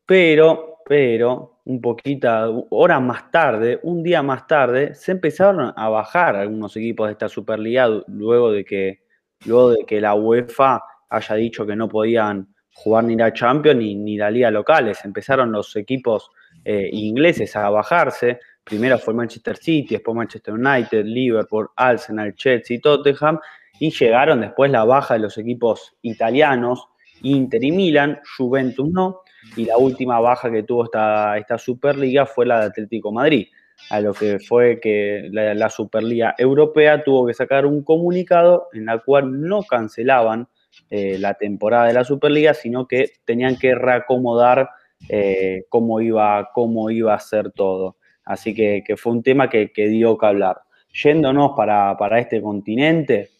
pero, 0.06 0.78
pero, 0.86 1.60
un 1.64 1.80
poquito, 1.80 2.66
horas 2.70 3.02
más 3.02 3.30
tarde, 3.30 3.80
un 3.82 4.02
día 4.02 4.22
más 4.22 4.46
tarde, 4.46 4.94
se 4.94 5.12
empezaron 5.12 5.72
a 5.74 5.88
bajar 5.88 6.36
algunos 6.36 6.76
equipos 6.76 7.08
de 7.08 7.12
esta 7.12 7.28
Superliga 7.28 7.88
luego 8.06 8.52
de 8.52 8.64
que, 8.64 9.02
luego 9.46 9.70
de 9.70 9.84
que 9.86 10.00
la 10.00 10.14
UEFA 10.14 10.82
haya 11.08 11.34
dicho 11.36 11.66
que 11.66 11.74
no 11.74 11.88
podían 11.88 12.54
jugar 12.74 13.04
ni 13.04 13.16
la 13.16 13.32
Champions 13.32 13.78
ni, 13.78 13.94
ni 13.94 14.16
la 14.16 14.30
Liga 14.30 14.50
locales. 14.50 15.04
Empezaron 15.04 15.52
los 15.52 15.74
equipos 15.76 16.30
eh, 16.64 16.88
ingleses 16.92 17.54
a 17.56 17.70
bajarse. 17.70 18.40
Primero 18.62 18.98
fue 18.98 19.14
Manchester 19.14 19.56
City, 19.56 19.94
después 19.94 20.16
Manchester 20.16 20.54
United, 20.54 21.04
Liverpool, 21.04 21.68
Arsenal, 21.76 22.34
Chelsea, 22.34 22.80
Tottenham. 22.80 23.38
Y 23.84 23.90
llegaron 23.90 24.40
después 24.40 24.70
la 24.70 24.82
baja 24.84 25.12
de 25.12 25.20
los 25.20 25.36
equipos 25.36 25.94
italianos, 26.00 26.88
Inter 27.20 27.62
y 27.62 27.70
Milan, 27.70 28.18
Juventus 28.38 28.88
no. 28.88 29.20
Y 29.58 29.66
la 29.66 29.76
última 29.76 30.20
baja 30.20 30.50
que 30.50 30.62
tuvo 30.62 30.84
esta, 30.84 31.36
esta 31.36 31.58
Superliga 31.58 32.24
fue 32.24 32.46
la 32.46 32.60
de 32.60 32.66
Atlético 32.68 33.12
Madrid 33.12 33.46
a 33.90 34.00
lo 34.00 34.14
que 34.14 34.38
fue 34.38 34.80
que 34.80 35.28
la, 35.30 35.68
Superliga 35.68 36.34
Europea 36.38 37.04
tuvo 37.04 37.26
que 37.26 37.34
sacar 37.34 37.66
un 37.66 37.84
comunicado 37.84 38.68
en 38.72 38.86
la 38.86 39.00
cual 39.00 39.42
no 39.42 39.64
cancelaban 39.64 40.48
eh, 40.88 41.18
la 41.18 41.34
temporada 41.34 41.88
de 41.88 41.92
la 41.92 42.04
Superliga, 42.04 42.54
sino 42.54 42.88
que 42.88 43.10
tenían 43.26 43.58
que 43.58 43.74
reacomodar 43.74 44.70
eh, 45.10 45.66
cómo, 45.68 46.00
iba, 46.00 46.48
cómo 46.54 46.88
iba 46.88 47.12
a 47.12 47.20
ser 47.20 47.52
todo. 47.52 47.98
Así 48.24 48.54
que, 48.54 48.82
que 48.82 48.96
fue 48.96 49.12
un 49.12 49.22
tema 49.22 49.50
que, 49.50 49.72
que, 49.72 49.88
dio 49.88 50.16
que 50.16 50.24
hablar. 50.24 50.62
Yéndonos 50.90 51.52
para, 51.54 51.94
para 51.98 52.18
este 52.18 52.40
continente, 52.40 53.33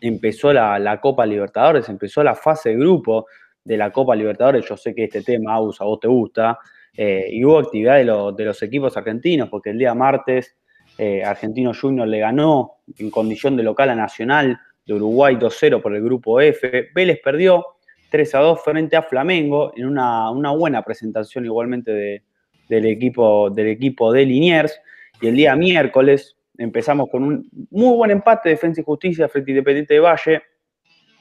empezó 0.00 0.52
la, 0.52 0.78
la, 0.78 1.00
Copa 1.00 1.24
Libertadores, 1.26 1.88
empezó 1.88 2.22
la 2.22 2.34
fase 2.34 2.70
de 2.70 2.76
grupo, 2.76 3.26
de 3.64 3.76
la 3.76 3.90
Copa 3.90 4.14
Libertadores. 4.14 4.64
Yo 4.68 4.76
sé 4.76 4.94
que 4.94 5.04
este 5.04 5.22
tema, 5.22 5.54
Aus, 5.54 5.80
a 5.80 5.84
vos 5.84 6.00
te 6.00 6.08
gusta. 6.08 6.58
eh, 6.96 7.28
y 7.30 7.44
hubo 7.44 7.58
actividad 7.58 7.96
de, 7.96 8.04
de 8.36 8.44
los 8.44 8.62
equipos 8.62 8.96
argentinos, 8.96 9.48
porque 9.50 9.70
el 9.70 9.78
día 9.78 9.92
martes 9.94 10.56
eh, 10.98 11.22
Argentino 11.22 11.72
Junior 11.78 12.08
le 12.08 12.20
ganó 12.20 12.76
en 12.98 13.10
condición 13.10 13.56
de 13.56 13.62
local 13.62 13.90
a 13.90 13.94
Nacional 13.94 14.58
de 14.86 14.94
Uruguay 14.94 15.34
2-0 15.36 15.82
por 15.82 15.94
el 15.94 16.02
grupo 16.02 16.40
F. 16.40 16.88
Vélez 16.94 17.20
perdió 17.22 17.66
3-2 18.10 18.58
frente 18.60 18.96
a 18.96 19.02
Flamengo 19.02 19.72
en 19.76 19.86
una, 19.86 20.30
una 20.30 20.52
buena 20.52 20.82
presentación 20.82 21.44
igualmente 21.44 21.90
de- 21.92 22.22
del, 22.68 22.86
equipo, 22.86 23.50
del 23.50 23.66
equipo 23.68 24.12
de 24.12 24.24
Liniers. 24.24 24.80
Y 25.20 25.26
el 25.28 25.36
día 25.36 25.54
miércoles 25.56 26.35
empezamos 26.58 27.08
con 27.10 27.22
un 27.22 27.48
muy 27.70 27.96
buen 27.96 28.10
empate 28.10 28.48
de 28.48 28.54
Defensa 28.54 28.80
y 28.80 28.84
Justicia 28.84 29.28
frente 29.28 29.50
a 29.50 29.52
Independiente 29.52 29.94
de 29.94 30.00
Valle 30.00 30.42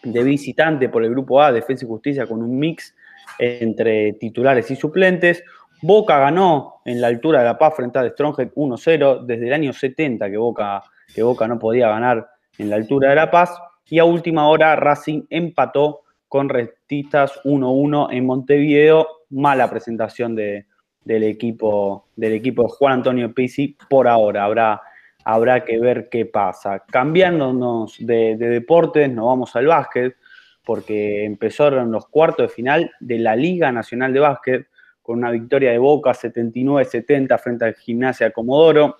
de 0.03 0.23
visitante 0.23 0.89
por 0.89 1.03
el 1.03 1.09
grupo 1.11 1.41
A, 1.41 1.51
Defensa 1.51 1.85
y 1.85 1.87
Justicia, 1.87 2.27
con 2.27 2.41
un 2.41 2.57
mix 2.59 2.95
entre 3.39 4.13
titulares 4.13 4.69
y 4.69 4.75
suplentes. 4.75 5.43
Boca 5.81 6.19
ganó 6.19 6.75
en 6.85 7.01
la 7.01 7.07
altura 7.07 7.39
de 7.39 7.45
La 7.45 7.57
Paz 7.57 7.73
frente 7.75 7.99
a 7.99 8.07
Stronghead 8.09 8.51
1-0, 8.55 9.25
desde 9.25 9.47
el 9.47 9.53
año 9.53 9.73
70 9.73 10.29
que 10.29 10.37
Boca, 10.37 10.83
que 11.13 11.23
Boca 11.23 11.47
no 11.47 11.57
podía 11.59 11.89
ganar 11.89 12.27
en 12.57 12.69
la 12.69 12.75
altura 12.75 13.09
de 13.09 13.15
La 13.15 13.31
Paz. 13.31 13.51
Y 13.89 13.99
a 13.99 14.05
última 14.05 14.47
hora 14.47 14.75
Racing 14.75 15.23
empató 15.29 16.01
con 16.27 16.49
Restistas 16.49 17.39
1-1 17.43 18.09
en 18.11 18.25
Montevideo. 18.25 19.07
Mala 19.29 19.69
presentación 19.69 20.35
de- 20.35 20.65
del, 21.03 21.23
equipo, 21.23 22.07
del 22.15 22.33
equipo 22.33 22.63
de 22.63 22.69
Juan 22.69 22.93
Antonio 22.93 23.33
Pizzi 23.33 23.77
por 23.89 24.07
ahora. 24.07 24.43
Habrá, 24.43 24.81
habrá 25.25 25.65
que 25.65 25.77
ver 25.79 26.07
qué 26.09 26.25
pasa. 26.25 26.83
Cambiándonos 26.89 27.97
de, 27.99 28.37
de 28.37 28.47
deportes, 28.49 29.09
nos 29.11 29.25
vamos 29.25 29.55
al 29.57 29.65
básquet, 29.67 30.15
porque 30.63 31.25
empezaron 31.25 31.91
los 31.91 32.07
cuartos 32.07 32.47
de 32.47 32.53
final 32.53 32.91
de 32.99 33.19
la 33.19 33.35
Liga 33.35 33.71
Nacional 33.71 34.13
de 34.13 34.19
Básquet, 34.21 34.67
con 35.01 35.17
una 35.19 35.29
victoria 35.31 35.71
de 35.71 35.77
Boca 35.77 36.11
79-70 36.11 37.37
frente 37.39 37.65
al 37.65 37.75
Gimnasia 37.75 38.31
Comodoro. 38.31 38.95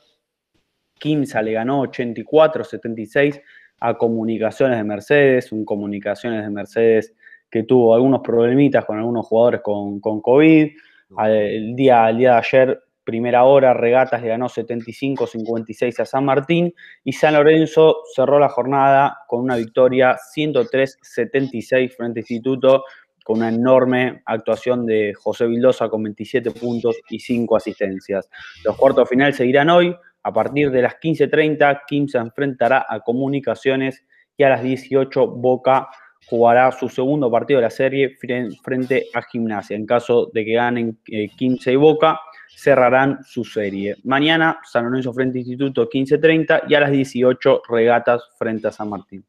Quimsa 1.00 1.42
le 1.42 1.54
ganó 1.54 1.84
84-76 1.86 3.42
a 3.80 3.94
Comunicaciones 3.96 4.78
de 4.78 4.84
Mercedes, 4.84 5.52
un 5.52 5.66
Comunicaciones 5.66 6.44
de 6.44 6.50
Mercedes 6.50 7.14
que 7.50 7.64
tuvo 7.64 7.94
algunos 7.96 8.22
problemitas 8.22 8.86
con 8.86 8.98
algunos 8.98 9.26
jugadores 9.28 9.62
con, 9.62 10.00
con 10.00 10.22
COVID. 10.22 10.72
Al- 11.18 11.32
El 11.32 11.76
día, 11.76 12.10
el 12.10 12.18
día 12.18 12.32
de 12.34 12.38
ayer, 12.38 12.84
primera 13.06 13.44
hora, 13.46 13.74
Regatas 13.74 14.22
le 14.22 14.30
ganó 14.30 14.48
75-56 14.50 16.00
a 16.00 16.06
San 16.06 16.26
Martín 16.26 16.74
y 17.04 17.14
San 17.14 17.36
Lorenzo 17.36 17.98
cerró 18.16 18.40
la 18.40 18.50
jornada 18.50 19.20
con 19.28 19.42
una 19.42 19.56
victoria 19.56 20.18
103-76 20.36 21.96
frente 21.96 22.20
a 22.20 22.22
Instituto, 22.22 22.84
con 23.24 23.38
una 23.38 23.50
enorme 23.50 24.22
actuación 24.26 24.86
de 24.86 25.14
José 25.16 25.48
Vildosa 25.48 25.90
con 25.90 26.04
27 26.04 26.52
puntos 26.52 26.96
y 27.10 27.20
5 27.20 27.56
asistencias. 27.56 28.30
Los 28.64 28.76
cuartos 28.78 29.10
final 29.10 29.34
seguirán 29.34 29.70
hoy. 29.70 29.96
A 30.24 30.34
partir 30.34 30.72
de 30.72 30.82
las 30.82 30.96
15.30, 30.96 31.82
Kim 31.88 32.08
se 32.08 32.18
enfrentará 32.18 32.86
a 32.90 33.00
Comunicaciones 33.02 34.04
y 34.38 34.44
a 34.44 34.50
las 34.50 34.64
18 34.64 35.28
Boca 35.28 35.88
jugará 36.28 36.72
su 36.72 36.90
segundo 36.90 37.30
partido 37.30 37.60
de 37.60 37.66
la 37.66 37.70
serie 37.70 38.16
fren- 38.20 38.52
frente 38.64 39.06
a 39.14 39.22
Gimnasia. 39.22 39.76
En 39.76 39.86
caso 39.86 40.32
de 40.34 40.44
que 40.44 40.54
ganen 40.54 40.98
eh, 41.12 41.28
15 41.30 41.72
y 41.74 41.76
Boca, 41.76 42.20
cerrarán 42.56 43.24
su 43.24 43.44
serie. 43.44 43.98
Mañana 44.04 44.60
San 44.64 44.86
Lorenzo 44.86 45.14
frente 45.14 45.38
a 45.38 45.42
Instituto 45.42 45.90
15.30 45.90 46.64
y 46.70 46.76
a 46.76 46.80
las 46.80 46.92
18 46.92 47.64
Regatas 47.70 48.24
frente 48.38 48.68
a 48.68 48.72
San 48.72 48.90
Martín. 48.90 49.24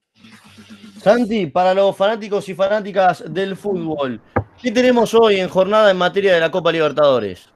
Santi, 0.98 1.46
para 1.46 1.74
los 1.74 1.96
fanáticos 1.96 2.48
y 2.48 2.54
fanáticas 2.54 3.22
del 3.32 3.56
fútbol, 3.56 4.20
¿qué 4.60 4.72
tenemos 4.72 5.14
hoy 5.14 5.36
en 5.36 5.48
jornada 5.48 5.90
en 5.90 5.96
materia 5.96 6.34
de 6.34 6.40
la 6.40 6.50
Copa 6.50 6.72
Libertadores? 6.72 7.52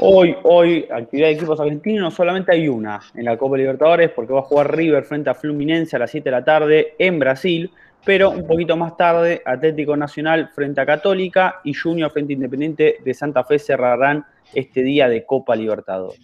Hoy, 0.00 0.36
hoy, 0.42 0.86
actividad 0.90 1.28
de 1.28 1.34
equipos 1.34 1.60
argentinos, 1.60 2.14
solamente 2.14 2.52
hay 2.52 2.68
una 2.68 3.00
en 3.14 3.26
la 3.26 3.38
Copa 3.38 3.56
Libertadores 3.56 4.10
porque 4.10 4.32
va 4.32 4.40
a 4.40 4.42
jugar 4.42 4.76
River 4.76 5.04
frente 5.04 5.30
a 5.30 5.34
Fluminense 5.34 5.94
a 5.94 6.00
las 6.00 6.10
7 6.10 6.24
de 6.24 6.30
la 6.30 6.44
tarde 6.44 6.94
en 6.98 7.18
Brasil, 7.20 7.70
pero 8.04 8.30
un 8.30 8.46
poquito 8.46 8.76
más 8.76 8.96
tarde 8.96 9.40
Atlético 9.44 9.96
Nacional 9.96 10.50
frente 10.52 10.80
a 10.80 10.86
Católica 10.86 11.60
y 11.62 11.74
Junior 11.74 12.10
frente 12.10 12.32
a 12.32 12.34
Independiente 12.34 12.96
de 13.04 13.14
Santa 13.14 13.44
Fe 13.44 13.58
cerrarán 13.58 14.26
este 14.52 14.82
día 14.82 15.08
de 15.08 15.24
Copa 15.24 15.56
Libertadores. 15.56 16.20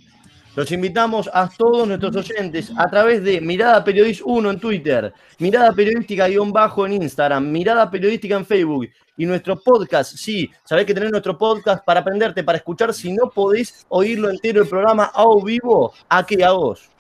Los 0.57 0.73
invitamos 0.73 1.31
a 1.33 1.49
todos 1.49 1.87
nuestros 1.87 2.17
oyentes 2.17 2.73
a 2.77 2.91
través 2.91 3.23
de 3.23 3.41
Mirada 3.41 3.85
Periodista 3.85 4.25
1 4.27 4.51
en 4.51 4.61
Twitter, 4.61 5.13
Mirada 5.39 5.73
Periodística-bajo 5.73 6.87
en 6.87 6.95
Instagram, 6.95 7.51
Mirada 7.51 7.89
Periodística 7.89 8.37
en 8.37 8.45
Facebook 8.45 8.89
y 9.17 9.27
nuestro 9.27 9.61
podcast. 9.61 10.17
Sí, 10.17 10.51
sabés 10.65 10.87
que 10.87 10.95
tenés 10.95 11.13
nuestro 11.13 11.39
podcast 11.39 11.85
para 11.85 12.01
aprenderte, 12.01 12.43
para 12.43 12.59
escuchar. 12.59 12.93
Si 12.93 13.13
no 13.13 13.31
podés 13.31 13.87
oírlo 13.89 14.29
entero 14.29 14.63
el 14.63 14.69
programa 14.69 15.13
a 15.15 15.25
vivo, 15.45 15.93
¿a 16.09 16.27
qué 16.27 16.45
a 16.45 16.51
vos? 16.51 16.91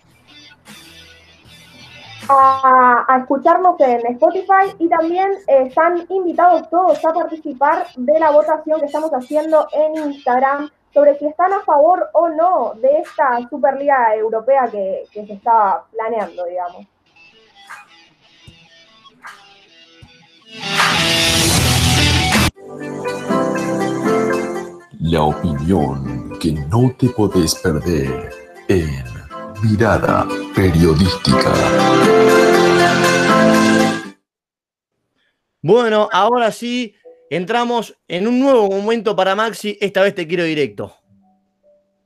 a, 2.30 3.04
a 3.08 3.18
escucharnos 3.18 3.78
en 3.80 4.06
Spotify 4.14 4.74
y 4.78 4.88
también 4.88 5.30
eh, 5.46 5.64
están 5.66 6.06
invitados 6.08 6.68
todos 6.70 7.04
a 7.04 7.12
participar 7.12 7.86
de 7.96 8.18
la 8.18 8.30
votación 8.30 8.80
que 8.80 8.86
estamos 8.86 9.10
haciendo 9.10 9.66
en 9.72 10.10
Instagram 10.10 10.70
sobre 10.92 11.18
si 11.18 11.26
están 11.26 11.52
a 11.52 11.60
favor 11.60 12.08
o 12.12 12.28
no 12.28 12.74
de 12.74 12.98
esta 12.98 13.48
Superliga 13.48 14.14
Europea 14.16 14.68
que, 14.70 15.04
que 15.12 15.26
se 15.26 15.34
está 15.34 15.84
planeando, 15.92 16.44
digamos. 16.44 16.86
La 24.98 25.22
opinión 25.22 26.38
que 26.38 26.52
no 26.52 26.92
te 26.98 27.08
podés 27.08 27.54
perder 27.56 28.30
en 28.68 29.04
Mirada 29.62 30.26
Periodística. 30.54 31.52
Bueno, 35.62 36.08
ahora 36.12 36.50
sí, 36.50 36.94
entramos 37.30 37.96
en 38.08 38.26
un 38.26 38.40
nuevo 38.40 38.68
momento 38.68 39.14
para 39.16 39.34
Maxi. 39.34 39.78
Esta 39.80 40.02
vez 40.02 40.14
te 40.14 40.26
quiero 40.26 40.44
directo. 40.44 40.92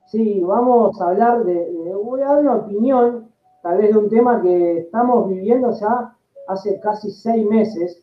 Sí, 0.07 0.39
vamos 0.41 1.01
a 1.01 1.09
hablar 1.09 1.43
de, 1.43 1.53
de- 1.53 1.95
voy 1.95 2.21
a 2.21 2.25
dar 2.27 2.39
una 2.41 2.55
opinión, 2.57 3.29
tal 3.63 3.79
vez 3.79 3.91
de 3.91 3.97
un 3.97 4.09
tema 4.09 4.41
que 4.41 4.77
estamos 4.79 5.27
viviendo 5.27 5.71
ya 5.77 6.15
hace 6.47 6.79
casi 6.79 7.09
seis 7.11 7.45
meses, 7.45 8.01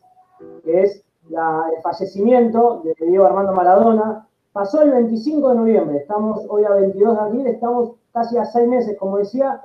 que 0.65 0.83
es 0.83 1.03
el 1.29 1.81
fallecimiento 1.81 2.81
de 2.83 2.93
Diego 3.07 3.25
Armando 3.25 3.53
Maradona. 3.53 4.27
Pasó 4.51 4.81
el 4.81 4.91
25 4.91 5.49
de 5.49 5.55
noviembre, 5.55 5.97
estamos 5.97 6.45
hoy 6.49 6.65
a 6.65 6.71
22 6.71 7.15
de 7.15 7.21
abril, 7.21 7.47
estamos 7.47 7.93
casi 8.11 8.37
a 8.37 8.45
seis 8.45 8.67
meses, 8.67 8.97
como 8.99 9.17
decía, 9.17 9.61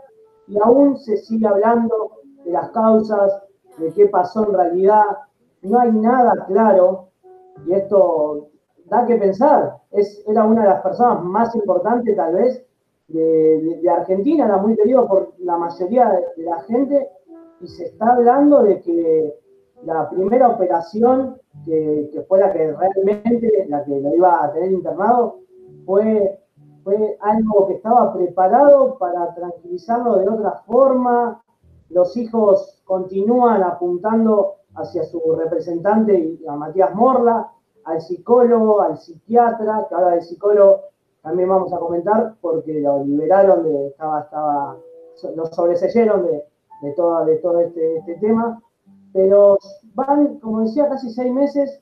y 0.47 0.57
aún 0.63 0.97
se 0.97 1.17
sigue 1.19 1.47
hablando 1.47 2.13
de 2.45 2.53
las 2.53 2.71
causas, 2.71 3.43
de 3.79 3.93
qué 3.93 4.07
pasó 4.07 4.47
en 4.47 4.55
realidad. 4.55 5.05
No 5.61 5.81
hay 5.81 5.91
nada 5.93 6.47
claro, 6.47 7.08
y 7.67 7.73
esto 7.73 8.49
da 8.87 9.07
que 9.07 9.17
pensar. 9.17 9.79
Es, 9.91 10.25
era 10.27 10.45
una 10.45 10.63
de 10.63 10.69
las 10.69 10.83
personas 10.83 11.23
más 11.25 11.55
importantes, 11.55 12.17
tal 12.17 12.35
vez, 12.35 12.65
de, 13.09 13.89
Argentina, 13.91 14.45
era 14.45 14.59
muy 14.59 14.77
querido 14.77 15.09
por 15.09 15.33
la 15.39 15.57
mayoría 15.57 16.11
de, 16.11 16.43
de 16.43 16.51
la 16.51 16.61
gente, 16.61 17.09
y 17.61 17.67
se 17.67 17.87
está 17.87 18.13
hablando 18.13 18.63
de 18.63 18.81
que 18.83 19.35
la 19.85 20.09
primera 20.11 20.49
operación, 20.49 21.37
que, 21.65 22.11
que 22.13 22.23
fue 22.23 22.41
la 22.41 22.53
que 22.53 22.73
realmente, 22.73 23.67
la 23.69 23.85
que 23.85 24.01
lo 24.01 24.15
iba 24.15 24.45
a 24.45 24.53
tener 24.53 24.73
internado, 24.73 25.41
fue, 25.85 26.39
fue 26.85 27.17
algo 27.21 27.69
que 27.69 27.75
estaba 27.75 28.13
preparado 28.13 28.99
para 28.99 29.35
tranquilizarlo 29.35 30.19
de 30.19 30.29
otra 30.29 30.63
forma. 30.67 31.43
Los 31.91 32.17
hijos 32.17 32.83
continúan 32.85 33.63
apuntando 33.63 34.57
hacia 34.79 35.05
su 35.05 35.21
representante, 35.37 36.39
a 36.49 36.57
Matías 36.57 36.95
Morla, 36.95 37.53
al 37.85 38.01
psicólogo, 38.01 38.81
al 38.81 38.99
psiquiatra, 38.99 39.87
que 39.89 39.95
ahora 39.95 40.11
del 40.11 40.23
psicólogo 40.23 40.81
también 41.23 41.49
vamos 41.49 41.73
a 41.73 41.79
comentar 41.79 42.35
porque 42.41 42.81
lo 42.81 43.05
liberaron, 43.05 43.65
de, 43.65 43.89
estaba, 43.89 44.21
estaba, 44.21 44.77
lo 45.35 45.47
sobreseyeron 45.47 46.27
de, 46.27 46.45
de, 46.83 46.93
todo, 46.93 47.25
de 47.25 47.37
todo 47.37 47.61
este, 47.61 47.99
este 47.99 48.15
tema, 48.17 48.61
pero 49.13 49.59
van, 49.95 50.39
como 50.39 50.61
decía, 50.61 50.89
casi 50.89 51.11
seis 51.11 51.33
meses 51.33 51.81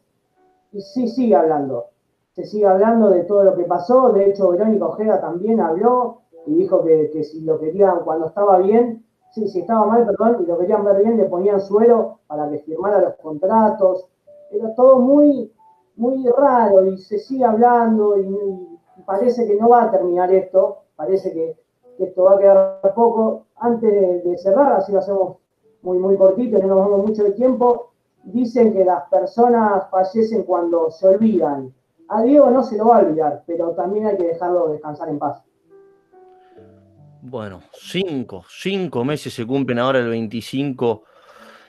y 0.73 0.81
sí 0.81 1.09
sigue 1.09 1.37
hablando. 1.37 1.87
Se 2.33 2.45
sigue 2.45 2.67
hablando 2.67 3.09
de 3.11 3.25
todo 3.25 3.45
lo 3.45 3.57
que 3.57 3.65
pasó, 3.65 4.13
de 4.13 4.31
hecho 4.31 4.51
Verónica 4.51 4.87
Ojeda 4.87 5.21
también 5.21 5.61
habló 5.61 6.23
y 6.47 6.55
dijo 6.55 6.85
que, 6.85 7.11
que 7.13 7.25
si 7.25 7.41
lo 7.41 7.59
querían, 7.59 8.01
cuando 8.05 8.27
estaba 8.27 8.59
bien, 8.59 9.06
sí, 9.37 9.49
si 9.49 9.61
estaba 9.61 9.87
mal, 9.87 10.07
perdón, 10.07 10.39
y 10.41 10.47
lo 10.47 10.59
querían 10.59 10.83
ver 10.83 11.03
bien, 11.03 11.19
le 11.19 11.27
ponían 11.27 11.61
suero 11.61 12.21
para 12.27 12.49
que 12.49 12.61
firmara 12.61 13.03
los 13.03 13.17
contratos. 13.17 14.09
Era 14.51 14.75
todo 14.75 14.99
muy, 14.99 15.53
muy 15.97 16.27
raro 16.31 16.87
y 16.87 16.97
se 16.97 17.19
sigue 17.19 17.45
hablando 17.45 18.19
y, 18.19 18.79
parece 19.05 19.47
que 19.47 19.55
no 19.57 19.69
va 19.69 19.85
a 19.85 19.91
terminar 19.91 20.33
esto, 20.33 20.79
parece 20.97 21.33
que, 21.33 21.57
esto 21.99 22.25
va 22.25 22.35
a 22.35 22.39
quedar 22.39 22.95
poco. 22.95 23.45
Antes 23.57 23.91
de, 23.91 24.23
de 24.23 24.39
cerrar, 24.39 24.73
así 24.73 24.93
lo 24.93 24.99
hacemos 25.01 25.37
muy, 25.83 25.99
muy 25.99 26.17
cortito, 26.17 26.59
no 26.59 26.69
nos 26.69 26.79
vamos 26.79 27.07
mucho 27.07 27.25
de 27.25 27.33
tiempo, 27.33 27.91
dicen 28.25 28.73
que 28.73 28.85
las 28.85 29.09
personas 29.09 29.89
fallecen 29.91 30.45
cuando 30.45 30.91
se 30.91 31.09
olvidan. 31.09 31.75
A 32.09 32.23
Diego 32.23 32.51
no 32.51 32.63
se 32.63 32.77
lo 32.77 32.87
va 32.87 32.99
a 32.99 33.01
olvidar, 33.01 33.43
pero 33.47 33.73
también 33.73 34.07
hay 34.07 34.17
que 34.17 34.29
dejarlo 34.29 34.69
descansar 34.69 35.09
en 35.09 35.19
paz. 35.19 35.43
Bueno, 37.29 37.61
cinco, 37.73 38.45
cinco 38.49 39.05
meses 39.05 39.35
se 39.35 39.45
cumplen 39.45 39.81
ahora 39.81 39.99
el 39.99 40.09
25 40.09 41.03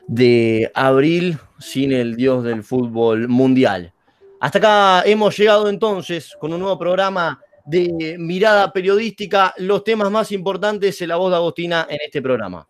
de 0.06 0.72
abril 0.76 1.40
sin 1.58 1.92
el 1.92 2.16
dios 2.16 2.44
del 2.44 2.64
fútbol 2.64 3.28
mundial. 3.28 3.92
Hasta 4.40 4.60
acá 4.60 5.02
hemos 5.04 5.36
llegado 5.36 5.68
entonces 5.68 6.38
con 6.40 6.54
un 6.54 6.60
nuevo 6.60 6.78
programa 6.78 7.42
de 7.66 8.18
mirada 8.20 8.72
periodística, 8.72 9.52
los 9.58 9.84
temas 9.84 10.12
más 10.12 10.32
importantes 10.32 11.02
en 11.02 11.10
la 11.10 11.16
voz 11.16 11.32
de 11.32 11.38
Agostina 11.38 11.88
en 11.90 11.98
este 12.06 12.22
programa. 12.22 12.68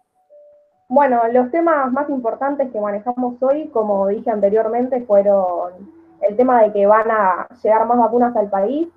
Bueno, 0.88 1.22
los 1.34 1.52
temas 1.52 1.92
más 1.92 2.10
importantes 2.10 2.72
que 2.72 2.80
manejamos 2.80 3.36
hoy, 3.42 3.68
como 3.68 4.08
dije 4.08 4.30
anteriormente, 4.30 5.02
fueron 5.02 5.92
el 6.22 6.38
tema 6.38 6.64
de 6.64 6.72
que 6.72 6.88
van 6.88 7.12
a 7.12 7.50
llegar 7.62 7.86
más 7.86 7.98
vacunas 7.98 8.34
al 8.38 8.50
país. 8.50 8.88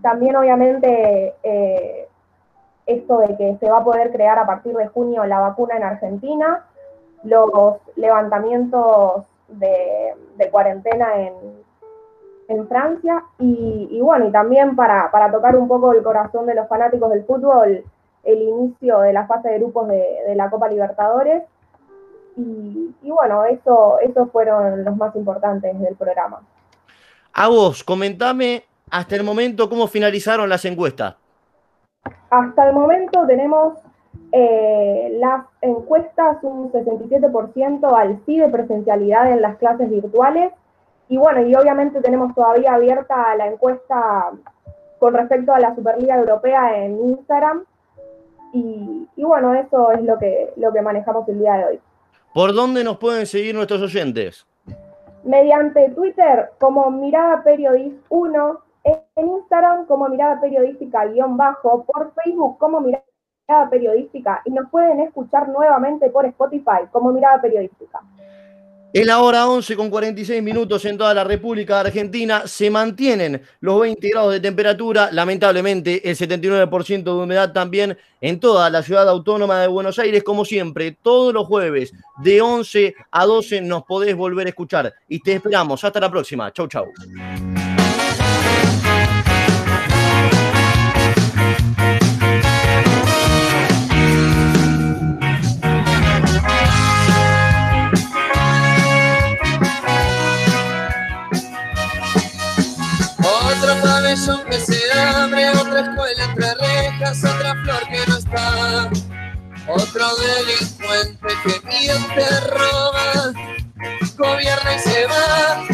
También, 0.00 0.36
obviamente, 0.36 1.34
eh, 1.42 2.08
esto 2.86 3.18
de 3.18 3.36
que 3.36 3.56
se 3.58 3.70
va 3.70 3.78
a 3.78 3.84
poder 3.84 4.12
crear 4.12 4.38
a 4.38 4.46
partir 4.46 4.74
de 4.74 4.86
junio 4.86 5.26
la 5.26 5.40
vacuna 5.40 5.76
en 5.76 5.82
Argentina, 5.82 6.64
los 7.24 7.76
levantamientos 7.96 9.24
de, 9.48 10.14
cuarentena 10.50 11.08
en, 11.20 11.66
Francia 12.68 13.24
y, 13.40 14.00
bueno, 14.00 14.28
y 14.28 14.30
también 14.30 14.76
para, 14.76 15.10
tocar 15.32 15.56
un 15.56 15.66
poco 15.66 15.92
el 15.92 16.02
corazón 16.02 16.46
de 16.46 16.54
los 16.54 16.68
fanáticos 16.68 17.10
del 17.10 17.24
fútbol, 17.24 17.84
el 18.22 18.42
inicio 18.42 19.00
de 19.00 19.12
la 19.12 19.26
fase 19.26 19.48
de 19.48 19.58
grupos 19.58 19.88
de, 19.88 20.32
la 20.36 20.48
Copa 20.48 20.68
Libertadores. 20.68 21.42
Y, 22.36 22.94
y, 23.02 23.10
bueno, 23.10 23.44
eso, 23.44 23.98
esos 24.00 24.30
fueron 24.30 24.84
los 24.84 24.96
más 24.96 25.14
importantes 25.16 25.78
del 25.80 25.96
programa. 25.96 26.40
A 27.32 27.48
vos, 27.48 27.82
comentame 27.82 28.64
hasta 28.90 29.16
el 29.16 29.24
momento 29.24 29.68
cómo 29.68 29.88
finalizaron 29.88 30.48
las 30.48 30.64
encuestas. 30.64 31.16
Hasta 32.30 32.68
el 32.68 32.74
momento 32.74 33.26
tenemos 33.26 33.74
eh, 34.32 35.16
las 35.18 35.44
encuestas 35.60 36.38
un 36.42 36.72
67% 36.72 37.96
al 37.96 38.20
sí 38.26 38.38
de 38.38 38.48
presencialidad 38.48 39.30
en 39.30 39.42
las 39.42 39.56
clases 39.56 39.88
virtuales. 39.90 40.52
Y 41.08 41.16
bueno, 41.16 41.46
y 41.46 41.54
obviamente 41.54 42.00
tenemos 42.00 42.34
todavía 42.34 42.74
abierta 42.74 43.34
la 43.36 43.46
encuesta 43.46 44.32
con 44.98 45.14
respecto 45.14 45.52
a 45.52 45.60
la 45.60 45.74
Superliga 45.74 46.16
Europea 46.16 46.84
en 46.84 47.08
Instagram. 47.10 47.64
Y, 48.52 49.08
y, 49.16 49.24
bueno, 49.24 49.54
eso 49.54 49.92
es 49.92 50.02
lo 50.02 50.18
que, 50.18 50.52
lo 50.56 50.72
que 50.72 50.82
manejamos 50.82 51.28
el 51.28 51.38
día 51.38 51.54
de 51.54 51.64
hoy. 51.64 51.80
¿Por 52.32 52.54
dónde 52.54 52.82
nos 52.84 52.98
pueden 52.98 53.26
seguir 53.26 53.54
nuestros 53.54 53.82
oyentes? 53.82 54.46
Mediante 55.24 55.90
Twitter 55.90 56.50
como 56.58 56.90
Mirada 56.90 57.42
Periodist 57.42 57.96
1, 58.08 58.60
en 58.86 59.28
Instagram 59.28 59.86
como 59.86 60.08
Mirada 60.08 60.40
Periodística 60.40 61.06
guion 61.06 61.36
bajo, 61.36 61.84
por 61.84 62.12
Facebook 62.14 62.58
como 62.58 62.80
Mirada 62.80 63.70
Periodística 63.70 64.42
y 64.44 64.50
nos 64.50 64.70
pueden 64.70 65.00
escuchar 65.00 65.48
nuevamente 65.48 66.08
por 66.10 66.24
Spotify 66.26 66.86
como 66.92 67.12
Mirada 67.12 67.40
Periodística. 67.40 68.00
Es 68.92 69.04
la 69.04 69.20
hora 69.20 69.46
11 69.46 69.76
con 69.76 69.90
46 69.90 70.42
minutos 70.42 70.82
en 70.86 70.96
toda 70.96 71.12
la 71.12 71.22
República 71.22 71.80
Argentina. 71.80 72.46
Se 72.46 72.70
mantienen 72.70 73.42
los 73.60 73.78
20 73.78 74.08
grados 74.08 74.32
de 74.32 74.40
temperatura. 74.40 75.10
Lamentablemente, 75.12 76.08
el 76.08 76.16
79% 76.16 77.02
de 77.02 77.10
humedad 77.10 77.52
también 77.52 77.98
en 78.22 78.40
toda 78.40 78.70
la 78.70 78.82
ciudad 78.82 79.06
autónoma 79.06 79.60
de 79.60 79.66
Buenos 79.66 79.98
Aires. 79.98 80.22
Como 80.22 80.46
siempre, 80.46 80.96
todos 81.02 81.34
los 81.34 81.46
jueves 81.46 81.92
de 82.22 82.40
11 82.40 82.94
a 83.10 83.26
12 83.26 83.60
nos 83.60 83.82
podés 83.82 84.16
volver 84.16 84.46
a 84.46 84.50
escuchar. 84.50 84.94
Y 85.08 85.20
te 85.20 85.34
esperamos. 85.34 85.84
Hasta 85.84 86.00
la 86.00 86.10
próxima. 86.10 86.50
Chau, 86.52 86.66
chau. 86.66 86.86
Escuela 105.80 106.24
entre 106.24 106.54
rejas, 106.54 107.24
otra 107.24 107.54
flor 107.62 107.88
que 107.88 108.06
no 108.06 108.16
está, 108.16 108.90
otro 109.68 110.06
delincuente 110.16 111.34
que 111.44 111.60
miente, 111.68 112.40
roba, 112.48 113.32
gobierna 114.16 114.74
y 114.74 114.78
se 114.78 115.06
va. 115.06 115.66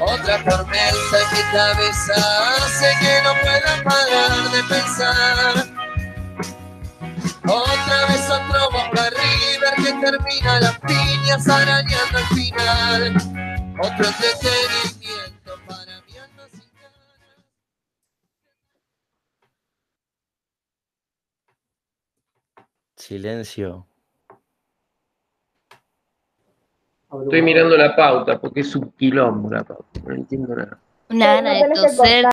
Otra 0.00 0.42
tormenta 0.44 1.16
en 1.20 1.36
mi 1.36 1.42
cabeza 1.52 2.14
hace 2.56 2.90
que 3.00 3.22
no 3.22 3.34
pueda 3.42 3.84
parar 3.84 4.50
de 4.50 4.62
pensar. 4.64 5.66
Otra 7.44 8.06
vez 8.08 8.30
otro 8.30 8.70
Boca 8.70 9.10
River 9.10 9.74
que 9.76 9.92
termina 10.06 10.60
las 10.60 10.78
piñas 10.80 11.48
arañando 11.48 12.18
al 12.18 12.26
final. 12.28 13.16
Otro 13.82 14.06
entretenimiento 14.06 15.39
Silencio. 23.10 23.88
Estoy 27.24 27.42
mirando 27.42 27.76
la 27.76 27.96
pauta 27.96 28.40
porque 28.40 28.60
es 28.60 28.76
un 28.76 28.92
quilombo 28.92 29.50
la 29.50 29.64
pauta. 29.64 30.00
No 30.06 30.14
entiendo 30.14 30.54
nada. 30.54 30.78
Una 31.08 31.34
gana 31.34 31.54
de 31.54 31.70
toser. 31.74 32.24